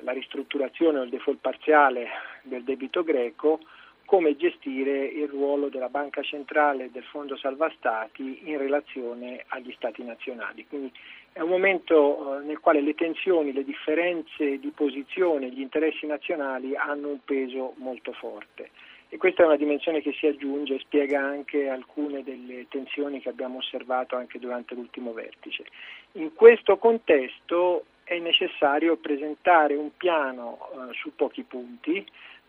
la 0.00 0.12
ristrutturazione 0.12 0.98
o 0.98 1.02
il 1.02 1.10
default 1.10 1.40
parziale 1.40 2.08
del 2.42 2.64
debito 2.64 3.02
greco, 3.02 3.60
come 4.04 4.36
gestire 4.36 5.04
il 5.04 5.28
ruolo 5.28 5.68
della 5.68 5.88
Banca 5.88 6.22
Centrale 6.22 6.86
e 6.86 6.90
del 6.90 7.04
Fondo 7.04 7.36
Salva 7.36 7.70
Stati 7.76 8.40
in 8.50 8.58
relazione 8.58 9.44
agli 9.48 9.72
Stati 9.72 10.02
nazionali. 10.02 10.66
Quindi 10.66 10.92
è 11.32 11.40
un 11.40 11.48
momento 11.48 12.40
eh, 12.40 12.44
nel 12.44 12.58
quale 12.60 12.80
le 12.80 12.94
tensioni, 12.94 13.52
le 13.52 13.64
differenze 13.64 14.58
di 14.58 14.72
posizione, 14.74 15.48
gli 15.50 15.60
interessi 15.60 16.06
nazionali 16.06 16.74
hanno 16.76 17.08
un 17.08 17.18
peso 17.24 17.74
molto 17.76 18.12
forte. 18.12 18.70
E 19.08 19.16
questa 19.16 19.42
è 19.42 19.46
una 19.46 19.56
dimensione 19.56 20.00
che 20.00 20.12
si 20.12 20.26
aggiunge 20.26 20.74
e 20.74 20.78
spiega 20.78 21.20
anche 21.20 21.68
alcune 21.68 22.22
delle 22.22 22.66
tensioni 22.68 23.20
che 23.20 23.28
abbiamo 23.28 23.58
osservato 23.58 24.14
anche 24.14 24.38
durante 24.38 24.74
l'ultimo 24.74 25.12
vertice. 25.12 25.64
In 26.12 26.32
questo 26.34 26.76
contesto 26.76 27.84
è 28.04 28.18
necessario 28.18 28.96
presentare 28.96 29.74
un 29.74 29.90
piano 29.96 30.58
eh, 30.58 30.94
su 30.94 31.14
pochi 31.14 31.42
punti 31.42 32.04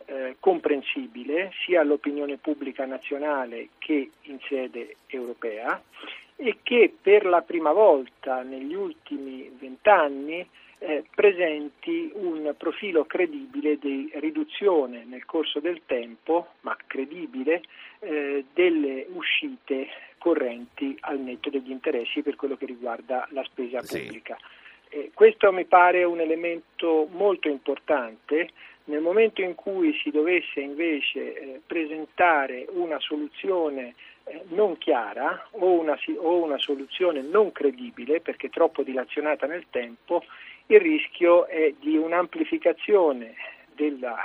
eh, 0.05 0.35
comprensibile 0.39 1.51
sia 1.63 1.81
all'opinione 1.81 2.37
pubblica 2.37 2.85
nazionale 2.85 3.69
che 3.77 4.11
in 4.21 4.39
sede 4.47 4.97
europea 5.07 5.81
e 6.43 6.57
che 6.63 6.91
per 6.99 7.25
la 7.25 7.41
prima 7.41 7.71
volta 7.71 8.41
negli 8.41 8.73
ultimi 8.73 9.47
vent'anni 9.59 10.43
eh, 10.79 11.03
presenti 11.13 12.11
un 12.15 12.55
profilo 12.57 13.05
credibile 13.05 13.77
di 13.77 14.11
riduzione 14.15 15.03
nel 15.05 15.23
corso 15.25 15.59
del 15.59 15.81
tempo, 15.85 16.53
ma 16.61 16.75
credibile, 16.87 17.61
eh, 17.99 18.43
delle 18.51 19.05
uscite 19.13 19.87
correnti 20.17 20.97
al 21.01 21.19
netto 21.19 21.51
degli 21.51 21.69
interessi 21.69 22.23
per 22.23 22.35
quello 22.35 22.57
che 22.57 22.65
riguarda 22.65 23.27
la 23.29 23.43
spesa 23.43 23.81
pubblica. 23.81 24.35
Sì. 24.39 24.97
Eh, 24.97 25.11
questo 25.13 25.51
mi 25.51 25.65
pare 25.65 26.03
un 26.03 26.19
elemento 26.19 27.07
molto 27.11 27.49
importante 27.49 28.49
nel 28.85 29.01
momento 29.01 29.41
in 29.41 29.53
cui 29.53 29.93
si 30.01 30.09
dovesse 30.09 30.59
invece 30.59 31.19
eh, 31.35 31.61
presentare 31.65 32.65
una 32.71 32.99
soluzione 32.99 33.93
non 34.49 34.77
chiara 34.77 35.47
o 35.51 35.79
una, 35.79 35.97
o 36.17 36.43
una, 36.43 36.57
soluzione 36.57 37.21
non 37.21 37.51
credibile 37.51 38.21
perché 38.21 38.49
troppo 38.49 38.83
dilazionata 38.83 39.45
nel 39.45 39.65
tempo, 39.69 40.23
il 40.67 40.79
rischio 40.79 41.45
è 41.47 41.73
di 41.79 41.97
un'amplificazione 41.97 43.35
della 43.73 44.17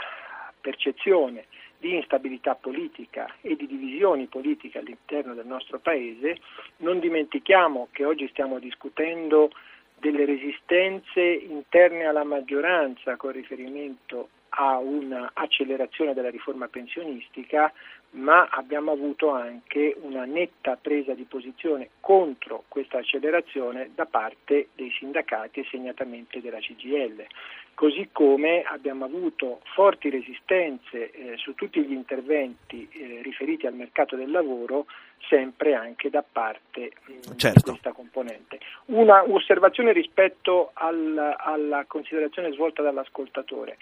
percezione 0.61 1.47
di 1.79 1.95
instabilità 1.95 2.55
politica 2.55 3.35
e 3.41 3.55
di 3.57 3.67
divisioni 3.67 4.27
politiche 4.27 4.79
all'interno 4.79 5.35
del 5.35 5.47
nostro 5.47 5.79
Paese. 5.79 6.39
Non 6.79 7.01
dimentichiamo 7.01 7.89
che 7.93 8.05
oggi 8.05 8.29
stiamo 8.29 8.59
discutendo 8.59 9.51
delle 9.99 10.25
resistenze 10.25 11.21
interne 11.21 12.05
alla 12.05 12.25
maggioranza 12.25 13.17
con 13.17 13.33
riferimento 13.33 14.29
a 14.59 14.79
un'accelerazione 14.79 16.14
della 16.14 16.31
riforma 16.31 16.69
pensionistica, 16.69 17.73
ma 18.11 18.49
abbiamo 18.51 18.92
avuto 18.92 19.31
anche 19.31 19.97
una 20.01 20.25
netta 20.25 20.79
presa 20.81 21.12
di 21.12 21.25
posizione 21.25 21.90
contro 22.01 22.64
questa 22.69 22.99
accelerazione 22.99 23.90
da 23.95 24.07
parte 24.07 24.69
dei 24.75 24.90
sindacati 24.90 25.61
e 25.61 25.66
segnatamente 25.71 26.40
della 26.40 26.59
CGL. 26.59 27.27
Così 27.75 28.09
come 28.11 28.62
abbiamo 28.62 29.05
avuto 29.05 29.61
forti 29.75 30.09
resistenze 30.09 31.11
eh, 31.11 31.37
su 31.37 31.55
tutti 31.55 31.85
gli 31.85 31.92
interventi 31.92 32.88
eh, 32.90 33.21
riferiti 33.23 33.66
al 33.66 33.75
mercato 33.75 34.16
del 34.16 34.31
lavoro, 34.31 34.87
sempre 35.29 35.75
anche 35.75 36.09
da 36.09 36.25
parte 36.27 36.92
mh, 37.05 37.12
mm, 37.12 37.37
certo. 37.37 37.59
di 37.59 37.71
questa 37.73 37.92
componente. 37.92 38.61
Una 38.87 39.23
osservazione 39.31 39.92
rispetto 39.92 40.71
al, 40.73 41.37
alla 41.37 41.85
considerazione 41.87 42.51
svolta 42.53 42.81
dall'ascoltatore. 42.81 43.77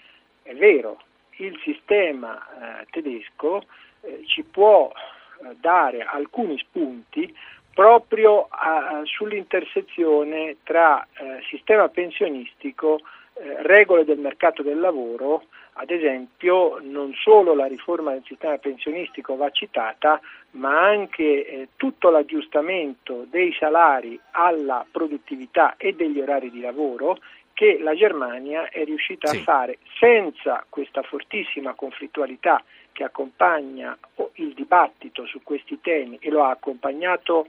È 0.47 0.53
vero, 0.53 0.99
il 1.37 1.59
sistema 1.63 2.37
eh, 2.37 2.85
tedesco 2.91 3.63
eh, 4.01 4.21
ci 4.27 4.43
può 4.43 4.91
eh, 4.91 5.55
dare 5.59 6.03
alcuni 6.03 6.55
spunti 6.59 7.35
proprio 7.73 8.45
a, 8.51 9.01
sull'intersezione 9.05 10.57
tra 10.61 11.01
eh, 11.01 11.41
sistema 11.49 11.89
pensionistico, 11.89 12.99
eh, 13.33 13.63
regole 13.63 14.05
del 14.05 14.19
mercato 14.19 14.61
del 14.61 14.79
lavoro, 14.79 15.45
ad 15.73 15.89
esempio 15.89 16.77
non 16.79 17.11
solo 17.15 17.55
la 17.55 17.65
riforma 17.65 18.11
del 18.11 18.23
sistema 18.23 18.59
pensionistico 18.59 19.35
va 19.35 19.49
citata, 19.49 20.21
ma 20.51 20.79
anche 20.79 21.23
eh, 21.23 21.67
tutto 21.75 22.11
l'aggiustamento 22.11 23.25
dei 23.31 23.51
salari 23.57 24.17
alla 24.29 24.85
produttività 24.91 25.73
e 25.75 25.93
degli 25.93 26.19
orari 26.19 26.51
di 26.51 26.61
lavoro 26.61 27.17
che 27.55 27.79
la 27.79 27.95
Germania 27.95 28.67
è 28.69 28.83
riuscita 28.83 29.29
sì. 29.29 29.37
a 29.37 29.41
fare 29.41 29.77
senza 29.97 30.63
questa 30.67 31.01
fortissima 31.03 31.73
conflittualità 31.73 32.61
che 32.91 33.05
accompagna 33.05 33.97
il 34.33 34.53
dibattito 34.53 35.25
su 35.25 35.41
questi 35.41 35.79
temi 35.79 36.17
e 36.19 36.29
lo 36.29 36.43
ha 36.43 36.49
accompagnato 36.49 37.47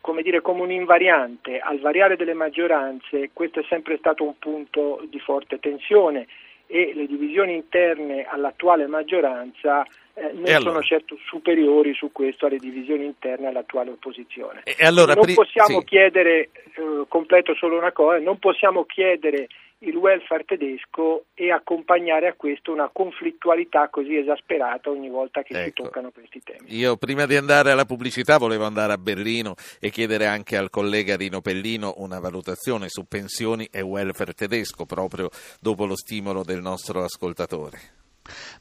come 0.00 0.22
dire 0.22 0.40
come 0.40 0.62
un 0.62 0.72
invariante 0.72 1.60
al 1.60 1.78
variare 1.78 2.16
delle 2.16 2.34
maggioranze, 2.34 3.30
questo 3.32 3.60
è 3.60 3.64
sempre 3.68 3.96
stato 3.98 4.24
un 4.24 4.36
punto 4.38 5.04
di 5.08 5.18
forte 5.20 5.58
tensione 5.58 6.26
e 6.66 6.92
le 6.94 7.06
divisioni 7.06 7.54
interne 7.54 8.24
all'attuale 8.24 8.86
maggioranza 8.88 9.86
eh, 10.18 10.32
non 10.32 10.46
allora? 10.46 10.60
sono 10.60 10.82
certo 10.82 11.18
superiori 11.26 11.92
su 11.92 12.10
questo 12.10 12.46
alle 12.46 12.56
divisioni 12.56 13.04
interne 13.04 13.48
all'attuale 13.48 13.90
opposizione. 13.90 14.62
Allora, 14.80 15.12
non 15.12 15.34
possiamo 15.34 15.80
sì. 15.80 15.84
chiedere, 15.84 16.48
eh, 16.74 17.04
completo 17.06 17.54
solo 17.54 17.76
una 17.76 17.92
cosa, 17.92 18.18
non 18.18 18.38
possiamo 18.38 18.84
chiedere 18.84 19.48
il 19.80 19.94
welfare 19.94 20.44
tedesco 20.44 21.24
e 21.34 21.50
accompagnare 21.52 22.28
a 22.28 22.32
questo 22.32 22.72
una 22.72 22.88
conflittualità 22.90 23.90
così 23.90 24.16
esasperata 24.16 24.88
ogni 24.88 25.10
volta 25.10 25.42
che 25.42 25.52
ecco. 25.52 25.64
si 25.64 25.72
toccano 25.82 26.10
questi 26.10 26.40
temi. 26.42 26.74
Io 26.74 26.96
prima 26.96 27.26
di 27.26 27.36
andare 27.36 27.72
alla 27.72 27.84
pubblicità 27.84 28.38
volevo 28.38 28.64
andare 28.64 28.94
a 28.94 28.98
Berlino 28.98 29.54
e 29.78 29.90
chiedere 29.90 30.24
anche 30.24 30.56
al 30.56 30.70
collega 30.70 31.16
Rino 31.16 31.42
Pellino 31.42 31.92
una 31.98 32.20
valutazione 32.20 32.88
su 32.88 33.04
pensioni 33.06 33.68
e 33.70 33.82
welfare 33.82 34.32
tedesco 34.32 34.86
proprio 34.86 35.28
dopo 35.60 35.84
lo 35.84 35.94
stimolo 35.94 36.42
del 36.42 36.62
nostro 36.62 37.02
ascoltatore. 37.02 38.04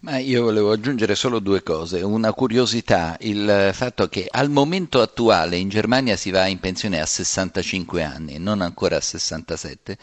Ma 0.01 0.17
io 0.17 0.43
volevo 0.43 0.71
aggiungere 0.71 1.15
solo 1.15 1.39
due 1.39 1.63
cose. 1.63 2.01
Una 2.01 2.33
curiosità, 2.33 3.17
il 3.21 3.71
fatto 3.73 4.07
che 4.07 4.27
al 4.29 4.49
momento 4.49 5.01
attuale 5.01 5.57
in 5.57 5.69
Germania 5.69 6.15
si 6.15 6.29
va 6.31 6.45
in 6.47 6.59
pensione 6.59 7.01
a 7.01 7.05
65 7.05 8.03
anni, 8.03 8.37
non 8.37 8.61
ancora 8.61 8.97
a 8.97 9.01
67. 9.01 9.97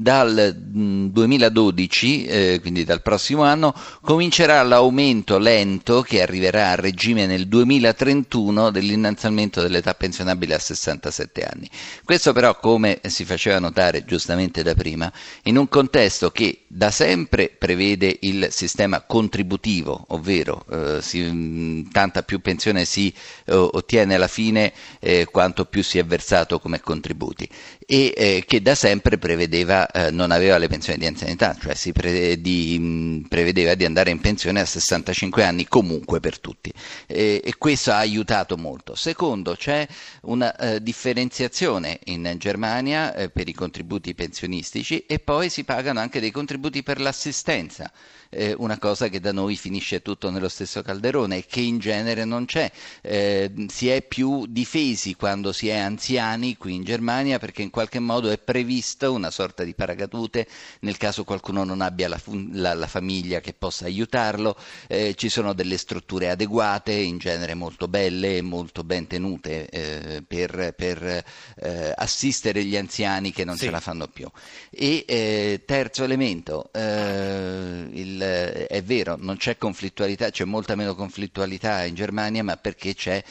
Dal 0.00 0.54
2012, 0.56 2.18
mm, 2.20 2.24
eh, 2.28 2.58
quindi 2.60 2.84
dal 2.84 3.02
prossimo 3.02 3.42
anno, 3.42 3.74
comincerà 4.00 4.62
l'aumento 4.62 5.38
lento 5.38 6.02
che 6.02 6.22
arriverà 6.22 6.70
a 6.70 6.74
regime 6.76 7.26
nel 7.26 7.48
2031 7.48 8.70
dell'innalzamento 8.70 9.60
dell'età 9.60 9.94
pensionabile 9.94 10.54
a 10.54 10.60
67 10.60 11.42
anni. 11.42 11.68
Questo 12.04 12.32
però, 12.32 12.56
come 12.60 13.00
si 13.08 13.24
faceva 13.24 13.58
notare 13.58 14.04
giustamente 14.04 14.62
da 14.62 14.74
prima, 14.76 15.12
in 15.42 15.56
un 15.56 15.68
contesto 15.68 16.30
che 16.30 16.60
da 16.68 16.92
sempre 16.92 17.48
prevede 17.48 18.18
il 18.20 18.46
sistema 18.52 19.00
contributivo, 19.00 20.04
ovvero 20.10 20.64
eh, 20.70 21.02
si, 21.02 21.22
mm, 21.22 21.90
tanta 21.90 22.22
più 22.22 22.40
pensione 22.40 22.84
si 22.84 23.12
eh, 23.46 23.52
ottiene 23.52 24.14
alla 24.14 24.28
fine 24.28 24.72
eh, 25.00 25.24
quanto 25.24 25.64
più 25.64 25.82
si 25.82 25.98
è 25.98 26.04
versato 26.04 26.60
come 26.60 26.78
contributi 26.80 27.48
e 27.90 28.12
eh, 28.14 28.44
che 28.46 28.60
da 28.60 28.74
sempre 28.74 29.16
prevedeva, 29.16 29.87
eh, 29.92 30.10
non 30.10 30.30
aveva 30.30 30.58
le 30.58 30.68
pensioni 30.68 30.98
di 30.98 31.06
anzianità, 31.06 31.56
cioè 31.60 31.74
si 31.74 31.92
pre- 31.92 32.40
di, 32.40 32.78
mh, 32.78 33.26
prevedeva 33.28 33.74
di 33.74 33.84
andare 33.84 34.10
in 34.10 34.20
pensione 34.20 34.60
a 34.60 34.64
65 34.64 35.44
anni 35.44 35.66
comunque 35.66 36.20
per 36.20 36.38
tutti 36.38 36.72
e, 37.06 37.40
e 37.44 37.56
questo 37.56 37.90
ha 37.90 37.98
aiutato 37.98 38.56
molto. 38.56 38.94
Secondo, 38.94 39.54
c'è 39.54 39.86
una 40.22 40.54
eh, 40.56 40.82
differenziazione 40.82 42.00
in 42.04 42.34
Germania 42.38 43.30
per 43.32 43.48
i 43.48 43.52
contributi 43.52 44.14
pensionistici 44.14 45.04
e 45.06 45.18
poi 45.18 45.48
si 45.50 45.64
pagano 45.64 46.00
anche 46.00 46.20
dei 46.20 46.30
contributi 46.30 46.82
per 46.82 47.00
l'assistenza 47.00 47.90
eh, 48.30 48.54
una 48.58 48.78
cosa 48.78 49.08
che 49.08 49.20
da 49.20 49.32
noi 49.32 49.56
finisce 49.56 50.02
tutto 50.02 50.30
nello 50.30 50.48
stesso 50.48 50.82
calderone 50.82 51.38
e 51.38 51.44
che 51.46 51.60
in 51.60 51.78
genere 51.78 52.24
non 52.24 52.44
c'è. 52.44 52.70
Eh, 53.00 53.66
si 53.68 53.88
è 53.88 54.02
più 54.02 54.46
difesi 54.46 55.14
quando 55.14 55.52
si 55.52 55.68
è 55.68 55.76
anziani 55.76 56.56
qui 56.56 56.74
in 56.74 56.84
Germania 56.84 57.38
perché 57.38 57.62
in 57.62 57.70
qualche 57.70 57.98
modo 57.98 58.30
è 58.30 58.38
prevista 58.38 59.10
una 59.10 59.30
sorta 59.30 59.64
di 59.64 59.74
paracadute 59.74 60.46
nel 60.80 60.96
caso 60.96 61.24
qualcuno 61.24 61.64
non 61.64 61.80
abbia 61.80 62.08
la, 62.08 62.20
la, 62.52 62.74
la 62.74 62.86
famiglia 62.86 63.40
che 63.40 63.54
possa 63.54 63.86
aiutarlo. 63.86 64.56
Eh, 64.86 65.14
ci 65.16 65.28
sono 65.28 65.52
delle 65.52 65.76
strutture 65.76 66.30
adeguate, 66.30 66.92
in 66.92 67.18
genere 67.18 67.54
molto 67.54 67.88
belle 67.88 68.36
e 68.36 68.42
molto 68.42 68.84
ben 68.84 69.06
tenute 69.06 69.68
eh, 69.68 70.22
per, 70.26 70.74
per 70.76 71.24
eh, 71.56 71.92
assistere 71.94 72.64
gli 72.64 72.76
anziani 72.76 73.32
che 73.32 73.44
non 73.44 73.56
sì. 73.56 73.66
ce 73.66 73.70
la 73.70 73.80
fanno 73.80 74.08
più. 74.08 74.28
E 74.70 75.04
eh, 75.06 75.62
terzo 75.64 76.04
elemento, 76.04 76.70
il 76.72 78.17
è 78.20 78.82
vero, 78.84 79.16
non 79.18 79.36
c'è 79.36 79.56
conflittualità, 79.56 80.30
c'è 80.30 80.44
molta 80.44 80.74
meno 80.74 80.94
conflittualità 80.94 81.84
in 81.84 81.94
Germania, 81.94 82.44
ma 82.44 82.56
perché 82.56 82.94
c'è 82.94 83.22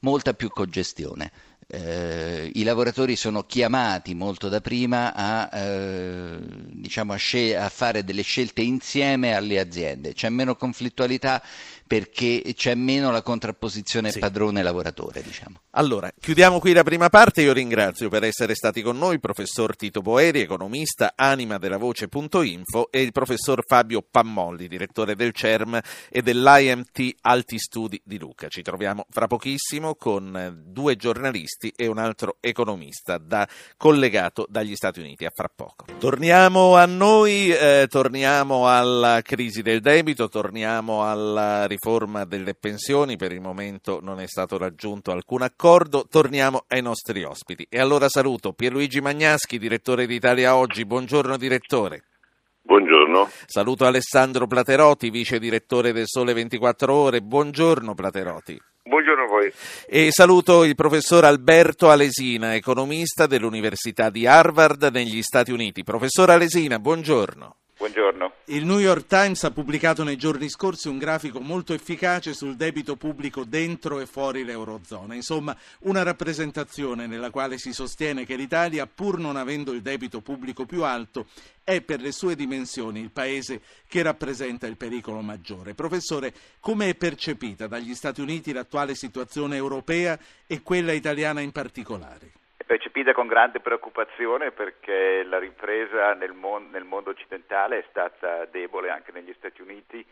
molta 0.00 0.34
più 0.34 0.48
congestione. 0.50 1.30
Eh, 1.66 2.50
I 2.54 2.62
lavoratori 2.64 3.16
sono 3.16 3.44
chiamati 3.44 4.14
molto 4.14 4.48
da 4.48 4.60
prima 4.60 5.14
a, 5.14 5.48
eh, 5.52 6.38
diciamo 6.70 7.12
a, 7.12 7.16
a, 7.16 7.68
fare 7.68 8.04
delle 8.04 8.22
scelte 8.22 8.62
insieme 8.62 9.34
alle 9.34 9.58
aziende, 9.58 10.12
c'è 10.12 10.28
meno 10.28 10.56
conflittualità 10.56 11.42
perché 11.92 12.42
c'è 12.54 12.74
meno 12.74 13.10
la 13.10 13.20
contrapposizione 13.20 14.10
sì. 14.10 14.18
padrone-lavoratore. 14.18 15.22
Diciamo. 15.22 15.60
Allora, 15.72 16.10
chiudiamo 16.18 16.58
qui 16.58 16.72
la 16.72 16.82
prima 16.82 17.10
parte. 17.10 17.42
Io 17.42 17.52
ringrazio 17.52 18.08
per 18.08 18.24
essere 18.24 18.54
stati 18.54 18.80
con 18.80 18.96
noi 18.96 19.14
il 19.14 19.20
professor 19.20 19.76
Tito 19.76 20.00
Boeri, 20.00 20.40
economista, 20.40 21.12
anima 21.14 21.58
della 21.58 21.76
voce.info 21.76 22.90
e 22.90 23.02
il 23.02 23.12
professor 23.12 23.62
Fabio 23.66 24.02
Pammolli, 24.10 24.68
direttore 24.68 25.14
del 25.14 25.32
CERM 25.32 25.78
e 26.08 26.22
dell'IMT 26.22 27.16
Alti 27.20 27.58
Studi 27.58 28.00
di 28.02 28.18
Luca. 28.18 28.48
Ci 28.48 28.62
troviamo 28.62 29.04
fra 29.10 29.26
pochissimo 29.26 29.94
con 29.94 30.62
due 30.64 30.96
giornalisti 30.96 31.51
e 31.76 31.86
un 31.86 31.98
altro 31.98 32.36
economista 32.40 33.18
da, 33.18 33.46
collegato 33.76 34.46
dagli 34.48 34.74
Stati 34.74 35.00
Uniti. 35.00 35.24
A 35.24 35.30
fra 35.34 35.50
poco. 35.54 35.84
Torniamo 35.98 36.76
a 36.76 36.86
noi, 36.86 37.50
eh, 37.50 37.86
torniamo 37.88 38.68
alla 38.68 39.20
crisi 39.22 39.62
del 39.62 39.80
debito, 39.80 40.28
torniamo 40.28 41.08
alla 41.08 41.66
riforma 41.66 42.24
delle 42.24 42.54
pensioni, 42.54 43.16
per 43.16 43.32
il 43.32 43.40
momento 43.40 44.00
non 44.02 44.20
è 44.20 44.26
stato 44.26 44.58
raggiunto 44.58 45.10
alcun 45.10 45.42
accordo. 45.42 46.06
Torniamo 46.08 46.64
ai 46.68 46.82
nostri 46.82 47.22
ospiti. 47.22 47.66
E 47.68 47.80
allora 47.80 48.08
saluto 48.08 48.52
Pierluigi 48.52 49.00
Magnaschi, 49.00 49.58
direttore 49.58 50.06
di 50.06 50.14
Italia 50.14 50.56
Oggi. 50.56 50.84
Buongiorno 50.84 51.36
direttore. 51.36 52.04
Buongiorno. 52.64 53.28
Saluto 53.46 53.84
Alessandro 53.84 54.46
Platerotti, 54.46 55.10
vice 55.10 55.38
direttore 55.38 55.92
del 55.92 56.06
Sole 56.06 56.32
24 56.32 56.94
Ore. 56.94 57.20
Buongiorno 57.20 57.94
Platerotti. 57.94 58.60
Buongiorno 58.84 59.22
a 59.22 59.26
voi. 59.28 59.52
E 59.86 60.08
saluto 60.10 60.64
il 60.64 60.74
professor 60.74 61.24
Alberto 61.24 61.88
Alesina, 61.88 62.56
economista 62.56 63.28
dell'Università 63.28 64.10
di 64.10 64.26
Harvard 64.26 64.82
negli 64.92 65.22
Stati 65.22 65.52
Uniti. 65.52 65.84
Professor 65.84 66.30
Alesina, 66.30 66.80
buongiorno. 66.80 67.61
Buongiorno. 67.82 68.34
Il 68.44 68.64
New 68.64 68.78
York 68.78 69.08
Times 69.08 69.42
ha 69.42 69.50
pubblicato 69.50 70.04
nei 70.04 70.14
giorni 70.14 70.48
scorsi 70.48 70.86
un 70.86 70.98
grafico 70.98 71.40
molto 71.40 71.72
efficace 71.72 72.32
sul 72.32 72.54
debito 72.54 72.94
pubblico 72.94 73.42
dentro 73.42 73.98
e 73.98 74.06
fuori 74.06 74.44
l'Eurozona. 74.44 75.16
Insomma, 75.16 75.56
una 75.80 76.04
rappresentazione 76.04 77.08
nella 77.08 77.30
quale 77.30 77.58
si 77.58 77.72
sostiene 77.72 78.24
che 78.24 78.36
l'Italia, 78.36 78.86
pur 78.86 79.18
non 79.18 79.34
avendo 79.34 79.72
il 79.72 79.82
debito 79.82 80.20
pubblico 80.20 80.64
più 80.64 80.84
alto, 80.84 81.26
è 81.64 81.80
per 81.80 82.00
le 82.00 82.12
sue 82.12 82.36
dimensioni 82.36 83.00
il 83.00 83.10
paese 83.10 83.60
che 83.88 84.00
rappresenta 84.02 84.68
il 84.68 84.76
pericolo 84.76 85.20
maggiore. 85.20 85.74
Professore, 85.74 86.32
come 86.60 86.90
è 86.90 86.94
percepita 86.94 87.66
dagli 87.66 87.96
Stati 87.96 88.20
Uniti 88.20 88.52
l'attuale 88.52 88.94
situazione 88.94 89.56
europea 89.56 90.16
e 90.46 90.62
quella 90.62 90.92
italiana 90.92 91.40
in 91.40 91.50
particolare? 91.50 92.41
Percepita 92.64 93.12
con 93.12 93.26
grande 93.26 93.60
preoccupazione 93.60 94.50
perché 94.50 95.22
la 95.24 95.38
ripresa 95.38 96.14
nel, 96.14 96.32
mon- 96.32 96.70
nel, 96.70 96.84
mondo 96.84 97.10
occidentale 97.10 97.78
è 97.78 97.84
stata 97.88 98.44
debole 98.46 98.90
anche 98.90 99.12
negli 99.12 99.32
Stati 99.38 99.62
Uniti 99.62 100.04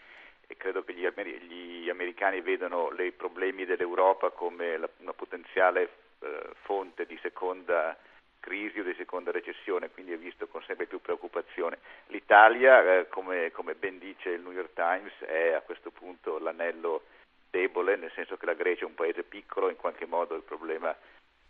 e 0.47 0.57
credo 0.57 0.83
che 0.83 0.95
gli, 0.95 1.07
amer- 1.07 1.43
gli 1.43 1.89
americani 1.89 2.41
vedano 2.41 2.91
i 2.99 3.13
problemi 3.13 3.65
dell'Europa 3.65 4.31
come 4.31 4.77
la- 4.77 4.89
una 4.99 5.13
potenziale 5.13 5.91
eh, 6.21 6.51
fonte 6.63 7.07
di 7.07 7.19
seconda 7.23 7.97
crisi 8.41 8.81
o 8.81 8.83
di 8.83 8.95
seconda 8.97 9.31
recessione, 9.31 9.91
quindi 9.91 10.13
è 10.13 10.19
visto 10.19 10.47
con 10.49 10.63
sempre 10.63 10.87
più 10.87 11.01
preoccupazione. 11.01 11.79
L'Italia, 12.07 12.99
eh, 12.99 13.09
come, 13.09 13.51
come 13.53 13.75
ben 13.75 13.99
dice 13.99 14.31
il 14.31 14.41
New 14.41 14.53
York 14.53 14.73
Times, 14.73 15.13
è 15.21 15.53
a 15.53 15.61
questo 15.61 15.91
punto 15.91 16.39
l'anello 16.39 17.03
debole, 17.51 17.97
nel 17.97 18.11
senso 18.15 18.37
che 18.37 18.47
la 18.47 18.55
Grecia 18.55 18.85
è 18.85 18.87
un 18.87 18.95
paese 18.95 19.23
piccolo, 19.23 19.69
in 19.69 19.77
qualche 19.77 20.07
modo 20.07 20.35
il 20.35 20.43
problema 20.43 20.97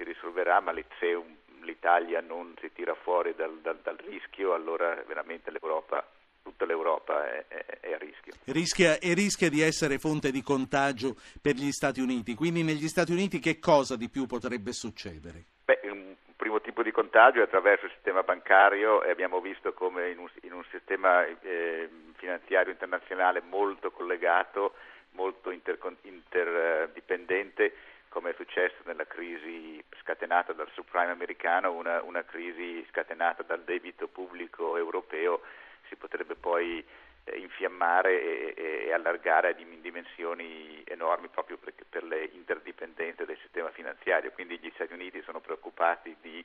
si 0.00 0.04
risolverà, 0.04 0.60
ma 0.60 0.72
se 0.98 1.12
un, 1.12 1.36
l'Italia 1.60 2.22
non 2.22 2.54
si 2.60 2.72
tira 2.72 2.94
fuori 2.94 3.34
dal, 3.36 3.58
dal, 3.60 3.78
dal, 3.82 3.96
rischio, 3.96 4.54
allora 4.54 4.94
veramente 5.06 5.50
l'Europa, 5.50 6.02
tutta 6.42 6.64
l'Europa 6.64 7.30
è, 7.30 7.44
è, 7.48 7.80
è 7.80 7.92
a 7.92 7.98
rischio. 7.98 8.32
Rischia, 8.46 8.98
e 8.98 9.12
rischia 9.12 9.50
di 9.50 9.60
essere 9.60 9.98
fonte 9.98 10.30
di 10.30 10.42
contagio 10.42 11.16
per 11.42 11.54
gli 11.54 11.70
Stati 11.70 12.00
Uniti. 12.00 12.34
Quindi 12.34 12.62
negli 12.62 12.88
Stati 12.88 13.12
Uniti 13.12 13.40
che 13.40 13.58
cosa 13.58 13.96
di 13.96 14.08
più 14.08 14.24
potrebbe 14.26 14.72
succedere? 14.72 15.44
Beh, 15.64 15.80
un 15.82 16.14
primo 16.36 16.62
tipo 16.62 16.82
di 16.82 16.90
contagio 16.90 17.40
è 17.40 17.42
attraverso 17.42 17.84
il 17.84 17.92
sistema 17.92 18.22
bancario 18.22 19.02
e 19.02 19.10
abbiamo 19.10 19.40
visto 19.40 19.74
come 19.74 20.08
in 20.08 20.16
un, 20.18 20.30
in 20.42 20.54
un 20.54 20.64
sistema 20.70 21.26
eh, 21.26 21.90
finanziario 22.16 22.72
internazionale 22.72 23.42
molto 23.42 23.90
collegato, 23.90 24.72
molto 25.12 25.50
interdipendente, 25.50 27.74
come 28.10 28.30
è 28.30 28.34
successo 28.34 28.76
nella 28.84 29.06
crisi 29.06 29.82
scatenata 30.02 30.52
dal 30.52 30.68
subprime 30.74 31.12
americano, 31.12 31.72
una, 31.72 32.02
una 32.02 32.24
crisi 32.24 32.84
scatenata 32.90 33.44
dal 33.44 33.62
debito 33.62 34.08
pubblico 34.08 34.76
europeo 34.76 35.40
si 35.88 35.94
potrebbe 35.96 36.34
poi 36.34 36.84
eh, 37.24 37.38
infiammare 37.38 38.54
e, 38.54 38.86
e, 38.86 38.92
allargare 38.92 39.48
a 39.48 39.52
dimensioni 39.52 40.82
enormi 40.86 41.28
proprio 41.28 41.56
per, 41.56 41.72
per 41.88 42.02
le 42.02 42.30
interdipendenze 42.32 43.24
del 43.24 43.38
sistema 43.42 43.70
finanziario. 43.70 44.32
Quindi 44.32 44.58
gli 44.58 44.70
Stati 44.74 44.92
Uniti 44.92 45.22
sono 45.22 45.40
preoccupati 45.40 46.16
di 46.20 46.44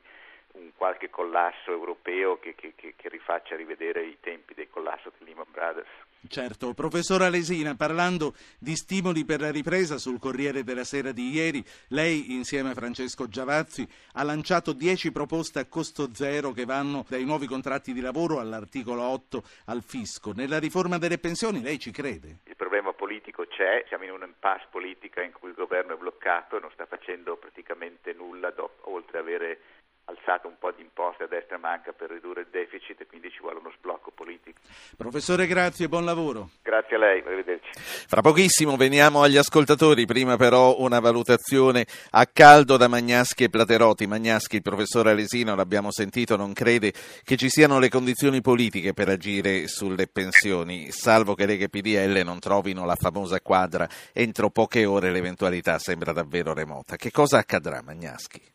un 0.53 0.71
qualche 0.75 1.09
collasso 1.09 1.71
europeo 1.71 2.39
che, 2.39 2.55
che, 2.55 2.73
che, 2.75 2.93
che 2.95 3.09
rifaccia 3.09 3.55
rivedere 3.55 4.05
i 4.05 4.17
tempi 4.19 4.53
del 4.53 4.69
collasso 4.69 5.11
di 5.17 5.25
Lehman 5.25 5.45
Brothers. 5.51 5.89
Certo, 6.27 6.73
professor 6.73 7.21
Alesina, 7.21 7.75
parlando 7.75 8.33
di 8.59 8.75
stimoli 8.75 9.25
per 9.25 9.41
la 9.41 9.51
ripresa 9.51 9.97
sul 9.97 10.19
Corriere 10.19 10.63
della 10.63 10.83
Sera 10.83 11.11
di 11.11 11.29
ieri, 11.29 11.63
lei 11.89 12.33
insieme 12.33 12.71
a 12.71 12.73
Francesco 12.73 13.27
Giavazzi 13.27 13.87
ha 14.13 14.23
lanciato 14.23 14.73
10 14.73 15.11
proposte 15.11 15.59
a 15.59 15.65
costo 15.65 16.13
zero 16.13 16.51
che 16.51 16.65
vanno 16.65 17.05
dai 17.07 17.25
nuovi 17.25 17.45
contratti 17.45 17.93
di 17.93 18.01
lavoro 18.01 18.39
all'articolo 18.39 19.03
8 19.03 19.43
al 19.65 19.83
fisco. 19.83 20.31
Nella 20.31 20.57
riforma 20.57 20.97
delle 20.97 21.19
pensioni 21.19 21.61
lei 21.61 21.77
ci 21.77 21.91
crede? 21.91 22.39
Il 22.45 22.55
problema 22.55 22.91
politico 22.93 23.45
c'è, 23.45 23.85
siamo 23.87 24.05
in 24.05 24.11
un'impasse 24.11 24.67
politica 24.71 25.21
in 25.21 25.31
cui 25.31 25.49
il 25.49 25.55
governo 25.55 25.93
è 25.93 25.97
bloccato 25.97 26.57
e 26.57 26.59
non 26.59 26.71
sta 26.71 26.85
facendo 26.85 27.37
praticamente 27.37 28.13
nulla 28.13 28.49
dopo, 28.49 28.89
oltre 28.89 29.19
ad 29.19 29.25
avere 29.25 29.59
alzato 30.05 30.47
un 30.47 30.55
po' 30.59 30.71
di 30.71 30.81
imposte 30.81 31.23
a 31.23 31.27
destra 31.27 31.55
e 31.55 31.59
manca 31.59 31.91
per 31.91 32.09
ridurre 32.09 32.41
il 32.41 32.47
deficit 32.51 33.01
e 33.01 33.05
quindi 33.07 33.29
ci 33.31 33.39
vuole 33.39 33.59
uno 33.59 33.71
sblocco 33.77 34.11
politico. 34.11 34.59
Professore, 34.95 35.47
grazie, 35.47 35.87
buon 35.87 36.05
lavoro. 36.05 36.49
Grazie 36.61 36.95
a 36.95 36.99
lei, 36.99 37.21
arrivederci. 37.25 37.69
Fra 37.75 38.21
pochissimo 38.21 38.75
veniamo 38.75 39.21
agli 39.21 39.37
ascoltatori, 39.37 40.05
prima 40.05 40.37
però 40.37 40.79
una 40.79 40.99
valutazione 40.99 41.85
a 42.11 42.25
caldo 42.25 42.77
da 42.77 42.87
Magnaschi 42.87 43.45
e 43.45 43.49
Platerotti. 43.49 44.07
Magnaschi, 44.07 44.57
il 44.57 44.61
professore 44.61 45.11
Alesino, 45.11 45.55
l'abbiamo 45.55 45.91
sentito, 45.91 46.35
non 46.35 46.53
crede 46.53 46.93
che 47.23 47.35
ci 47.35 47.49
siano 47.49 47.79
le 47.79 47.89
condizioni 47.89 48.41
politiche 48.41 48.93
per 48.93 49.09
agire 49.09 49.67
sulle 49.67 50.07
pensioni, 50.07 50.91
salvo 50.91 51.33
che 51.33 51.45
Lega 51.45 51.65
e 51.65 51.69
PDL 51.69 52.21
non 52.23 52.39
trovino 52.39 52.85
la 52.85 52.95
famosa 52.95 53.41
quadra 53.41 53.87
entro 54.13 54.49
poche 54.49 54.85
ore 54.85 55.11
l'eventualità 55.11 55.79
sembra 55.79 56.13
davvero 56.13 56.53
remota. 56.53 56.95
Che 56.95 57.11
cosa 57.11 57.37
accadrà, 57.37 57.81
Magnaschi? 57.81 58.54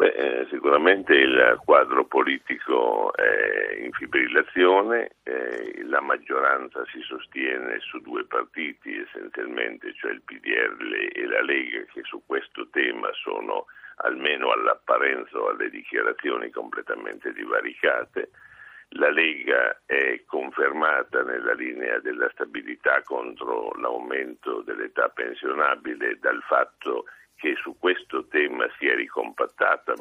Beh, 0.00 0.14
eh, 0.14 0.46
sicuramente 0.48 1.12
il 1.12 1.60
quadro 1.62 2.06
politico 2.06 3.14
è 3.14 3.76
in 3.82 3.92
fibrillazione, 3.92 5.16
eh, 5.24 5.82
la 5.84 6.00
maggioranza 6.00 6.82
si 6.86 7.02
sostiene 7.02 7.78
su 7.80 7.98
due 7.98 8.24
partiti 8.24 8.96
essenzialmente, 8.96 9.92
cioè 9.92 10.12
il 10.12 10.22
PDL 10.22 11.10
e 11.12 11.26
la 11.26 11.42
Lega, 11.42 11.84
che 11.92 12.00
su 12.04 12.22
questo 12.24 12.70
tema 12.70 13.10
sono 13.12 13.66
almeno 13.96 14.52
all'apparenza 14.52 15.36
o 15.36 15.50
alle 15.50 15.68
dichiarazioni 15.68 16.48
completamente 16.48 17.34
divaricate. 17.34 18.30
La 18.94 19.10
Lega 19.10 19.82
è 19.84 20.22
confermata 20.24 21.22
nella 21.24 21.52
linea 21.52 21.98
della 21.98 22.30
stabilità 22.32 23.02
contro 23.02 23.72
l'aumento 23.74 24.62
dell'età 24.62 25.10
pensionabile 25.10 26.16
dal 26.18 26.40
fatto 26.48 27.04
che 27.04 27.18
che 27.40 27.56
su 27.56 27.74
questo 27.78 28.26
tema 28.26 28.68
si 28.78 28.86
è 28.86 28.94
ricompattata, 28.94 29.94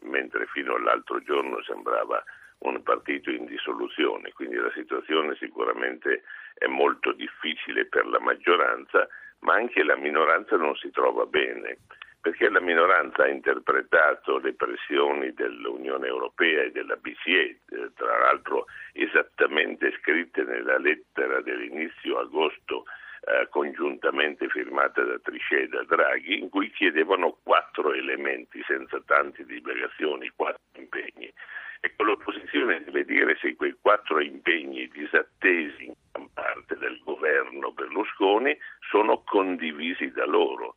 mentre 0.00 0.46
fino 0.46 0.74
all'altro 0.76 1.20
giorno 1.22 1.62
sembrava 1.62 2.24
un 2.60 2.82
partito 2.82 3.30
in 3.30 3.44
dissoluzione, 3.44 4.32
quindi 4.32 4.56
la 4.56 4.72
situazione 4.72 5.36
sicuramente 5.36 6.22
è 6.54 6.66
molto 6.66 7.12
difficile 7.12 7.84
per 7.84 8.06
la 8.06 8.18
maggioranza, 8.18 9.06
ma 9.40 9.54
anche 9.54 9.84
la 9.84 9.96
minoranza 9.96 10.56
non 10.56 10.74
si 10.76 10.90
trova 10.90 11.26
bene, 11.26 11.76
perché 12.18 12.48
la 12.48 12.60
minoranza 12.60 13.24
ha 13.24 13.28
interpretato 13.28 14.38
le 14.38 14.54
pressioni 14.54 15.34
dell'Unione 15.34 16.06
Europea 16.06 16.62
e 16.62 16.72
della 16.72 16.96
BCE, 16.96 17.30
eh, 17.30 17.90
tra 17.94 18.18
l'altro 18.20 18.64
esattamente 18.94 19.92
scritte 20.00 20.44
nella 20.44 20.78
lettera 20.78 21.42
dell'inizio 21.42 22.18
agosto 22.18 22.84
eh, 23.26 23.48
congiuntamente 23.50 24.48
firmata 24.48 25.02
da 25.02 25.18
Trichet 25.18 25.64
e 25.64 25.68
da 25.68 25.82
Draghi, 25.82 26.38
in 26.38 26.48
cui 26.48 26.70
chiedevano 26.70 27.38
quattro 27.42 27.92
elementi 27.92 28.62
senza 28.66 29.00
tante 29.04 29.44
divagazioni, 29.44 30.30
quattro 30.34 30.60
impegni. 30.80 31.32
Ecco, 31.80 32.04
l'opposizione 32.04 32.84
deve 32.84 33.04
dire 33.04 33.36
se 33.40 33.56
quei 33.56 33.76
quattro 33.80 34.20
impegni 34.20 34.88
disattesi 34.88 35.86
in 35.86 35.94
gran 36.12 36.28
parte 36.32 36.76
del 36.76 37.00
governo 37.04 37.72
Berlusconi 37.72 38.56
sono 38.90 39.22
condivisi 39.24 40.10
da 40.12 40.24
loro 40.24 40.76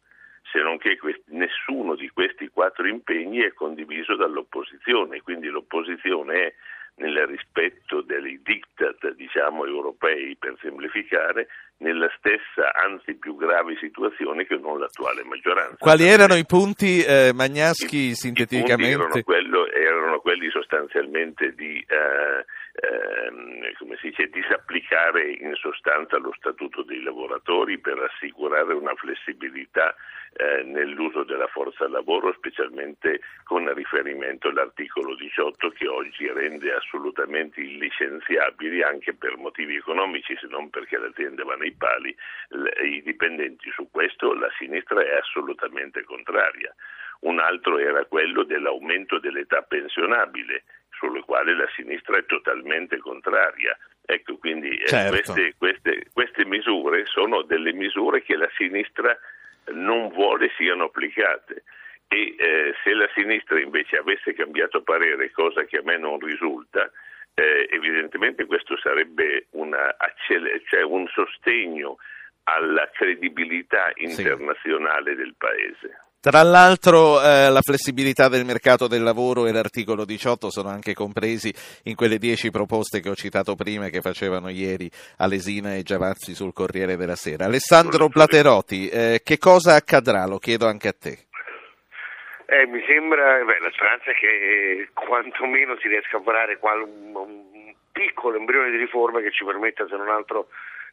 se 0.52 0.60
non 0.62 0.78
che 0.78 0.98
nessuno 1.28 1.96
di 1.96 2.10
questi 2.10 2.50
quattro 2.50 2.88
impegni 2.88 3.40
è 3.42 3.54
condiviso 3.54 4.16
dall'opposizione, 4.16 5.22
quindi 5.22 5.48
l'opposizione 5.48 6.34
è 6.34 6.54
nel 7.00 7.26
rispetto 7.28 8.02
dei 8.02 8.40
diktat 8.44 9.14
diciamo, 9.16 9.66
europei 9.66 10.36
per 10.38 10.56
semplificare, 10.62 11.48
nella 11.80 12.10
stessa, 12.18 12.74
anzi 12.74 13.16
più 13.16 13.36
grave 13.36 13.78
situazione 13.80 14.46
che 14.46 14.58
non 14.58 14.80
l'attuale 14.80 15.24
maggioranza. 15.24 15.78
Quali 15.78 16.06
erano 16.06 16.36
i 16.36 16.46
punti, 16.46 17.02
eh, 17.02 17.32
Magnaschi, 17.34 18.10
I, 18.10 18.16
sinteticamente? 18.16 18.92
I 18.92 18.94
erano, 18.94 19.22
quello, 19.24 19.72
erano, 19.72 20.20
quelli 20.20 20.50
sostanzialmente 20.50 21.54
di, 21.56 21.78
eh, 21.88 22.46
eh, 22.74 23.74
come 23.78 23.98
si 23.98 24.10
dice, 24.10 24.28
disapplicare 24.28 25.32
in 25.32 25.54
sostanza 25.56 26.18
lo 26.18 26.34
statuto 26.38 26.84
dei 26.84 27.02
lavoratori 27.02 27.78
per 27.80 27.98
assicurare 28.00 28.74
una 28.74 28.94
flessibilità 28.96 29.96
eh, 30.34 30.64
nell'uso 30.64 31.24
della 31.24 31.48
forza 31.48 31.88
lavoro, 31.88 32.34
specialmente 32.34 33.22
con 33.44 33.72
riferimento 33.74 34.50
all'articolo 34.50 35.16
18 35.16 35.70
che 35.72 35.88
oggi 35.88 36.32
rende 36.32 36.74
assolutamente 36.74 37.62
illicenziabili 37.62 38.84
anche 38.84 39.14
per 39.14 39.38
motivi 39.38 39.76
economici, 39.76 40.38
se 40.40 40.48
non 40.48 40.70
perché 40.70 40.98
le 41.00 41.08
aziende 41.08 41.44
vanno 41.44 41.64
ai 41.64 41.74
pali, 41.74 42.16
i 42.84 43.02
dipendenti. 43.02 43.72
Su 43.72 43.90
questo 43.90 44.34
la 44.34 44.50
sinistra 44.58 45.02
è 45.02 45.18
assolutamente 45.18 46.04
contraria. 46.04 46.74
Un 47.22 47.40
altro 47.40 47.78
era 47.78 48.06
quello 48.06 48.44
dell'aumento 48.44 49.20
dell'età 49.20 49.62
pensionabile, 49.64 50.64
sulle 51.00 51.22
quale 51.22 51.56
la 51.56 51.68
sinistra 51.76 52.18
è 52.18 52.26
totalmente 52.26 52.98
contraria. 52.98 53.76
Ecco, 54.06 54.38
quindi 54.38 54.76
eh, 54.76 54.88
certo. 54.88 55.34
queste, 55.34 55.54
queste, 55.58 56.08
queste 56.12 56.46
misure 56.46 57.06
sono 57.06 57.44
delle 57.44 57.74
misure 57.74 58.22
che 58.22 58.36
la 58.36 58.50
sinistra 58.56 59.18
non 59.72 60.10
vuole 60.10 60.52
siano 60.58 60.86
applicate 60.86 61.64
e 62.08 62.36
eh, 62.38 62.74
se 62.84 62.94
la 62.94 63.08
sinistra 63.14 63.60
invece 63.60 63.98
avesse 63.98 64.34
cambiato 64.34 64.82
parere, 64.82 65.32
cosa 65.32 65.64
che 65.66 65.78
a 65.78 65.84
me 65.84 65.98
non 65.98 66.20
risulta, 66.20 66.92
eh, 67.36 67.68
evidentemente 67.72 68.46
questo 68.46 68.78
sarebbe 68.78 69.46
una, 69.52 69.96
cioè 70.68 70.82
un 70.82 71.08
sostegno 71.08 71.98
alla 72.44 72.90
credibilità 72.92 73.92
internazionale 73.96 75.12
sì. 75.12 75.18
del 75.18 75.36
Paese. 75.38 76.02
Tra 76.22 76.44
l'altro 76.44 77.24
eh, 77.24 77.50
la 77.50 77.62
flessibilità 77.62 78.28
del 78.28 78.44
mercato 78.44 78.88
del 78.88 79.04
lavoro 79.04 79.48
e 79.48 79.54
l'articolo 79.54 80.04
18 80.04 80.52
sono 80.52 80.68
anche 80.68 80.94
compresi 80.94 81.50
in 81.86 81.96
quelle 81.96 82.18
10 82.18 82.52
proposte 82.52 83.00
che 83.00 83.08
ho 83.08 83.16
citato 83.16 83.56
prima 83.56 83.86
e 83.86 83.90
che 83.90 84.02
facevano 84.02 84.50
ieri 84.50 84.92
Alesina 85.20 85.76
e 85.76 85.84
Giavazzi 85.84 86.36
sul 86.36 86.52
Corriere 86.52 86.98
della 86.98 87.16
Sera. 87.16 87.46
Alessandro 87.46 88.10
Platerotti, 88.10 88.90
eh, 88.90 89.22
che 89.24 89.38
cosa 89.38 89.76
accadrà? 89.76 90.26
Lo 90.26 90.40
chiedo 90.40 90.68
anche 90.68 90.90
a 90.90 90.94
te. 90.94 91.20
Eh, 92.48 92.68
mi 92.68 92.84
sembra, 92.86 93.42
beh, 93.46 93.60
la 93.62 93.72
speranza 93.72 94.12
è 94.12 94.14
che 94.16 94.90
quantomeno 94.94 95.78
si 95.80 95.88
riesca 95.88 96.18
a 96.18 96.22
varare 96.22 96.60
un, 96.60 97.16
un 97.16 97.74
piccolo 97.94 98.36
embrione 98.36 98.72
di 98.72 98.78
riforma 98.78 99.22
che 99.22 99.32
ci 99.32 99.46
permetta, 99.46 99.88
se 99.88 99.96
non 99.96 100.10
altro, 100.10 100.50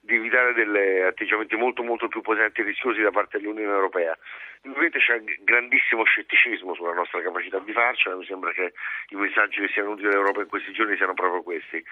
di 0.06 0.14
evitare 0.14 0.54
degli 0.54 1.00
atteggiamenti 1.02 1.56
molto 1.56 1.82
molto 1.82 2.08
più 2.08 2.22
potenti 2.22 2.60
e 2.60 2.64
rischiosi 2.64 3.02
da 3.02 3.10
parte 3.10 3.38
dell'Unione 3.38 3.74
Europea. 3.74 4.16
Ovviamente 4.64 4.98
c'è 5.00 5.20
grandissimo 5.42 6.04
scetticismo 6.04 6.74
sulla 6.74 6.94
nostra 6.94 7.20
capacità 7.20 7.58
di 7.58 7.72
farcela, 7.72 8.16
mi 8.16 8.24
sembra 8.24 8.52
che 8.52 8.72
i 9.10 9.16
messaggi 9.16 9.60
che 9.60 9.68
siano 9.68 9.90
utili 9.90 10.08
all'Europa 10.08 10.40
in 10.40 10.48
questi 10.48 10.72
giorni 10.72 10.96
siano 10.96 11.14
proprio 11.14 11.42
questi. 11.42 11.84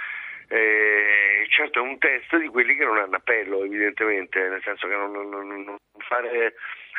Eh, 0.48 1.46
certo 1.50 1.79
è 1.79 1.83
un 1.83 1.98
test 1.98 2.37
di 2.37 2.48
quelli 2.48 2.77
che 2.77 2.85
non 2.85 2.98
hanno 2.98 3.16
appello 3.16 3.64
evidentemente, 3.64 4.48
nel 4.48 4.62
senso 4.62 4.87
che 4.87 4.94
non, 4.94 5.11
non, 5.11 5.46
non 5.46 5.77
fare 5.98 6.55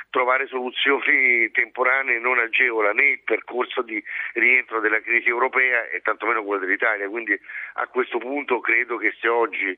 trovare 0.10 0.48
soluzioni 0.48 1.52
temporanee 1.52 2.20
non 2.20 2.40
agevola 2.40 2.94
né 2.94 3.04
il 3.10 3.22
percorso 3.26 3.82
di 3.82 4.02
rientro 4.34 4.80
della 4.80 5.02
crisi 5.02 5.28
europea 5.28 5.90
e 5.90 6.00
tantomeno 6.00 6.42
quello 6.42 6.66
dell'Italia, 6.66 7.10
quindi 7.10 7.38
a 7.74 7.88
questo 7.88 8.18
punto 8.18 8.62
credo 8.62 8.96
che 8.96 9.14
se 9.20 9.28
oggi 9.28 9.78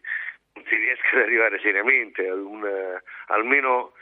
si 0.68 0.76
riesca 0.76 1.18
ad 1.18 1.24
arrivare 1.24 1.60
seriamente 1.60 2.28
ad 2.28 2.40
un, 2.40 2.66
almeno 3.28 3.94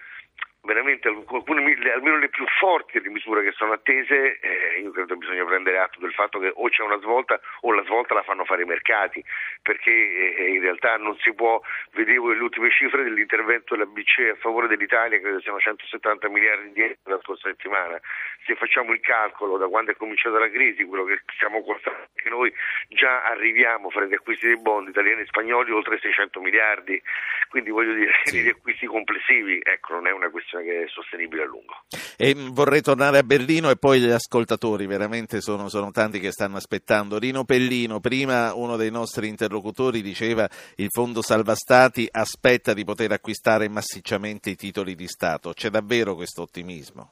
veramente 0.66 1.08
alcune, 1.08 1.62
almeno 1.92 2.18
le 2.18 2.30
più 2.30 2.46
forti 2.60 3.00
di 3.00 3.10
misure 3.10 3.44
che 3.44 3.52
sono 3.52 3.74
attese, 3.74 4.40
eh, 4.40 4.80
io 4.82 4.92
credo 4.92 5.14
che 5.14 5.20
bisogna 5.20 5.46
prendere 5.46 5.80
atto 5.80 6.00
del 6.00 6.14
fatto 6.14 6.40
che 6.40 6.52
o 6.54 6.68
c'è 6.70 6.84
una 6.84 7.00
svolta 7.00 7.40
o 7.62 7.72
la 7.72 7.84
svolta 7.84 8.14
la 8.14 8.24
fanno 8.24 8.44
fare 8.46 8.64
i 8.64 8.66
mercati, 8.66 9.24
perché 9.62 9.92
eh, 9.92 10.50
in 10.50 10.62
realtà 10.62 10.98
non 10.98 11.16
si 11.20 11.34
può, 11.34 11.62
vedevo 11.94 12.32
le 12.32 12.42
ultime 12.42 12.70
cifre 12.72 13.04
dell'intervento 13.04 13.76
della 13.76 13.90
BCE 13.90 14.32
a 14.32 14.36
favore 14.36 14.68
dell'Italia, 14.68 15.20
credo 15.20 15.40
siano 15.42 15.60
170 15.60 16.30
miliardi 16.30 16.72
di 16.74 16.82
euro 16.82 16.96
la 17.04 17.20
scorsa 17.22 17.50
settimana, 17.50 18.00
se 18.46 18.56
facciamo 18.56 18.92
il 18.92 19.00
calcolo 19.00 19.58
da 19.58 19.68
quando 19.68 19.92
è 19.92 19.96
cominciata 19.96 20.40
la 20.40 20.50
crisi, 20.50 20.84
quello 20.84 21.06
che 21.06 21.22
stiamo 21.36 21.64
constatando 21.64 22.10
che 22.16 22.30
noi 22.30 22.52
già 22.90 23.24
arriviamo 23.24 23.90
fra 23.90 24.06
gli 24.06 24.14
acquisti 24.14 24.48
dei 24.48 24.58
bond 24.58 24.88
italiani 24.88 25.22
e 25.22 25.26
spagnoli 25.26 25.72
oltre 25.72 26.00
600 26.00 26.40
miliardi, 26.42 27.02
quindi 27.50 27.70
voglio 27.70 27.94
dire, 27.94 28.12
sì. 28.24 28.42
gli 28.42 28.50
acquisti 28.50 28.86
complessivi, 28.88 29.60
ecco, 29.62 29.94
non 29.94 30.08
è 30.08 30.12
una 30.12 30.30
questione 30.30 30.55
un'operazione 30.56 30.64
che 30.64 30.84
è 30.84 30.88
sostenibile 30.88 31.44
a 31.44 31.46
lungo. 31.46 31.74
E 32.18 32.34
vorrei 32.52 32.82
tornare 32.82 33.18
a 33.18 33.24
Berlino 33.24 33.70
e 33.70 33.76
poi 33.76 34.00
gli 34.00 34.10
ascoltatori, 34.10 34.86
veramente 34.86 35.42
sono, 35.42 35.68
sono 35.70 35.92
tanti 35.92 36.20
che 36.20 36.32
stanno 36.32 36.58
aspettando. 36.58 37.18
Rino 37.18 37.44
Pellino, 37.44 38.00
prima 38.00 38.54
uno 38.54 38.78
dei 38.78 38.92
nostri 38.92 39.28
interlocutori 39.28 40.02
diceva 40.02 40.48
il 40.76 40.88
Fondo 40.90 41.22
Salva 41.22 41.56
Stati 41.56 42.08
aspetta 42.10 42.74
di 42.74 42.84
poter 42.84 43.12
acquistare 43.12 43.68
massicciamente 43.68 44.52
i 44.52 44.56
titoli 44.56 44.96
di 44.96 45.08
Stato. 45.08 45.52
C'è 45.54 45.70
davvero 45.70 46.16
questo 46.16 46.44
ottimismo? 46.44 47.12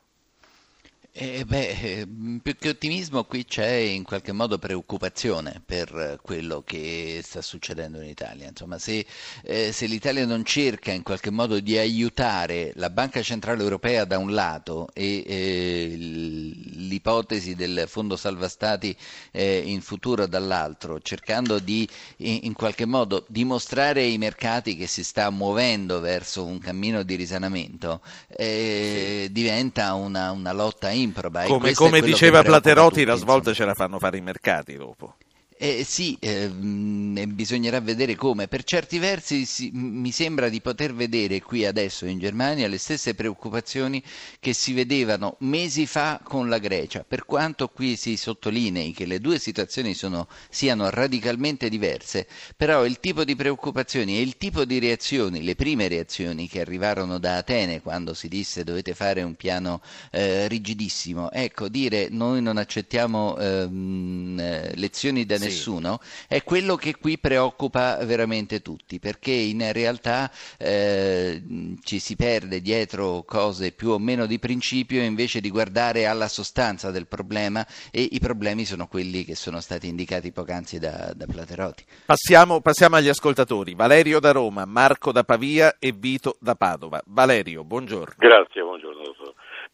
Eh 1.16 1.46
beh, 1.46 2.08
più 2.42 2.56
che 2.58 2.70
ottimismo 2.70 3.24
qui 3.26 3.46
c'è 3.46 3.70
in 3.70 4.02
qualche 4.02 4.32
modo 4.32 4.58
preoccupazione 4.58 5.62
per 5.64 6.18
quello 6.24 6.64
che 6.66 7.22
sta 7.24 7.40
succedendo 7.44 8.02
in 8.02 8.08
Italia. 8.10 8.48
Insomma, 8.48 8.80
se, 8.80 9.06
eh, 9.44 9.72
se, 9.72 9.86
l'Italia 9.86 10.26
non 10.26 10.44
cerca 10.44 10.92
in 10.92 11.04
qualche 11.04 11.30
modo 11.30 11.60
di 11.60 11.78
aiutare 11.78 12.72
la 12.78 12.90
Banca 12.90 13.22
Centrale 13.22 13.62
Europea 13.62 14.06
da 14.06 14.18
un 14.18 14.34
lato 14.34 14.90
e 14.92 15.24
eh, 15.28 15.94
l'ipotesi 15.98 17.54
del 17.54 17.84
Fondo 17.88 18.16
Salva 18.16 18.48
Stati 18.48 18.96
eh, 19.30 19.62
in 19.64 19.82
futuro 19.82 20.26
dall'altro, 20.26 21.00
cercando 21.00 21.60
di 21.60 21.88
in, 22.18 22.40
in 22.42 22.54
qualche 22.54 22.86
modo 22.86 23.24
dimostrare 23.30 24.02
ai 24.02 24.18
mercati 24.18 24.76
che 24.76 24.88
si 24.88 25.04
sta 25.04 25.30
muovendo 25.30 26.00
verso 26.00 26.44
un 26.44 26.58
cammino 26.58 27.04
di 27.04 27.14
risanamento, 27.14 28.02
eh, 28.30 29.28
diventa 29.30 29.94
una, 29.94 30.32
una 30.32 30.54
lotta 30.54 30.90
in 30.90 31.02
improba. 31.04 31.44
Come, 31.44 31.74
come 31.74 32.02
diceva 32.02 32.42
Platerotti, 32.42 33.06
la 33.06 33.16
svolta 33.16 33.54
ce 33.54 33.66
la 33.66 33.74
fanno 33.74 34.00
fare 34.00 34.18
i 34.18 34.22
mercati 34.22 34.76
dopo. 34.76 35.16
Eh, 35.58 35.84
sì, 35.86 36.18
eh, 36.20 36.50
bisognerà 36.50 37.80
vedere 37.80 38.16
come. 38.16 38.48
Per 38.48 38.64
certi 38.64 39.00
versi 39.00 39.46
si, 39.46 39.70
mi 39.74 40.12
sembra 40.12 40.50
di 40.50 40.62
poter 40.62 40.94
vedere 40.94 41.42
qui 41.42 41.66
adesso 41.66 42.06
in 42.06 42.20
Germania 42.20 42.68
le 42.68 42.78
stesse 42.78 43.16
preoccupazioni 43.16 44.04
che 44.40 44.54
si 44.54 44.74
vedevano 44.74 45.38
mesi 45.40 45.86
fa 45.86 46.20
con 46.22 46.50
la 46.50 46.58
Grecia, 46.58 47.06
per 47.08 47.26
quanto 47.26 47.70
qui 47.70 47.96
si 47.96 48.18
sottolinei 48.18 48.92
che 48.92 49.06
le 49.06 49.20
due 49.20 49.40
situazioni 49.40 49.94
sono, 49.94 50.28
siano 50.50 50.90
radicalmente 50.90 51.70
diverse, 51.70 52.28
però 52.58 52.86
il 52.86 53.00
tipo 53.00 53.24
di 53.24 53.36
preoccupazioni 53.36 54.18
e 54.18 54.22
il 54.22 54.38
tipo 54.38 54.66
di 54.66 54.80
reazioni, 54.80 55.44
le 55.44 55.56
prime 55.56 55.88
reazioni 55.88 56.48
che 56.48 56.60
arrivarono 56.62 57.20
da 57.20 57.38
Atene 57.38 57.82
quando 57.82 58.14
si 58.14 58.28
disse 58.28 58.64
dovete 58.64 58.94
fare 58.94 59.22
un 59.22 59.36
piano 59.36 59.82
eh, 60.12 60.48
rigidissimo, 60.48 61.32
ecco, 61.32 61.70
dire 61.70 62.10
noi 62.10 62.42
non 62.42 62.58
accettiamo 62.58 63.38
ehm, 63.38 64.40
eh, 64.40 64.76
lezioni 64.76 65.26
da 65.26 65.38
nessuno 65.38 65.53
nessuno, 65.54 66.00
è 66.28 66.44
quello 66.44 66.76
che 66.76 66.96
qui 66.96 67.18
preoccupa 67.18 68.04
veramente 68.04 68.62
tutti, 68.62 69.00
perché 69.00 69.32
in 69.32 69.72
realtà 69.72 70.32
eh, 70.58 71.42
ci 71.84 72.00
si 72.00 72.16
perde 72.16 72.62
dietro 72.62 73.24
cose 73.24 73.72
più 73.72 73.90
o 73.90 74.00
meno 74.00 74.26
di 74.26 74.40
principio 74.40 75.02
invece 75.02 75.40
di 75.40 75.50
guardare 75.50 76.06
alla 76.06 76.28
sostanza 76.28 76.92
del 76.92 77.08
problema 77.08 77.66
e 77.92 78.08
i 78.12 78.20
problemi 78.20 78.66
sono 78.66 78.88
quelli 78.88 79.24
che 79.24 79.36
sono 79.36 79.60
stati 79.60 79.88
indicati 79.88 80.32
poc'anzi 80.32 80.80
da, 80.80 81.14
da 81.16 81.26
Platerotti. 81.26 81.86
Passiamo, 82.06 82.62
passiamo 82.62 82.96
agli 82.96 83.10
ascoltatori. 83.10 83.74
Valerio 83.76 84.20
da 84.20 84.32
Roma, 84.32 84.66
Marco 84.66 85.12
da 85.12 85.24
Pavia 85.24 85.78
e 85.80 85.94
Vito 85.96 86.38
da 86.40 86.56
Padova. 86.56 87.02
Valerio, 87.06 87.64
buongiorno. 87.64 88.16
Grazie, 88.18 88.62
buongiorno. 88.62 89.03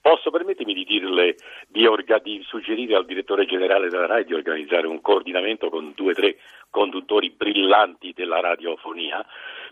Posso 0.10 0.32
permettermi 0.32 0.74
di, 0.74 0.86
dirle, 0.86 1.36
di, 1.68 1.86
orga, 1.86 2.18
di, 2.18 2.41
suggerire 2.43 2.95
al 2.95 3.05
direttore 3.05 3.45
generale 3.45 3.89
della 3.89 4.07
RAI 4.07 4.26
di 4.26 4.34
organizzare 4.34 4.88
un 4.88 5.01
coordinamento 5.01 5.70
con 5.70 5.93
due 5.95 6.14
o 6.14 6.16
tre 6.16 6.38
conduttori 6.72 7.30
brillanti 7.30 8.12
della 8.16 8.39
radiofonia 8.39 9.24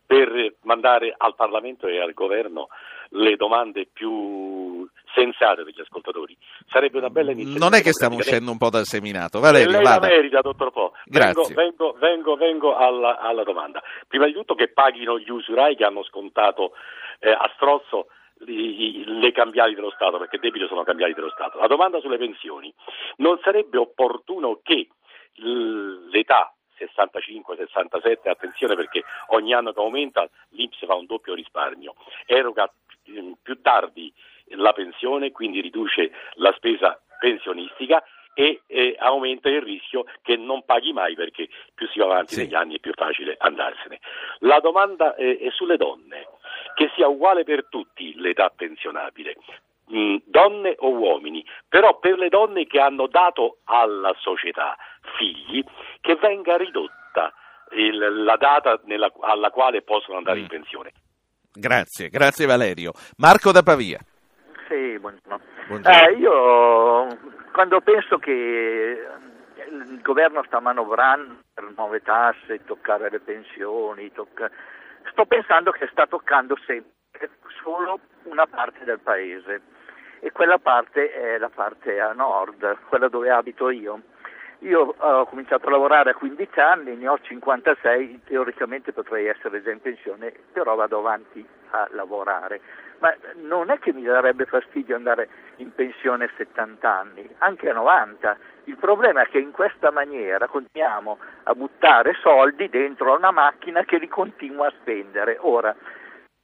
per 0.06 0.54
mandare 0.62 1.12
al 1.18 1.34
Parlamento 1.34 1.88
e 1.88 2.00
al 2.00 2.14
Governo 2.14 2.68
le 3.14 3.36
domande 3.36 3.88
più 3.92 4.88
sensate 5.16 5.64
degli 5.64 5.82
ascoltatori. 5.82 6.38
Sarebbe 6.68 7.00
una 7.00 7.10
bella 7.10 7.32
iniziativa. 7.32 7.66
Non 7.66 7.74
è 7.74 7.82
che 7.82 7.94
stiamo 7.94 8.18
uscendo 8.18 8.52
un 8.52 8.60
po' 8.60 8.70
dal 8.70 8.86
seminato, 8.86 9.40
Valerio, 9.40 9.72
lei 9.72 9.84
vada. 9.84 10.08
la 10.08 10.14
merita, 10.14 10.42
dottor 10.42 10.70
Po. 10.70 10.94
Grazie. 11.06 11.56
Vengo, 11.56 11.96
vengo, 11.98 11.98
vengo, 12.00 12.36
vengo 12.36 12.76
alla, 12.76 13.18
alla, 13.18 13.44
domanda. 13.44 13.82
Prima 14.08 14.28
di 14.28 14.34
tutto 14.34 14.54
che 14.54 14.68
paghino 14.68 15.18
gli 15.18 15.32
usurai 15.32 15.76
che 15.76 15.84
hanno 15.84 16.04
scontato 16.04 16.74
eh, 17.22 17.32
a 17.32 17.52
strozzo 17.56 18.10
le 18.46 19.32
cambiali 19.32 19.76
dello 19.76 19.92
Stato, 19.92 20.18
perché 20.18 20.38
debito 20.40 20.68
sono 20.68 20.84
cambiali 20.84 21.14
dello 21.14 21.30
Stato. 21.30 21.60
La 21.60 21.68
domanda 21.68 22.00
sulle 22.00 22.18
pensioni, 22.18 22.74
non 23.18 23.40
sarebbe 23.44 23.78
opportuno 23.78 24.60
che 24.64 24.88
l'età 25.36 26.54
65-67, 26.78 28.30
attenzione 28.30 28.76
perché 28.76 29.04
ogni 29.28 29.54
anno 29.54 29.74
che 29.74 29.80
aumenta 29.80 30.28
l'Inps 30.50 30.86
fa 30.86 30.96
un 30.96 31.06
doppio 31.06 31.34
risparmio, 31.34 31.96
eroga 32.26 32.72
mm, 33.10 33.34
più 33.42 33.62
tardi 33.62 34.14
la 34.52 34.74
pensione, 34.74 35.32
quindi 35.32 35.62
riduce 35.62 36.12
la 36.36 36.54
spesa 36.56 37.00
pensionistica 37.20 38.04
e, 38.38 38.62
e, 38.68 38.96
aumenta 39.00 39.50
il 39.50 39.64
rischio 39.64 40.06
che 40.22 40.36
non 40.38 40.64
paghi 40.64 40.94
mai 40.94 41.16
perché 41.16 41.48
più 41.74 41.88
si 41.88 41.98
va 41.98 42.06
avanti 42.06 42.36
sì. 42.36 42.42
negli 42.42 42.54
anni 42.54 42.76
è 42.76 42.80
più 42.80 42.92
facile 42.94 43.36
andarsene. 43.40 44.00
La 44.40 44.60
domanda 44.60 45.16
è, 45.16 45.40
è 45.40 45.50
sulle 45.50 45.76
donne 45.76 46.28
che 46.76 46.92
sia 46.94 47.08
uguale 47.08 47.44
per 47.44 47.66
tutti 47.68 48.14
l'età 48.18 48.54
pensionabile, 48.56 49.38
mm, 49.92 50.18
donne 50.26 50.76
o 50.78 50.92
uomini, 50.92 51.44
però 51.68 51.98
per 51.98 52.20
le 52.20 52.30
donne 52.30 52.68
che 52.68 52.80
hanno 52.80 53.08
dato 53.08 53.58
alla 53.64 54.14
società 54.20 54.78
figli, 55.18 55.64
che 56.00 56.14
venga 56.18 56.58
ridotta 56.58 57.34
il, 57.72 58.24
la 58.24 58.36
data 58.36 58.80
nella, 58.84 59.12
alla 59.22 59.50
quale 59.50 59.82
possono 59.82 60.18
andare 60.18 60.38
mm. 60.38 60.42
in 60.44 60.48
pensione. 60.48 60.92
Grazie, 61.52 62.10
grazie 62.10 62.46
Valerio. 62.46 62.92
Marco 63.18 63.52
da 63.52 63.64
Pavia. 63.64 63.98
Sì, 64.68 65.00
buongiorno. 65.00 65.40
buongiorno. 65.68 66.08
Eh, 66.08 66.14
io 66.14 67.37
quando 67.58 67.82
penso 67.82 68.20
che 68.20 69.04
il 69.72 70.00
governo 70.04 70.44
sta 70.44 70.60
manovrando 70.60 71.40
per 71.52 71.74
nuove 71.76 72.04
tasse, 72.04 72.64
toccare 72.66 73.10
le 73.10 73.20
pensioni, 73.20 74.12
tocca 74.12 74.48
sto 75.10 75.26
pensando 75.26 75.72
che 75.72 75.88
sta 75.88 76.06
toccando 76.06 76.56
sempre 76.68 77.32
solo 77.64 78.00
una 78.26 78.46
parte 78.46 78.86
del 78.86 79.00
paese 79.00 79.62
e 80.20 80.32
quella 80.32 80.60
parte 80.60 81.12
è 81.12 81.40
la 81.40 81.50
parte 81.50 82.00
a 82.00 82.14
nord, 82.14 82.78
quella 82.90 83.08
dove 83.08 83.32
abito 83.32 83.72
io. 83.72 84.02
Io 84.60 84.94
ho 84.96 85.26
cominciato 85.26 85.68
a 85.68 85.72
lavorare 85.72 86.12
a 86.12 86.16
15 86.16 86.60
anni, 86.60 86.96
ne 86.96 87.08
ho 87.08 87.18
56, 87.20 88.22
teoricamente 88.26 88.94
potrei 88.94 89.26
essere 89.26 89.64
già 89.64 89.72
in 89.72 89.82
pensione, 89.82 90.32
però 90.52 90.76
vado 90.76 91.00
avanti 91.00 91.44
a 91.72 91.88
lavorare. 91.94 92.62
Ma 93.00 93.16
non 93.36 93.72
è 93.72 93.80
che 93.80 93.94
mi 93.94 94.04
darebbe 94.04 94.46
fastidio 94.46 94.96
andare 94.96 95.28
in 95.58 95.74
pensione 95.74 96.26
a 96.26 96.30
70 96.36 96.90
anni, 96.90 97.30
anche 97.40 97.70
a 97.70 97.74
90. 97.74 98.38
Il 98.66 98.78
problema 98.78 99.22
è 99.22 99.28
che 99.28 99.40
in 99.40 99.52
questa 99.52 99.92
maniera 99.92 100.48
continuiamo 100.48 101.18
a 101.44 101.54
buttare 101.54 102.14
soldi 102.22 102.70
dentro 102.70 103.14
a 103.14 103.18
una 103.18 103.32
macchina 103.32 103.84
che 103.84 103.98
li 103.98 104.08
continua 104.08 104.68
a 104.68 104.74
spendere. 104.80 105.38
Ora, 105.42 105.76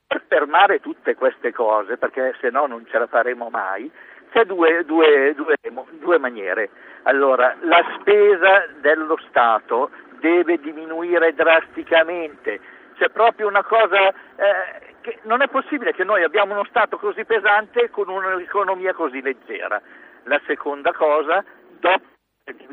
per 0.08 0.24
fermare 0.28 0.80
tutte 0.80 1.16
queste 1.16 1.52
cose, 1.52 1.98
perché 1.98 2.36
se 2.40 2.50
no 2.50 2.66
non 2.66 2.86
ce 2.88 2.98
la 2.98 3.08
faremo 3.08 3.50
mai, 3.50 3.92
c'è 4.32 4.46
due, 4.46 4.84
due, 4.86 5.34
due, 5.36 5.56
due 5.92 6.18
maniere. 6.18 6.70
Allora, 7.04 7.56
la 7.62 7.84
spesa 8.00 8.66
dello 8.80 9.18
Stato 9.28 9.92
deve 10.20 10.60
diminuire 10.60 11.34
drasticamente, 11.34 12.60
c'è 12.96 13.10
proprio 13.10 13.48
una 13.48 13.64
cosa 13.64 14.10
eh, 14.10 14.93
che 15.04 15.20
non 15.24 15.42
è 15.42 15.48
possibile 15.50 15.94
che 15.94 16.04
noi 16.04 16.24
abbiamo 16.24 16.54
uno 16.54 16.66
Stato 16.66 16.98
così 16.98 17.26
pesante 17.26 17.90
con 17.92 18.08
un'economia 18.10 18.94
così 18.94 19.22
leggera. 19.22 19.80
La 20.24 20.42
seconda 20.48 20.94
cosa, 20.94 21.44
dopo 21.80 22.12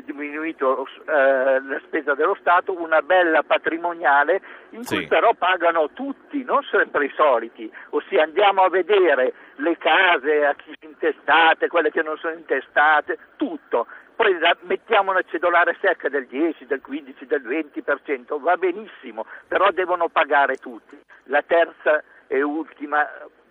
diminuito 0.03 0.85
eh, 1.05 1.61
la 1.61 1.81
spesa 1.85 2.13
dello 2.13 2.35
Stato, 2.39 2.77
una 2.77 3.01
bella 3.01 3.43
patrimoniale 3.43 4.41
in 4.71 4.83
cui 4.85 5.01
sì. 5.01 5.07
però 5.07 5.33
pagano 5.33 5.91
tutti, 5.91 6.43
non 6.43 6.61
sempre 6.63 7.05
i 7.05 7.13
soliti, 7.15 7.71
ossia 7.89 8.23
andiamo 8.23 8.63
a 8.63 8.69
vedere 8.69 9.33
le 9.55 9.77
case 9.77 10.45
a 10.45 10.53
chi 10.55 10.73
sono 10.79 10.91
intestate, 10.91 11.67
quelle 11.67 11.91
che 11.91 12.01
non 12.01 12.17
sono 12.17 12.33
intestate, 12.33 13.17
tutto. 13.37 13.87
Poi 14.15 14.37
mettiamo 14.61 15.11
una 15.11 15.23
cedolare 15.23 15.77
secca 15.81 16.09
del 16.09 16.27
10, 16.27 16.65
del 16.65 16.81
15, 16.81 17.25
del 17.25 17.41
20%, 17.41 18.39
va 18.39 18.55
benissimo, 18.55 19.25
però 19.47 19.71
devono 19.71 20.09
pagare 20.09 20.57
tutti. 20.57 20.99
La 21.25 21.41
terza 21.41 22.03
e 22.31 22.41
ultima 22.43 23.05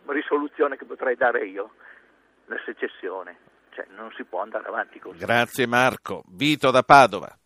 risoluzione 0.06 0.78
che 0.78 0.86
potrei 0.86 1.14
dare 1.14 1.44
io, 1.44 1.74
la 2.46 2.56
secessione. 2.64 3.36
Cioè, 3.74 3.86
non 3.94 4.10
si 4.16 4.24
può 4.24 4.40
andare 4.40 4.66
avanti 4.66 4.98
così. 4.98 5.18
Grazie 5.18 5.66
Marco. 5.66 6.22
Vito 6.28 6.70
da 6.70 6.82
Padova. 6.82 7.39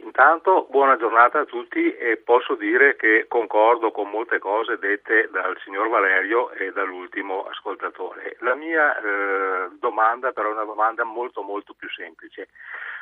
Intanto 0.00 0.66
buona 0.70 0.96
giornata 0.96 1.40
a 1.40 1.44
tutti 1.44 1.92
e 1.96 2.18
posso 2.18 2.54
dire 2.54 2.94
che 2.94 3.26
concordo 3.28 3.90
con 3.90 4.08
molte 4.08 4.38
cose 4.38 4.78
dette 4.78 5.28
dal 5.30 5.58
signor 5.64 5.88
Valerio 5.88 6.50
e 6.50 6.70
dall'ultimo 6.70 7.44
ascoltatore. 7.44 8.36
La 8.40 8.54
mia 8.54 8.96
eh, 8.96 9.68
domanda 9.78 10.30
però 10.32 10.50
è 10.50 10.52
una 10.52 10.64
domanda 10.64 11.02
molto 11.02 11.42
molto 11.42 11.74
più 11.74 11.88
semplice. 11.90 12.48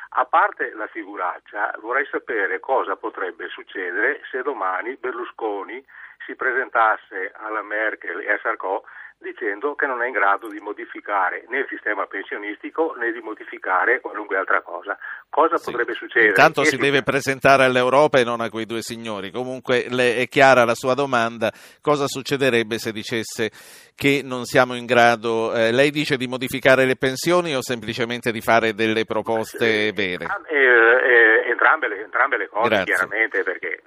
A 0.09 0.25
parte 0.25 0.73
la 0.73 0.87
figuraccia, 0.87 1.75
vorrei 1.81 2.05
sapere 2.07 2.59
cosa 2.59 2.95
potrebbe 2.95 3.47
succedere 3.49 4.21
se 4.31 4.41
domani 4.41 4.95
Berlusconi 4.95 5.83
si 6.25 6.35
presentasse 6.35 7.31
alla 7.35 7.61
Merkel 7.61 8.21
e 8.21 8.31
a 8.31 8.39
Sarko 8.41 8.85
dicendo 9.19 9.73
che 9.75 9.87
non 9.87 10.01
è 10.03 10.07
in 10.07 10.13
grado 10.13 10.47
di 10.47 10.59
modificare 10.59 11.43
né 11.49 11.59
il 11.59 11.65
sistema 11.69 12.05
pensionistico 12.05 12.93
né 12.97 13.11
di 13.11 13.19
modificare 13.19 13.99
qualunque 13.99 14.37
altra 14.37 14.61
cosa. 14.61 14.97
Cosa 15.29 15.57
Sì. 15.57 15.71
potrebbe 15.71 15.93
succedere? 15.93 16.29
Intanto 16.29 16.61
Che 16.61 16.67
si 16.69 16.77
deve 16.77 17.01
presentare 17.01 17.63
all'Europa 17.63 18.19
e 18.19 18.23
non 18.23 18.41
a 18.41 18.49
quei 18.49 18.65
due 18.65 18.81
signori. 18.81 19.31
Comunque 19.31 19.85
le- 19.89 20.17
è 20.17 20.27
chiara 20.27 20.65
la 20.65 20.75
sua 20.75 20.93
domanda. 20.93 21.51
Cosa 21.81 22.05
succederebbe 22.07 22.77
se 22.77 22.91
dicesse 22.91 23.49
che 23.95 24.21
non 24.23 24.45
siamo 24.45 24.75
in 24.75 24.85
grado, 24.85 25.53
eh, 25.53 25.71
lei 25.71 25.89
dice 25.89 26.15
di 26.17 26.27
modificare 26.27 26.85
le 26.85 26.95
pensioni 26.95 27.55
o 27.55 27.61
semplicemente 27.61 28.31
di 28.31 28.41
fare 28.41 28.73
delle 28.73 29.05
proposte 29.05 29.91
vere? 29.93 30.25
Ah, 30.25 30.41
eh, 30.47 30.55
eh, 30.55 31.49
entrambe, 31.49 31.87
le, 31.87 32.03
entrambe 32.03 32.37
le 32.37 32.47
cose, 32.47 32.69
Grazie. 32.69 32.85
chiaramente, 32.93 33.43
perché 33.43 33.81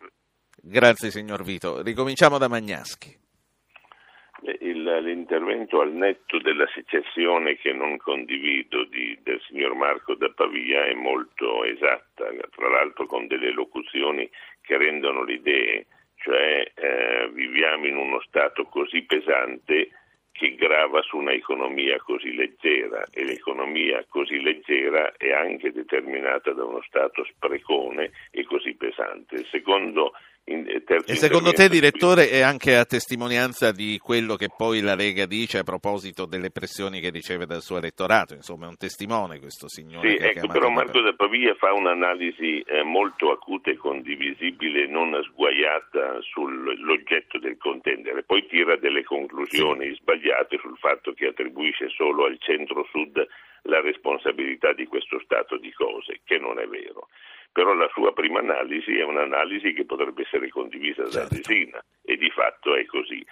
Grazie 0.63 1.11
signor 1.11 1.43
Vito. 1.43 1.81
Ricominciamo 1.83 2.37
da 2.37 2.47
Magnaschi. 2.49 3.20
L'intervento 4.99 5.81
al 5.81 5.93
netto 5.93 6.39
della 6.39 6.67
secessione 6.75 7.57
che 7.57 7.73
non 7.73 7.97
condivido 7.99 8.85
di- 8.85 9.19
del 9.23 9.41
signor 9.47 9.75
Marco 9.75 10.15
da 10.15 10.31
Pavia 10.31 10.85
è 10.87 10.95
molto 10.95 11.65
esatta, 11.65 12.31
tra 12.51 12.69
l'altro 12.69 13.07
con 13.07 13.27
delle 13.27 13.53
locuzioni 13.53 14.29
che 14.61 14.77
rendono 14.77 15.23
le 15.23 15.35
idee, 15.35 15.87
cioè 16.17 16.73
eh, 16.75 17.31
viviamo 17.33 17.87
in 17.87 17.97
uno 17.97 18.21
stato 18.21 18.65
così 18.65 19.03
pesante 19.03 19.91
che 20.33 20.55
grava 20.55 21.03
su 21.03 21.19
un'economia 21.19 21.99
così 21.99 22.35
leggera 22.35 23.05
e 23.13 23.25
l'economia 23.25 24.05
così 24.09 24.41
leggera 24.41 25.13
è 25.17 25.33
anche 25.33 25.71
determinata 25.71 26.53
da 26.53 26.65
uno 26.65 26.81
stato 26.83 27.25
sprecone 27.25 28.11
e 28.31 28.45
così 28.45 28.75
pesante. 28.75 29.45
Secondo 29.51 30.13
E 31.07 31.15
secondo 31.15 31.53
te, 31.53 31.69
direttore, 31.69 32.29
è 32.29 32.41
anche 32.41 32.77
a 32.77 32.85
testimonianza 32.85 33.71
di 33.71 33.99
quello 33.99 34.35
che 34.35 34.49
poi 34.55 34.81
la 34.81 34.95
Lega 34.95 35.25
dice 35.25 35.59
a 35.59 35.63
proposito 35.63 36.27
delle 36.27 36.51
pressioni 36.51 37.01
che 37.01 37.11
riceve 37.11 37.47
dal 37.47 37.63
suo 37.63 37.79
elettorato? 37.79 38.35
Insomma, 38.35 38.67
è 38.67 38.69
un 38.69 38.77
testimone 38.77 39.39
questo 39.39 39.69
signore. 39.69 40.11
Sì, 40.11 40.17
ecco, 40.17 40.49
però 40.49 40.69
Marco 40.69 41.01
da 41.01 41.13
Pavia 41.13 41.55
fa 41.55 41.73
un'analisi 41.73 42.61
eh, 42.61 42.83
molto 42.83 43.31
acuta 43.31 43.71
e 43.71 43.77
condivisibile, 43.77 44.87
non 44.89 45.19
sguaiata 45.23 46.19
sull'oggetto 46.23 47.39
del 47.39 47.57
contendere, 47.57 48.25
poi 48.25 48.47
tira 48.47 48.77
delle 48.77 49.05
conclusioni 49.05 49.95
sbagliate 49.95 50.59
sul 50.59 50.77
fatto 50.79 51.13
che 51.13 51.27
attribuisce 51.27 51.89
solo 51.91 52.25
al 52.25 52.37
centro-sud 52.41 53.27
la 53.63 53.81
responsabilità 53.81 54.73
di 54.73 54.87
questo 54.87 55.21
stato 55.21 55.57
di 55.59 55.73
cose, 55.73 56.21
che 56.25 56.39
non 56.39 56.59
è 56.59 56.67
vero. 56.67 57.09
Però 57.53 57.75
la 57.75 57.89
sua 57.93 58.13
prima 58.13 58.39
analisi 58.39 58.97
è 58.97 59.03
un'analisi 59.03 59.73
che 59.73 59.85
potrebbe 59.85 60.23
essere 60.23 60.49
condivisa 60.49 61.03
da 61.03 61.11
Certo. 61.11 61.35
Desina 61.35 61.85
e 62.05 62.17
di 62.17 62.31
fatto 62.31 62.77
è 62.77 62.85
così. 62.87 63.25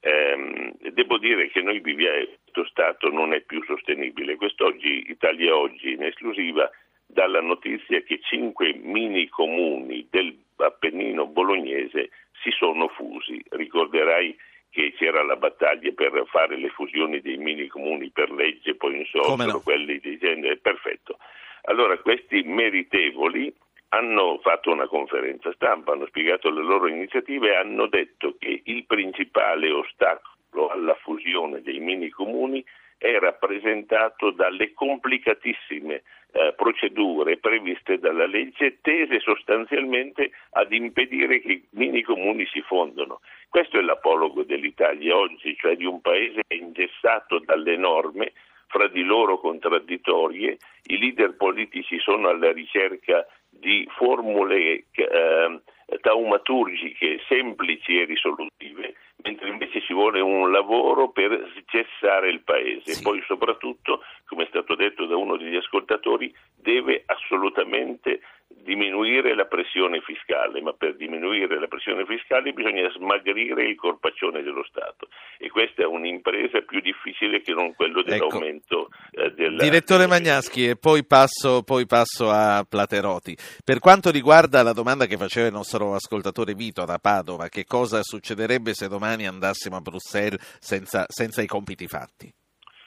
Ehm, 0.00 0.72
devo 0.92 1.18
dire 1.18 1.48
che 1.50 1.62
noi 1.62 1.80
viviamo, 1.80 2.26
questo 2.42 2.64
Stato 2.66 3.10
non 3.10 3.32
è 3.34 3.40
più 3.42 3.62
sostenibile. 3.64 4.36
Quest'oggi, 4.36 5.10
Italia 5.10 5.54
Oggi, 5.54 5.92
in 5.92 6.04
esclusiva, 6.04 6.70
dà 7.06 7.26
la 7.26 7.40
notizia 7.40 8.00
che 8.00 8.20
cinque 8.22 8.72
mini 8.74 9.28
comuni 9.28 10.06
del 10.10 10.44
Appennino 10.58 11.26
bolognese 11.26 12.08
si 12.42 12.50
sono 12.50 12.88
fusi. 12.88 13.42
Ricorderai 13.50 14.34
che 14.70 14.94
c'era 14.96 15.22
la 15.22 15.36
battaglia 15.36 15.90
per 15.92 16.22
fare 16.28 16.56
le 16.56 16.70
fusioni 16.70 17.20
dei 17.20 17.36
mini 17.36 17.66
comuni 17.66 18.10
per 18.10 18.30
legge, 18.30 18.74
poi 18.74 18.96
insorsero 18.98 19.52
no? 19.52 19.60
quelli 19.60 19.98
di 19.98 20.16
genere. 20.18 20.56
Perfetto. 20.56 21.18
Allora, 21.62 21.98
questi 21.98 22.42
meritevoli 22.42 23.52
hanno 23.90 24.38
fatto 24.42 24.70
una 24.70 24.86
conferenza 24.86 25.52
stampa, 25.52 25.92
hanno 25.92 26.06
spiegato 26.06 26.50
le 26.50 26.62
loro 26.62 26.88
iniziative 26.88 27.50
e 27.50 27.56
hanno 27.56 27.86
detto 27.86 28.36
che 28.38 28.62
il 28.64 28.84
principale 28.86 29.70
ostacolo 29.70 30.68
alla 30.68 30.94
fusione 30.94 31.62
dei 31.62 31.78
mini 31.78 32.08
comuni 32.08 32.64
è 32.98 33.18
rappresentato 33.18 34.30
dalle 34.30 34.72
complicatissime 34.72 36.02
eh, 36.32 36.54
procedure 36.56 37.36
previste 37.36 37.98
dalla 37.98 38.26
legge 38.26 38.78
tese 38.80 39.20
sostanzialmente 39.20 40.30
ad 40.50 40.72
impedire 40.72 41.40
che 41.40 41.52
i 41.52 41.66
mini 41.70 42.02
comuni 42.02 42.46
si 42.46 42.62
fondano. 42.62 43.20
Questo 43.48 43.78
è 43.78 43.82
l'apologo 43.82 44.42
dell'Italia 44.44 45.16
oggi, 45.16 45.56
cioè 45.56 45.76
di 45.76 45.84
un 45.84 46.00
paese 46.00 46.40
ingessato 46.48 47.38
dalle 47.38 47.76
norme 47.76 48.32
fra 48.68 48.88
di 48.88 49.02
loro 49.02 49.38
contraddittorie, 49.38 50.58
i 50.88 50.98
leader 50.98 51.36
politici 51.36 51.98
sono 51.98 52.28
alla 52.28 52.52
ricerca 52.52 53.26
di 53.58 53.86
formule 53.96 54.84
eh, 54.90 55.60
taumaturgiche 56.00 57.20
semplici 57.28 58.00
e 58.00 58.04
risolutive, 58.04 58.94
mentre 59.26 59.48
invece 59.48 59.80
ci 59.80 59.92
vuole 59.92 60.20
un 60.20 60.52
lavoro 60.52 61.10
per 61.10 61.52
cessare 61.66 62.30
il 62.30 62.42
paese. 62.42 62.92
Sì. 62.92 63.02
Poi 63.02 63.22
soprattutto, 63.26 64.02
come 64.26 64.44
è 64.44 64.46
stato 64.48 64.76
detto 64.76 65.06
da 65.06 65.16
uno 65.16 65.36
degli 65.36 65.56
ascoltatori, 65.56 66.32
deve 66.54 67.02
assolutamente 67.06 68.20
diminuire 68.48 69.34
la 69.34 69.44
pressione 69.44 70.00
fiscale, 70.00 70.60
ma 70.60 70.72
per 70.72 70.96
diminuire 70.96 71.58
la 71.58 71.66
pressione 71.66 72.04
fiscale 72.04 72.52
bisogna 72.52 72.88
smagrire 72.90 73.64
il 73.64 73.76
corpaccione 73.76 74.42
dello 74.42 74.64
Stato 74.64 75.08
e 75.38 75.48
questa 75.50 75.82
è 75.82 75.86
un'impresa 75.86 76.60
più 76.62 76.80
difficile 76.80 77.40
che 77.40 77.52
non 77.52 77.74
quello 77.74 78.02
dell'aumento 78.02 78.88
eh, 79.12 79.30
della... 79.32 79.62
Direttore 79.62 80.06
Magnaschi, 80.06 80.68
e 80.68 80.76
poi 80.76 81.04
passo, 81.04 81.62
poi 81.62 81.86
passo 81.86 82.30
a 82.30 82.64
Platerotti. 82.68 83.36
Per 83.64 83.78
quanto 83.78 84.10
riguarda 84.10 84.62
la 84.62 84.72
domanda 84.72 85.06
che 85.06 85.16
faceva 85.16 85.46
il 85.46 85.52
nostro 85.52 85.94
ascoltatore 85.94 86.54
Vito 86.54 86.84
da 86.84 86.98
Padova, 86.98 87.48
che 87.48 87.64
cosa 87.64 88.02
succederebbe 88.02 88.74
se 88.74 88.88
domani 88.88 89.15
andassimo 89.24 89.76
a 89.76 89.80
Bruxelles 89.80 90.58
senza, 90.60 91.06
senza 91.08 91.40
i 91.40 91.46
compiti 91.46 91.86
fatti? 91.86 92.30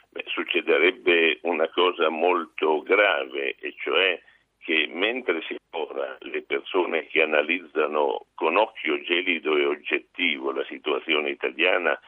Beh, 0.09 0.25
succederebbe 0.27 1.39
una 1.43 1.69
cosa 1.69 2.09
molto 2.09 2.81
grave, 2.83 3.55
e 3.59 3.73
cioè 3.81 4.21
che 4.59 4.87
mentre 4.91 5.41
si 5.47 5.55
ora 5.71 6.17
le 6.19 6.43
persone 6.43 7.07
che 7.07 7.21
analizzano 7.21 8.27
con 8.35 8.57
occhio 8.57 9.01
gelido 9.01 9.57
e 9.57 9.65
oggettivo 9.65 10.51
la 10.51 10.65
situazione 10.65 11.29
italiana 11.29 11.99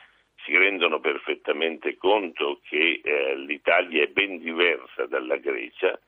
si 0.43 0.55
rendono 0.57 0.99
perfettamente 0.99 1.97
conto 1.97 2.59
che 2.67 3.01
eh, 3.03 3.35
l'Italia 3.35 4.03
è 4.03 4.07
ben 4.07 4.39
diversa 4.39 5.05
dalla 5.05 5.37
Grecia, 5.37 5.99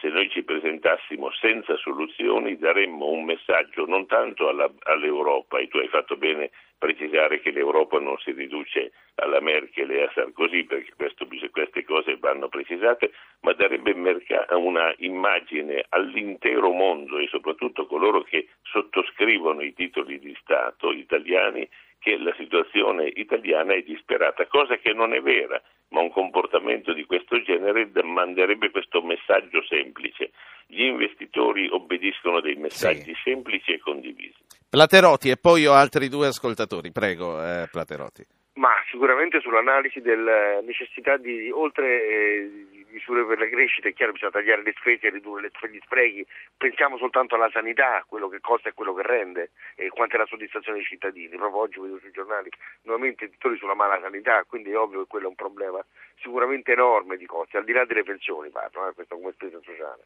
se 0.00 0.08
noi 0.08 0.30
ci 0.30 0.42
presentassimo 0.42 1.30
senza 1.32 1.76
soluzioni 1.76 2.56
daremmo 2.56 3.06
un 3.06 3.24
messaggio 3.24 3.84
non 3.86 4.06
tanto 4.06 4.48
alla, 4.48 4.70
all'Europa, 4.84 5.58
e 5.58 5.68
tu 5.68 5.76
hai 5.76 5.88
fatto 5.88 6.16
bene 6.16 6.50
precisare 6.78 7.40
che 7.40 7.50
l'Europa 7.50 8.00
non 8.00 8.16
si 8.18 8.32
riduce 8.32 8.92
alla 9.16 9.40
Merkel 9.40 9.90
e 9.90 10.02
a 10.02 10.10
Sarkozy, 10.14 10.64
perché 10.64 10.92
questo, 10.96 11.26
queste 11.50 11.84
cose 11.84 12.16
vanno 12.16 12.48
precisate, 12.48 13.12
ma 13.40 13.52
darebbe 13.52 13.92
una 13.92 14.94
immagine 14.98 15.84
all'intero 15.90 16.70
mondo 16.70 17.18
e 17.18 17.28
soprattutto 17.28 17.84
coloro 17.84 18.22
che 18.22 18.48
sottoscrivono 18.62 19.60
i 19.60 19.74
titoli 19.74 20.18
di 20.18 20.34
Stato 20.40 20.92
italiani 20.92 21.68
che 21.98 22.16
la 22.16 22.32
situazione 22.38 23.08
italiana 23.14 23.74
è 23.74 23.82
disperata, 23.82 24.46
cosa 24.46 24.78
che 24.78 24.94
non 24.94 25.12
è 25.12 25.20
vera, 25.20 25.60
ma 25.90 26.00
un 26.00 26.10
comportamento 26.10 26.92
di 26.92 27.04
questo 27.04 27.40
genere 27.42 27.90
manderebbe 28.02 28.70
questo 28.70 29.02
messaggio 29.02 29.62
semplice. 29.68 30.30
Gli 30.66 30.82
investitori 30.82 31.68
obbediscono 31.70 32.40
dei 32.40 32.54
messaggi 32.56 33.12
Sì. 33.14 33.20
semplici 33.24 33.72
e 33.72 33.78
condivisi. 33.80 34.36
Platerotti 34.68 35.30
e 35.30 35.36
poi 35.36 35.66
ho 35.66 35.72
altri 35.72 36.08
due 36.08 36.28
ascoltatori. 36.28 36.92
Prego, 36.92 37.42
eh, 37.42 37.68
Platerotti. 37.70 38.24
Ma 38.54 38.70
sicuramente 38.90 39.40
sull'analisi 39.40 40.00
della 40.00 40.60
necessità 40.60 41.16
di, 41.16 41.50
oltre 41.50 42.04
eh, 42.04 42.79
misure 42.90 43.24
per 43.24 43.38
la 43.38 43.48
crescita, 43.48 43.88
è 43.88 43.92
chiaro 43.92 44.12
bisogna 44.12 44.32
tagliare 44.32 44.62
le 44.62 44.74
spese 44.76 45.06
e 45.06 45.10
ridurre 45.10 45.50
gli 45.70 45.80
sprechi, 45.82 46.26
pensiamo 46.56 46.98
soltanto 46.98 47.34
alla 47.34 47.50
sanità, 47.50 48.04
quello 48.06 48.28
che 48.28 48.40
costa 48.40 48.68
e 48.68 48.72
quello 48.72 48.94
che 48.94 49.02
rende 49.02 49.50
e 49.76 49.88
quanta 49.88 50.16
è 50.16 50.18
la 50.18 50.26
soddisfazione 50.26 50.78
dei 50.78 50.86
cittadini. 50.86 51.36
Proprio 51.36 51.60
oggi 51.60 51.80
vedo 51.80 51.98
sui 51.98 52.10
giornali 52.10 52.50
nuovamente 52.82 53.28
titoli 53.30 53.56
sulla 53.56 53.74
mala 53.74 54.00
sanità, 54.00 54.44
quindi 54.44 54.70
è 54.70 54.78
ovvio 54.78 55.02
che 55.02 55.08
quello 55.08 55.26
è 55.26 55.28
un 55.28 55.34
problema 55.34 55.84
sicuramente 56.20 56.72
enorme 56.72 57.16
di 57.16 57.26
costi, 57.26 57.56
al 57.56 57.64
di 57.64 57.72
là 57.72 57.84
delle 57.84 58.04
pensioni 58.04 58.50
parlo, 58.50 58.88
eh, 58.88 58.92
questo 58.94 59.16
come 59.16 59.32
spesa 59.32 59.60
sociale. 59.62 60.04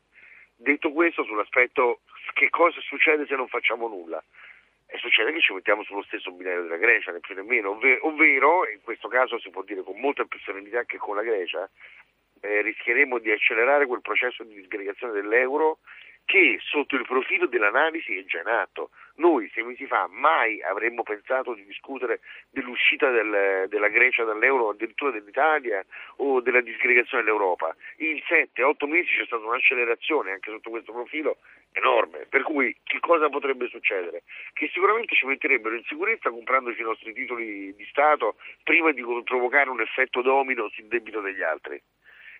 Detto 0.56 0.92
questo, 0.92 1.24
sull'aspetto 1.24 2.00
che 2.32 2.48
cosa 2.50 2.80
succede 2.80 3.26
se 3.26 3.34
non 3.34 3.48
facciamo 3.48 3.88
nulla? 3.88 4.22
E 4.86 4.98
succede 4.98 5.32
che 5.32 5.40
ci 5.40 5.52
mettiamo 5.52 5.82
sullo 5.82 6.02
stesso 6.02 6.30
binario 6.30 6.62
della 6.62 6.76
Grecia, 6.76 7.10
né 7.10 7.18
più 7.18 7.34
né 7.34 7.42
meno, 7.42 7.70
ovve- 7.70 7.98
ovvero, 8.02 8.68
in 8.68 8.80
questo 8.82 9.08
caso 9.08 9.38
si 9.40 9.50
può 9.50 9.62
dire 9.62 9.82
con 9.82 9.98
molta 9.98 10.24
più 10.24 10.38
serenità 10.40 10.84
che 10.84 10.98
con 10.98 11.16
la 11.16 11.22
Grecia, 11.22 11.68
eh, 12.44 12.60
rischieremo 12.60 13.18
di 13.18 13.30
accelerare 13.30 13.86
quel 13.86 14.02
processo 14.02 14.44
di 14.44 14.54
disgregazione 14.54 15.14
dell'euro 15.14 15.78
che 16.26 16.58
sotto 16.62 16.96
il 16.96 17.04
profilo 17.04 17.46
dell'analisi 17.46 18.16
è 18.16 18.24
già 18.24 18.40
in 18.40 18.46
atto. 18.46 18.90
Noi 19.16 19.48
sei 19.52 19.62
mesi 19.62 19.86
fa 19.86 20.08
mai 20.10 20.60
avremmo 20.62 21.02
pensato 21.02 21.54
di 21.54 21.64
discutere 21.64 22.20
dell'uscita 22.50 23.10
del- 23.10 23.68
della 23.68 23.88
Grecia 23.88 24.24
dall'euro, 24.24 24.70
addirittura 24.70 25.10
dell'Italia 25.10 25.84
o 26.16 26.40
della 26.40 26.62
disgregazione 26.62 27.22
dell'Europa. 27.22 27.76
In 27.98 28.20
7-8 28.26 28.86
mesi 28.86 29.08
c'è 29.16 29.26
stata 29.26 29.44
un'accelerazione 29.44 30.32
anche 30.32 30.50
sotto 30.50 30.70
questo 30.70 30.92
profilo 30.92 31.36
enorme, 31.72 32.26
per 32.28 32.42
cui 32.42 32.74
che 32.82 33.00
cosa 33.00 33.28
potrebbe 33.28 33.68
succedere? 33.68 34.22
Che 34.52 34.68
sicuramente 34.72 35.14
ci 35.14 35.26
metterebbero 35.26 35.74
in 35.74 35.84
sicurezza 35.84 36.30
comprandoci 36.30 36.80
i 36.80 36.84
nostri 36.84 37.12
titoli 37.12 37.74
di 37.74 37.84
Stato 37.90 38.36
prima 38.62 38.92
di 38.92 39.02
provocare 39.24 39.68
un 39.70 39.80
effetto 39.80 40.22
domino 40.22 40.68
sul 40.70 40.86
debito 40.86 41.20
degli 41.20 41.42
altri 41.42 41.80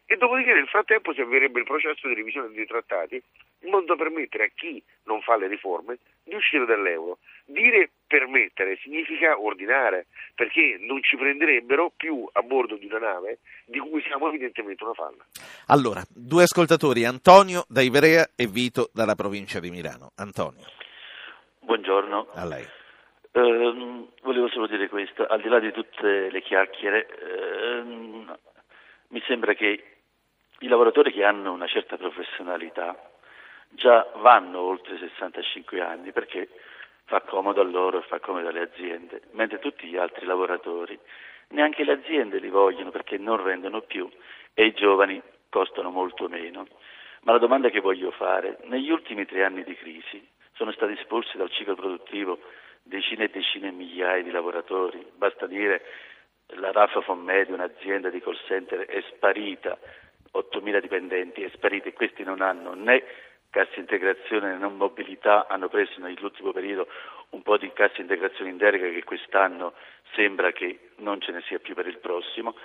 e 0.07 0.17
dopodiché 0.17 0.53
nel 0.53 0.69
frattempo 0.69 1.13
si 1.15 1.21
avvierebbe 1.21 1.61
il 1.61 1.65
processo 1.65 2.09
di 2.09 2.15
revisione 2.15 2.53
dei 2.53 2.67
trattati 2.67 3.23
in 3.61 3.71
modo 3.71 3.87
da 3.87 3.97
permettere 3.97 4.45
a 4.45 4.51
chi 4.55 4.83
non 5.05 5.23
fa 5.23 5.37
le 5.37 5.47
riforme 5.47 5.99
di 6.23 6.35
uscire 6.35 6.67
dall'euro. 6.67 7.19
Dire 7.47 7.91
permettere 8.07 8.77
significa 8.83 9.41
ordinare, 9.41 10.07
perché 10.35 10.77
non 10.81 11.03
ci 11.03 11.17
prenderebbero 11.17 11.93
più 11.97 12.29
a 12.33 12.43
bordo 12.43 12.77
di 12.77 12.87
una 12.87 12.99
nave 12.99 13.39
di 13.65 13.79
cui 13.79 14.03
siamo 14.03 14.29
evidentemente 14.29 14.85
una 14.85 14.95
falla. 14.95 15.25
Allora, 15.69 16.03
due 16.09 16.43
ascoltatori, 16.43 17.05
Antonio 17.05 17.65
da 17.69 17.81
Ivrea 17.81 18.29
e 18.37 18.47
Vito 18.47 18.91
dalla 18.93 19.15
provincia 19.15 19.61
di 19.61 19.71
Milano. 19.71 20.13
Antonio. 20.17 20.65
Buongiorno. 21.61 22.29
A 22.35 22.45
lei. 22.45 22.65
Uh, 23.33 24.09
volevo 24.23 24.49
solo 24.49 24.67
dire 24.69 24.89
questo, 24.89 25.27
al 25.27 25.41
di 25.41 25.49
là 25.49 25.59
di 25.59 25.73
tutte 25.73 26.31
le 26.31 26.41
chiacchiere, 26.43 27.09
uh, 27.83 28.33
mi 29.09 29.23
sembra 29.27 29.55
che 29.55 29.94
i 30.61 30.69
lavoratori 30.69 31.13
che 31.13 31.25
hanno 31.25 31.53
una 31.53 31.67
certa 31.67 31.97
professionalità 31.97 32.97
già 33.71 34.07
vanno 34.17 34.61
oltre 34.61 34.95
i 34.95 34.99
65 34.99 35.81
anni 35.81 36.13
perché 36.13 36.49
fa 37.05 37.21
comodo 37.23 37.61
a 37.61 37.65
loro 37.65 37.99
e 37.99 38.03
fa 38.03 38.21
comodo 38.21 38.49
alle 38.49 38.63
aziende, 38.63 39.23
mentre 39.33 39.59
tutti 39.59 39.87
gli 39.87 39.97
altri 39.97 40.25
lavoratori 40.27 40.99
neanche 41.49 41.85
le 41.85 41.93
aziende 41.93 42.39
li 42.39 42.49
vogliono 42.49 42.91
perché 42.91 43.19
non 43.19 43.43
rendono 43.43 43.83
più 43.83 44.09
e 44.55 44.67
i 44.67 44.73
giovani 44.73 45.21
costano 45.49 45.91
molto 45.91 46.29
meno. 46.29 46.67
Ma 47.23 47.33
la 47.33 47.39
domanda 47.39 47.69
che 47.69 47.81
voglio 47.81 48.11
fare, 48.11 48.59
negli 48.65 48.91
ultimi 48.91 49.25
tre 49.25 49.45
anni 49.45 49.65
di 49.65 49.75
crisi 49.75 50.27
sono 50.55 50.73
stati 50.73 50.93
espulsi 50.93 51.37
dal 51.37 51.51
ciclo 51.51 51.75
produttivo 51.75 52.39
decine 52.83 53.25
e 53.25 53.29
decine 53.29 53.71
di 53.71 53.77
migliaia 53.77 54.23
di 54.23 54.31
lavoratori, 54.31 55.05
basta 55.17 55.47
dire 55.47 55.83
la 56.49 56.71
Rafa 56.71 57.01
Fonmedi, 57.01 57.53
un'azienda 57.53 58.11
di 58.11 58.21
call 58.21 58.39
center, 58.47 58.81
è 58.81 59.03
sparita 59.15 59.79
8.000 60.35 60.81
dipendenti 60.81 61.43
è 61.43 61.51
sparita 61.53 61.89
e 61.89 61.93
questi 61.93 62.25
non 62.25 62.41
hanno 62.41 62.75
né 62.75 63.05
cassa 63.51 63.79
integrazione 63.79 64.57
né 64.57 64.67
mobilità, 64.67 65.47
hanno 65.49 65.69
preso 65.69 66.01
nell'ultimo 66.01 66.51
periodo 66.51 66.89
un 67.31 67.43
po' 67.43 67.57
di 67.57 67.71
cassa 67.73 68.01
integrazione 68.01 68.51
in 68.51 68.57
delega 68.57 68.89
che 68.89 69.05
quest'anno 69.05 69.75
sembra 70.15 70.51
che 70.53 70.91
non 70.97 71.21
ce 71.21 71.33
ne 71.33 71.41
sia 71.47 71.59
più 71.61 71.75
per 71.75 71.87
il 71.87 71.99
prossimo 71.99 72.57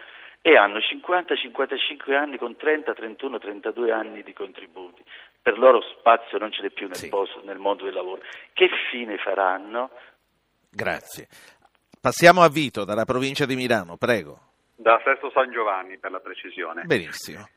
e 0.41 0.55
hanno 0.55 0.79
50, 0.79 1.35
55 1.35 2.15
anni 2.15 2.37
con 2.37 2.55
30, 2.55 2.93
31, 2.93 3.39
32 3.39 3.91
anni 3.91 4.23
di 4.23 4.33
contributi. 4.33 5.03
Per 5.41 5.57
loro 5.59 5.81
spazio 5.81 6.37
non 6.37 6.51
ce 6.51 6.63
n'è 6.63 6.69
più 6.69 6.87
nel, 6.87 6.95
sì. 6.95 7.09
posto, 7.09 7.41
nel 7.43 7.57
mondo 7.57 7.83
del 7.83 7.93
lavoro. 7.93 8.21
Che 8.53 8.69
fine 8.89 9.17
faranno? 9.17 9.91
Grazie. 10.71 11.27
Passiamo 12.01 12.41
a 12.41 12.49
Vito 12.49 12.85
dalla 12.85 13.05
provincia 13.05 13.45
di 13.45 13.55
Milano, 13.55 13.97
prego. 13.97 14.39
Da 14.75 15.01
Sesto 15.03 15.29
San 15.31 15.51
Giovanni 15.51 15.97
per 15.97 16.11
la 16.11 16.19
precisione. 16.19 16.83
Benissimo. 16.83 17.47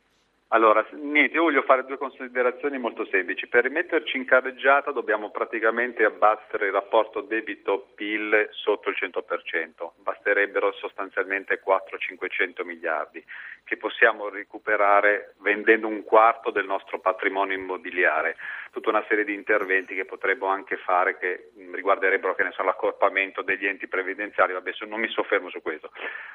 Allora, 0.54 0.86
niente, 0.90 1.36
io 1.36 1.44
voglio 1.44 1.62
fare 1.62 1.82
due 1.86 1.96
considerazioni 1.96 2.76
molto 2.76 3.06
semplici. 3.06 3.46
Per 3.46 3.62
rimetterci 3.64 4.18
in 4.18 4.26
carreggiata 4.26 4.90
dobbiamo 4.90 5.30
praticamente 5.30 6.04
abbattere 6.04 6.66
il 6.66 6.72
rapporto 6.72 7.22
debito-PIL 7.22 8.48
sotto 8.50 8.90
il 8.90 8.96
100%, 9.00 9.92
basterebbero 10.02 10.72
sostanzialmente 10.72 11.62
400-500 11.66 12.66
miliardi 12.66 13.24
che 13.64 13.78
possiamo 13.78 14.28
recuperare 14.28 15.32
vendendo 15.38 15.86
un 15.86 16.04
quarto 16.04 16.50
del 16.50 16.66
nostro 16.66 17.00
patrimonio 17.00 17.56
immobiliare. 17.56 18.36
Tutta 18.72 18.90
una 18.90 19.04
serie 19.08 19.24
di 19.24 19.32
interventi 19.32 19.94
che 19.94 20.04
potremmo 20.04 20.48
anche 20.48 20.76
fare 20.76 21.16
che 21.16 21.52
riguarderebbero 21.72 22.34
che 22.34 22.42
ne 22.42 22.52
so, 22.52 22.62
l'accorpamento 22.62 23.40
degli 23.40 23.66
enti 23.66 23.88
previdenziali, 23.88 24.52
vabbè 24.52 24.72
non 24.86 25.00
mi 25.00 25.08
soffermo 25.08 25.48
su 25.48 25.62
questo. 25.62 25.90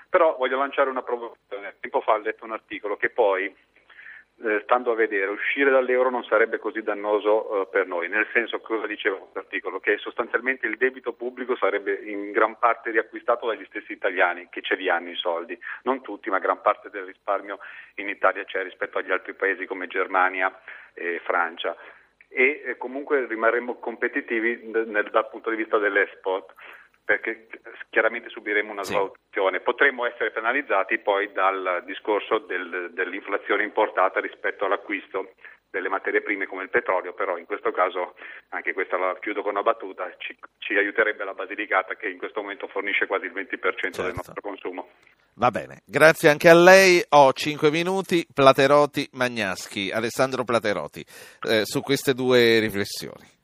Però 0.09 0.35
voglio 0.37 0.57
lanciare 0.57 0.89
una 0.89 1.03
provocazione. 1.03 1.75
Tempo 1.79 2.01
fa 2.01 2.13
ho 2.13 2.17
letto 2.17 2.45
un 2.45 2.53
articolo 2.53 2.97
che 2.97 3.11
poi 3.11 3.53
eh, 4.43 4.61
stando 4.63 4.91
a 4.91 4.95
vedere, 4.95 5.31
uscire 5.31 5.71
dall'euro 5.71 6.09
non 6.09 6.23
sarebbe 6.23 6.59
così 6.59 6.83
dannoso 6.83 7.61
eh, 7.63 7.67
per 7.67 7.87
noi, 7.87 8.07
nel 8.07 8.27
senso 8.33 8.59
cosa 8.59 8.85
diceva 8.85 9.17
l'articolo? 9.33 9.79
Che 9.79 9.97
sostanzialmente 9.97 10.67
il 10.67 10.77
debito 10.77 11.13
pubblico 11.13 11.55
sarebbe 11.55 11.93
in 11.93 12.31
gran 12.31 12.59
parte 12.59 12.91
riacquistato 12.91 13.47
dagli 13.47 13.65
stessi 13.65 13.93
italiani 13.93 14.47
che 14.49 14.61
ce 14.61 14.75
li 14.75 14.89
hanno 14.89 15.09
i 15.09 15.15
soldi, 15.15 15.57
non 15.83 16.01
tutti, 16.01 16.29
ma 16.29 16.37
gran 16.37 16.61
parte 16.61 16.89
del 16.89 17.05
risparmio 17.05 17.57
in 17.95 18.09
Italia 18.09 18.43
c'è 18.43 18.61
rispetto 18.63 18.99
agli 18.99 19.11
altri 19.11 19.33
paesi 19.33 19.65
come 19.65 19.87
Germania 19.87 20.55
e 20.93 21.19
Francia. 21.23 21.75
E 22.29 22.61
eh, 22.63 22.77
comunque 22.77 23.25
rimarremo 23.25 23.79
competitivi 23.79 24.69
nel, 24.71 25.09
dal 25.09 25.29
punto 25.29 25.49
di 25.49 25.55
vista 25.55 25.77
dell'export 25.77 26.53
perché 27.07 27.47
chiaramente 27.89 28.27
subiremo 28.27 28.69
una 28.69 28.83
svalutazione. 28.83 29.59
Sì. 29.59 29.63
Potremmo 29.63 30.05
essere 30.05 30.31
penalizzati 30.31 30.97
poi 30.97 31.31
dal 31.31 31.81
discorso 31.85 32.39
del, 32.39 32.91
dell'inflazione 32.91 33.63
importata 33.63 34.19
rispetto 34.19 34.65
all'acquisto 34.65 35.31
delle 35.69 35.87
materie 35.87 36.21
prime 36.21 36.47
come 36.47 36.63
il 36.63 36.69
petrolio, 36.69 37.13
però 37.13 37.37
in 37.37 37.45
questo 37.45 37.71
caso, 37.71 38.15
anche 38.49 38.73
questa 38.73 38.97
la 38.97 39.17
chiudo 39.21 39.41
con 39.41 39.51
una 39.51 39.63
battuta, 39.63 40.13
ci, 40.17 40.37
ci 40.57 40.75
aiuterebbe 40.75 41.23
la 41.23 41.33
Basilicata 41.33 41.95
che 41.95 42.09
in 42.09 42.17
questo 42.17 42.41
momento 42.41 42.67
fornisce 42.67 43.07
quasi 43.07 43.25
il 43.27 43.31
20% 43.31 43.57
certo. 43.71 44.01
del 44.01 44.13
nostro 44.13 44.41
consumo. 44.41 44.89
Va 45.35 45.49
bene, 45.49 45.83
grazie 45.85 46.27
anche 46.27 46.49
a 46.49 46.55
lei. 46.55 47.01
Ho 47.09 47.31
5 47.31 47.71
minuti, 47.71 48.27
Platerotti, 48.33 49.07
Magnaschi, 49.13 49.91
Alessandro 49.91 50.43
Platerotti, 50.43 51.05
eh, 51.47 51.61
su 51.63 51.79
queste 51.81 52.13
due 52.13 52.59
riflessioni. 52.59 53.36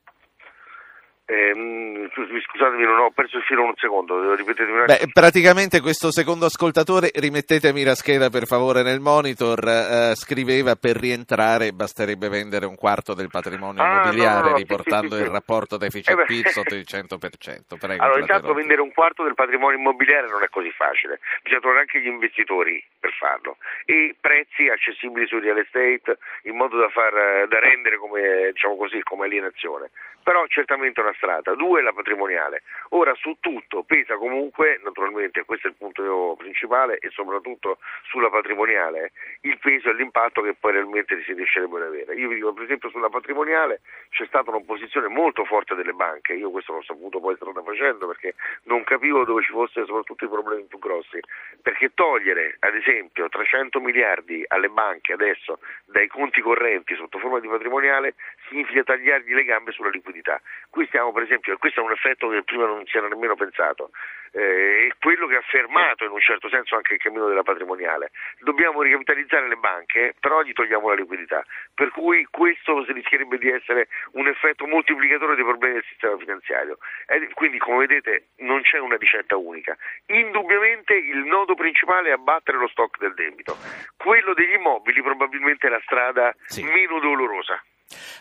Eh, 1.26 2.10
scusatemi, 2.12 2.84
non 2.84 2.98
ho 2.98 3.10
perso 3.10 3.38
il 3.38 3.44
filo 3.44 3.64
un 3.64 3.72
secondo, 3.76 4.34
ripetetemi 4.34 4.80
un 4.80 4.84
Beh, 4.84 5.08
praticamente 5.10 5.80
questo 5.80 6.12
secondo 6.12 6.44
ascoltatore, 6.44 7.10
rimettetemi 7.14 7.82
la 7.82 7.94
scheda 7.94 8.28
per 8.28 8.44
favore 8.44 8.82
nel 8.82 9.00
monitor, 9.00 9.66
eh, 9.66 10.12
scriveva 10.16 10.76
per 10.76 10.96
rientrare 10.96 11.72
basterebbe 11.72 12.28
vendere 12.28 12.66
un 12.66 12.76
quarto 12.76 13.14
del 13.14 13.28
patrimonio 13.30 13.82
ah, 13.82 14.02
immobiliare 14.02 14.36
no, 14.36 14.44
no, 14.44 14.50
no, 14.50 14.56
riportando 14.56 15.14
sì, 15.14 15.14
sì, 15.14 15.20
il 15.20 15.26
sì. 15.28 15.32
rapporto 15.32 15.76
deficit-PIL 15.78 16.44
eh 16.44 16.50
sotto 16.52 16.74
il 16.74 16.84
100%. 16.86 17.78
Prego, 17.78 18.02
allora, 18.02 18.20
intanto 18.20 18.52
vendere 18.52 18.82
un 18.82 18.92
quarto 18.92 19.24
del 19.24 19.34
patrimonio 19.34 19.78
immobiliare 19.78 20.28
non 20.28 20.42
è 20.42 20.48
così 20.50 20.70
facile, 20.72 21.20
bisogna 21.42 21.60
trovare 21.60 21.80
anche 21.80 22.02
gli 22.02 22.06
investitori 22.06 22.84
per 23.00 23.12
farlo 23.12 23.56
e 23.86 24.14
prezzi 24.20 24.68
accessibili 24.68 25.26
sul 25.26 25.40
real 25.40 25.56
estate 25.56 26.18
in 26.42 26.56
modo 26.56 26.76
da, 26.76 26.90
far, 26.90 27.48
da 27.48 27.58
rendere 27.60 27.96
come, 27.96 28.50
diciamo 28.52 28.76
così, 28.76 29.00
come 29.02 29.24
alienazione 29.24 29.88
però 30.24 30.44
certamente 30.48 31.00
una 31.00 31.13
strada. 31.16 31.54
Due, 31.54 31.82
la 31.82 31.92
patrimoniale. 31.92 32.62
Ora 32.90 33.14
su 33.14 33.36
tutto 33.40 33.82
pesa 33.82 34.16
comunque, 34.16 34.80
naturalmente 34.82 35.44
questo 35.44 35.66
è 35.66 35.70
il 35.70 35.76
punto 35.76 36.34
principale 36.38 36.98
e 36.98 37.10
soprattutto 37.10 37.78
sulla 38.08 38.30
patrimoniale, 38.30 39.12
il 39.42 39.58
peso 39.58 39.90
e 39.90 39.94
l'impatto 39.94 40.42
che 40.42 40.54
poi 40.54 40.72
realmente 40.72 41.22
si 41.24 41.32
riuscirebbe 41.32 41.76
ad 41.76 41.82
avere. 41.82 42.14
Io 42.14 42.28
vi 42.28 42.36
dico 42.36 42.52
per 42.52 42.64
esempio 42.64 42.90
sulla 42.90 43.08
patrimoniale 43.08 43.80
c'è 44.10 44.26
stata 44.26 44.50
un'opposizione 44.50 45.08
molto 45.08 45.44
forte 45.44 45.74
delle 45.74 45.92
banche, 45.92 46.34
io 46.34 46.50
questo 46.50 46.72
l'ho 46.72 46.82
saputo 46.82 47.20
poi 47.20 47.36
strada 47.36 47.62
facendo 47.62 48.06
perché 48.06 48.34
non 48.64 48.84
capivo 48.84 49.24
dove 49.24 49.42
ci 49.42 49.52
fossero 49.52 49.86
soprattutto 49.86 50.24
i 50.24 50.28
problemi 50.28 50.64
più 50.64 50.78
grossi, 50.78 51.20
perché 51.62 51.92
togliere 51.94 52.56
ad 52.60 52.74
esempio 52.74 53.28
300 53.28 53.80
miliardi 53.80 54.44
alle 54.48 54.68
banche 54.68 55.12
adesso 55.12 55.58
dai 55.86 56.08
conti 56.08 56.40
correnti 56.40 56.94
sotto 56.94 57.18
forma 57.18 57.40
di 57.40 57.48
patrimoniale 57.48 58.14
significa 58.48 58.82
tagliargli 58.82 59.34
le 59.34 59.44
gambe 59.44 59.72
sulla 59.72 59.90
liquidità. 59.90 60.40
Qui 60.70 60.86
stiamo 60.86 61.03
per 61.12 61.22
esempio, 61.22 61.56
questo 61.58 61.80
è 61.80 61.82
un 61.82 61.92
effetto 61.92 62.28
che 62.28 62.42
prima 62.42 62.66
non 62.66 62.84
si 62.86 62.96
era 62.96 63.08
nemmeno 63.08 63.34
pensato, 63.34 63.90
eh, 64.32 64.88
è 64.88 64.96
quello 64.98 65.26
che 65.26 65.36
ha 65.36 65.42
fermato 65.42 66.04
in 66.04 66.10
un 66.10 66.20
certo 66.20 66.48
senso 66.48 66.74
anche 66.74 66.94
il 66.94 67.00
cammino 67.00 67.28
della 67.28 67.42
patrimoniale. 67.42 68.10
Dobbiamo 68.40 68.82
ricapitalizzare 68.82 69.48
le 69.48 69.56
banche, 69.56 70.14
però 70.18 70.42
gli 70.42 70.52
togliamo 70.52 70.88
la 70.88 70.94
liquidità, 70.96 71.44
per 71.72 71.90
cui 71.90 72.26
questo 72.30 72.84
rischierebbe 72.92 73.38
di 73.38 73.48
essere 73.48 73.88
un 74.12 74.26
effetto 74.26 74.66
moltiplicatore 74.66 75.36
dei 75.36 75.44
problemi 75.44 75.74
del 75.74 75.84
sistema 75.88 76.16
finanziario. 76.18 76.78
Eh, 77.06 77.28
quindi 77.34 77.58
come 77.58 77.86
vedete 77.86 78.28
non 78.38 78.62
c'è 78.62 78.78
una 78.78 78.96
ricetta 78.96 79.36
unica. 79.36 79.76
Indubbiamente 80.06 80.94
il 80.94 81.24
nodo 81.24 81.54
principale 81.54 82.08
è 82.08 82.12
abbattere 82.12 82.58
lo 82.58 82.68
stock 82.68 82.98
del 82.98 83.14
debito. 83.14 83.56
Quello 83.96 84.34
degli 84.34 84.54
immobili 84.54 85.00
probabilmente 85.02 85.68
è 85.68 85.70
la 85.70 85.80
strada 85.84 86.34
sì. 86.46 86.64
meno 86.64 86.98
dolorosa. 86.98 87.62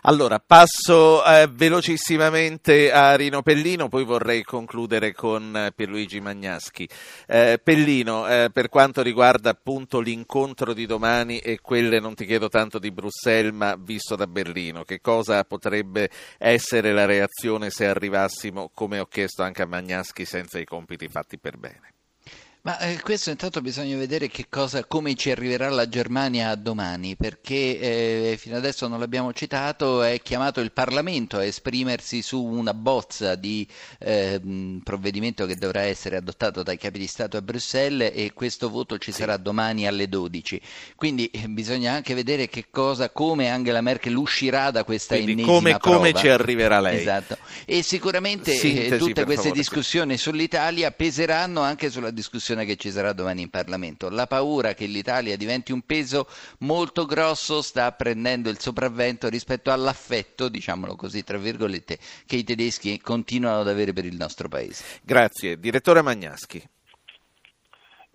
Allora, 0.02 0.40
passo 0.40 1.24
eh, 1.26 1.48
velocissimamente 1.50 2.92
a 2.92 3.16
Rino 3.16 3.42
Pellino, 3.42 3.88
poi 3.88 4.04
vorrei 4.04 4.44
concludere 4.44 5.14
con 5.14 5.56
eh, 5.56 5.72
Pierluigi 5.74 6.20
Magnaschi. 6.20 6.88
Eh, 7.28 7.60
Pellino, 7.64 8.28
eh, 8.28 8.50
per 8.52 8.70
quanto 8.70 9.02
riguarda 9.02 9.52
appunto 9.52 10.00
l'incontro 10.00 10.74
di 10.74 10.86
domani 10.86 11.40
e 11.40 11.60
quelle, 11.62 12.00
non 12.00 12.16
ti 12.16 12.26
chiedo 12.26 12.50
tanto 12.50 12.80
di 12.80 12.92
Bruxelles, 12.92 13.54
ma 13.54 13.76
visto 13.80 14.16
da 14.16 14.28
Berlino, 14.28 14.84
che 14.84 15.00
cosa 15.00 15.44
potrebbe 15.46 16.10
essere 16.38 16.92
la 16.92 17.06
reazione 17.06 17.70
se 17.70 17.86
arrivassimo, 17.86 18.70
come 18.74 19.00
ho 19.00 19.06
chiesto 19.06 19.42
anche 19.44 19.62
a 19.62 19.68
Magnaschi, 19.68 20.26
senza 20.26 20.60
i 20.60 20.66
compiti 20.66 21.08
fatti 21.08 21.38
per 21.38 21.58
bene? 21.58 21.93
Ma 22.66 22.80
eh, 22.80 22.98
questo 23.02 23.30
intanto 23.30 23.60
bisogna 23.60 23.98
vedere 23.98 24.30
che 24.30 24.46
cosa, 24.48 24.86
come 24.86 25.16
ci 25.16 25.30
arriverà 25.30 25.68
la 25.68 25.90
Germania 25.90 26.56
domani, 26.56 27.18
perché 27.18 28.32
eh, 28.32 28.38
fino 28.40 28.56
adesso 28.56 28.88
non 28.88 29.00
l'abbiamo 29.02 29.34
citato, 29.34 30.02
è 30.02 30.22
chiamato 30.22 30.62
il 30.62 30.72
Parlamento 30.72 31.36
a 31.36 31.44
esprimersi 31.44 32.22
su 32.22 32.42
una 32.42 32.74
bozza 32.74 33.36
di 33.36 33.68
eh, 34.00 34.40
provvedimento 34.82 35.46
che 35.46 35.58
dovrà 35.58 35.82
essere 35.82 36.16
adottato 36.16 36.64
dai 36.64 36.78
capi 36.78 37.00
di 37.00 37.08
Stato 37.08 37.36
a 37.36 37.42
Bruxelles 37.42 38.14
e 38.16 38.32
questo 38.34 38.70
voto 38.70 38.98
ci 38.98 39.12
sarà 39.12 39.36
domani 39.36 39.86
alle 39.86 40.08
12. 40.08 40.62
Quindi 40.96 41.26
eh, 41.32 41.50
bisogna 41.50 41.92
anche 41.92 42.14
vedere 42.14 42.48
che 42.48 42.68
cosa, 42.72 43.10
come 43.10 43.50
Angela 43.50 43.82
Merkel 43.82 44.16
uscirà 44.16 44.72
da 44.72 44.86
questa 44.86 45.16
Quindi 45.16 45.32
ennesima 45.34 45.54
come, 45.54 45.78
prova. 45.80 45.98
come 45.98 46.14
ci 46.14 46.30
arriverà 46.30 46.80
lei? 46.80 47.02
Esatto. 47.02 47.38
E 47.66 47.84
sicuramente 47.84 48.54
eh, 48.54 48.58
Sintesi, 48.58 48.98
tutte 49.00 49.26
queste 49.26 49.50
favore, 49.50 49.60
discussioni 49.60 50.16
sull'Italia 50.16 50.92
peseranno 50.92 51.60
anche 51.60 51.90
sulla 51.90 52.10
discussione 52.10 52.52
che 52.62 52.76
ci 52.76 52.92
sarà 52.92 53.12
domani 53.14 53.42
in 53.42 53.50
Parlamento. 53.50 54.10
La 54.10 54.28
paura 54.28 54.74
che 54.74 54.86
l'Italia 54.86 55.36
diventi 55.36 55.72
un 55.72 55.82
peso 55.82 56.28
molto 56.60 57.06
grosso 57.06 57.64
sta 57.64 57.92
prendendo 57.92 58.50
il 58.50 58.60
sopravvento 58.60 59.28
rispetto 59.30 59.72
all'affetto, 59.72 60.48
diciamolo 60.48 60.96
così, 60.96 61.24
tra 61.24 61.38
virgolette, 61.38 61.98
che 62.28 62.36
i 62.36 62.44
tedeschi 62.44 63.02
continuano 63.02 63.62
ad 63.62 63.68
avere 63.68 63.94
per 63.94 64.06
il 64.06 64.16
nostro 64.16 64.48
paese. 64.48 65.02
Grazie. 65.04 65.58
Direttore 65.58 66.04
Magnaschi. 66.04 66.62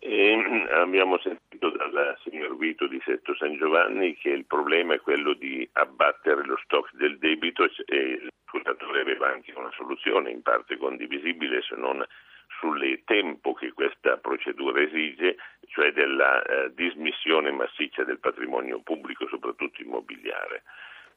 E 0.01 0.67
abbiamo 0.81 1.19
sentito 1.19 1.71
dal 1.71 2.17
signor 2.23 2.57
Vito 2.57 2.87
di 2.87 3.01
Setto 3.05 3.35
San 3.35 3.57
Giovanni 3.57 4.15
che 4.17 4.31
il 4.31 4.45
problema 4.45 4.95
è 4.95 5.01
quello 5.01 5.35
di 5.35 5.69
abbattere 5.73 6.45
lo 6.45 6.57
stock 6.63 6.95
del 6.95 7.19
debito 7.19 7.65
e 7.65 8.21
l'ascoltatore 8.23 9.01
aveva 9.01 9.29
anche 9.29 9.53
una 9.57 9.71
soluzione 9.73 10.31
in 10.31 10.43
parte 10.43 10.77
condivisibile 10.77 11.63
se 11.63 11.75
non 11.77 12.05
sul 12.59 13.03
tempo 13.05 13.53
che 13.55 13.73
questa 13.73 14.17
procedura 14.17 14.81
esige, 14.81 15.37
cioè 15.69 15.93
della 15.93 16.43
eh, 16.43 16.75
dismissione 16.75 17.51
massiccia 17.51 18.05
del 18.05 18.19
patrimonio 18.19 18.81
pubblico, 18.81 19.27
soprattutto 19.29 19.83
immobiliare. 19.83 20.63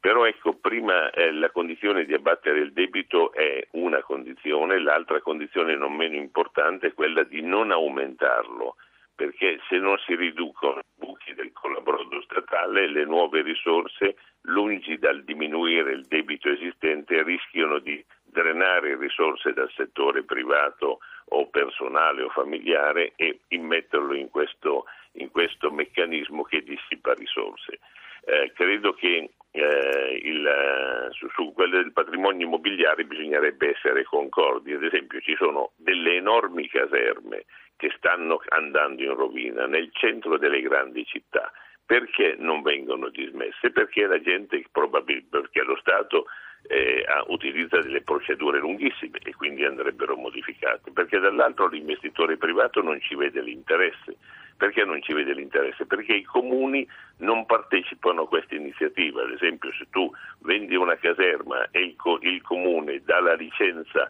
Però 0.00 0.26
ecco, 0.26 0.54
prima 0.54 1.10
eh, 1.10 1.32
la 1.32 1.50
condizione 1.50 2.04
di 2.04 2.12
abbattere 2.12 2.58
il 2.58 2.72
debito 2.72 3.32
è 3.32 3.64
una 3.72 4.02
condizione, 4.02 4.80
l'altra 4.80 5.20
condizione 5.20 5.76
non 5.76 5.94
meno 5.94 6.16
importante 6.16 6.88
è 6.88 6.92
quella 6.92 7.22
di 7.22 7.40
non 7.40 7.70
aumentarlo, 7.70 8.76
perché 9.14 9.60
se 9.68 9.78
non 9.78 9.96
si 9.98 10.16
riducono 10.16 10.80
i 10.80 11.06
buchi 11.06 11.34
del 11.34 11.52
collaborodo 11.52 12.20
statale, 12.22 12.88
le 12.88 13.04
nuove 13.04 13.42
risorse, 13.42 14.16
lungi 14.42 14.98
dal 14.98 15.22
diminuire 15.22 15.92
il 15.92 16.06
debito 16.06 16.48
esistente, 16.48 17.22
rischiano 17.22 17.78
di 17.78 18.04
drenare 18.24 18.96
risorse 18.96 19.52
dal 19.52 19.70
settore 19.76 20.24
privato 20.24 20.98
o 21.28 21.48
personale 21.48 22.22
o 22.22 22.28
familiare 22.30 23.12
e 23.16 23.40
immetterlo 23.48 24.14
in 24.14 24.30
questo, 24.30 24.84
in 25.12 25.30
questo 25.30 25.70
meccanismo 25.70 26.42
che 26.42 26.62
dissipa 26.62 27.14
risorse. 27.14 27.78
Eh, 28.24 28.52
credo 28.54 28.92
che 28.94 29.30
eh, 29.50 30.20
il, 30.22 31.08
su, 31.12 31.28
su 31.30 31.52
quello 31.52 31.76
del 31.76 31.92
patrimonio 31.92 32.46
immobiliare 32.46 33.04
bisognerebbe 33.04 33.70
essere 33.70 34.04
concordi, 34.04 34.72
ad 34.72 34.84
esempio 34.84 35.20
ci 35.20 35.34
sono 35.36 35.72
delle 35.76 36.14
enormi 36.16 36.68
caserme 36.68 37.44
che 37.76 37.92
stanno 37.96 38.40
andando 38.48 39.02
in 39.02 39.14
rovina 39.14 39.66
nel 39.66 39.90
centro 39.92 40.38
delle 40.38 40.60
grandi 40.60 41.04
città. 41.04 41.50
Perché 41.84 42.36
non 42.38 42.62
vengono 42.62 43.08
dismesse? 43.08 43.70
Perché 43.70 44.06
la 44.06 44.20
gente, 44.20 44.64
probabilmente, 44.70 45.28
perché 45.28 45.62
lo 45.62 45.76
Stato 45.76 46.26
eh, 46.68 47.04
utilizza 47.28 47.78
delle 47.80 48.02
procedure 48.02 48.58
lunghissime 48.58 49.18
e 49.22 49.34
quindi 49.34 49.64
andrebbero 49.64 50.16
modificate, 50.16 50.90
perché 50.92 51.18
dall'altro 51.18 51.68
l'investitore 51.68 52.36
privato 52.36 52.82
non 52.82 53.00
ci 53.00 53.14
vede 53.14 53.40
l'interesse. 53.40 54.16
Perché 54.56 54.84
non 54.84 55.02
ci 55.02 55.12
vede 55.12 55.34
l'interesse? 55.34 55.86
Perché 55.86 56.12
i 56.12 56.22
comuni 56.22 56.86
non 57.18 57.46
partecipano 57.46 58.22
a 58.22 58.28
questa 58.28 58.54
iniziativa. 58.54 59.22
Ad 59.22 59.32
esempio, 59.32 59.72
se 59.72 59.86
tu 59.90 60.08
vendi 60.40 60.76
una 60.76 60.94
caserma 60.96 61.68
e 61.72 61.80
il, 61.80 61.96
co- 61.96 62.20
il 62.20 62.40
comune 62.42 63.02
dà 63.04 63.18
la 63.20 63.34
licenza 63.34 64.08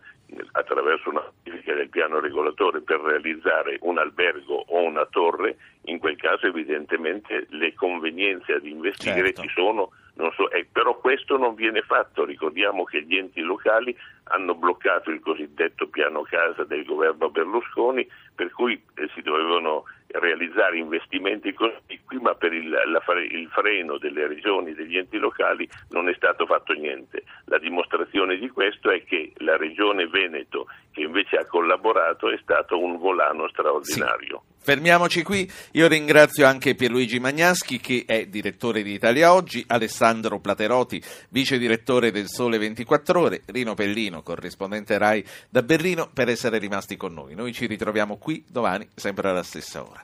attraverso 0.52 1.10
una 1.10 1.22
modifica 1.44 1.74
del 1.74 1.88
piano 1.88 2.20
regolatore 2.20 2.80
per 2.80 3.00
realizzare 3.00 3.78
un 3.82 3.98
albergo 3.98 4.64
o 4.66 4.82
una 4.82 5.06
torre, 5.06 5.56
in 5.84 5.98
quel 5.98 6.16
caso 6.16 6.46
evidentemente 6.46 7.46
le 7.50 7.72
convenienze 7.74 8.52
ad 8.52 8.66
investire 8.66 9.32
Certo. 9.32 9.42
ci 9.42 9.48
sono, 9.54 9.90
so, 10.32 10.50
eh, 10.50 10.66
però 10.70 10.98
questo 10.98 11.36
non 11.36 11.54
viene 11.54 11.82
fatto. 11.82 12.24
Ricordiamo 12.24 12.84
che 12.84 13.02
gli 13.02 13.16
enti 13.16 13.40
locali 13.40 13.96
hanno 14.24 14.54
bloccato 14.54 15.10
il 15.10 15.20
cosiddetto 15.20 15.88
piano 15.88 16.22
casa 16.22 16.64
del 16.64 16.84
governo 16.84 17.30
Berlusconi, 17.30 18.06
per 18.34 18.50
cui 18.52 18.80
eh, 18.94 19.08
si 19.14 19.22
dovevano 19.22 19.84
realizzare 20.12 20.78
investimenti 20.78 21.52
cospicui, 21.52 22.18
ma 22.18 22.34
per 22.34 22.52
il, 22.52 22.68
la 22.68 23.02
il 23.30 23.48
freno 23.48 23.98
delle 23.98 24.26
regioni 24.26 24.70
e 24.70 24.74
degli 24.74 24.96
enti 24.96 25.18
locali 25.18 25.68
non 25.90 26.08
è 26.08 26.14
stato 26.14 26.46
fatto 26.46 26.72
niente. 26.72 27.24
La 27.46 27.58
dimostrazione 27.58 28.36
di 28.36 28.48
questo 28.48 28.90
è 28.90 29.04
che 29.04 29.32
la 29.36 29.56
regione 29.56 30.06
Veneto, 30.06 30.66
che 30.92 31.02
invece 31.02 31.36
ha 31.36 31.46
collaborato, 31.46 32.30
è 32.30 32.38
stato 32.42 32.78
un 32.78 32.98
volano 32.98 33.48
straordinario. 33.48 34.42
Fermiamoci 34.64 35.24
qui, 35.24 35.50
io 35.72 35.88
ringrazio 35.88 36.46
anche 36.46 36.76
Pierluigi 36.76 37.18
Magnaschi 37.18 37.80
che 37.80 38.04
è 38.06 38.26
direttore 38.26 38.84
di 38.84 38.92
Italia 38.92 39.34
Oggi, 39.34 39.64
Alessandro 39.66 40.38
Plateroti, 40.38 41.02
vice 41.30 41.58
direttore 41.58 42.12
del 42.12 42.28
Sole 42.28 42.58
24 42.58 43.20
Ore, 43.20 43.42
Rino 43.46 43.74
Pellino, 43.74 44.22
corrispondente 44.22 44.98
RAI 44.98 45.24
da 45.48 45.62
Berlino, 45.62 46.08
per 46.14 46.28
essere 46.28 46.58
rimasti 46.58 46.96
con 46.96 47.12
noi. 47.12 47.34
Noi 47.34 47.52
ci 47.52 47.66
ritroviamo 47.66 48.18
qui 48.18 48.44
domani, 48.48 48.86
sempre 48.94 49.30
alla 49.30 49.42
stessa 49.42 49.82
ora. 49.82 50.01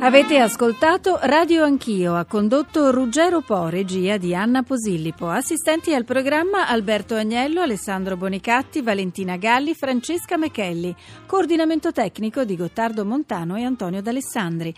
Avete 0.00 0.38
ascoltato 0.38 1.18
Radio 1.22 1.64
Anch'io, 1.64 2.14
ha 2.14 2.24
condotto 2.24 2.92
Ruggero 2.92 3.40
Po, 3.40 3.66
regia 3.68 4.16
di 4.16 4.32
Anna 4.32 4.62
Posillipo, 4.62 5.28
assistenti 5.28 5.92
al 5.92 6.04
programma 6.04 6.68
Alberto 6.68 7.16
Agnello, 7.16 7.62
Alessandro 7.62 8.16
Bonicatti, 8.16 8.80
Valentina 8.80 9.36
Galli, 9.36 9.74
Francesca 9.74 10.36
Mechelli, 10.36 10.94
coordinamento 11.26 11.90
tecnico 11.90 12.44
di 12.44 12.56
Gottardo 12.56 13.04
Montano 13.04 13.56
e 13.56 13.64
Antonio 13.64 14.00
D'Alessandri. 14.00 14.72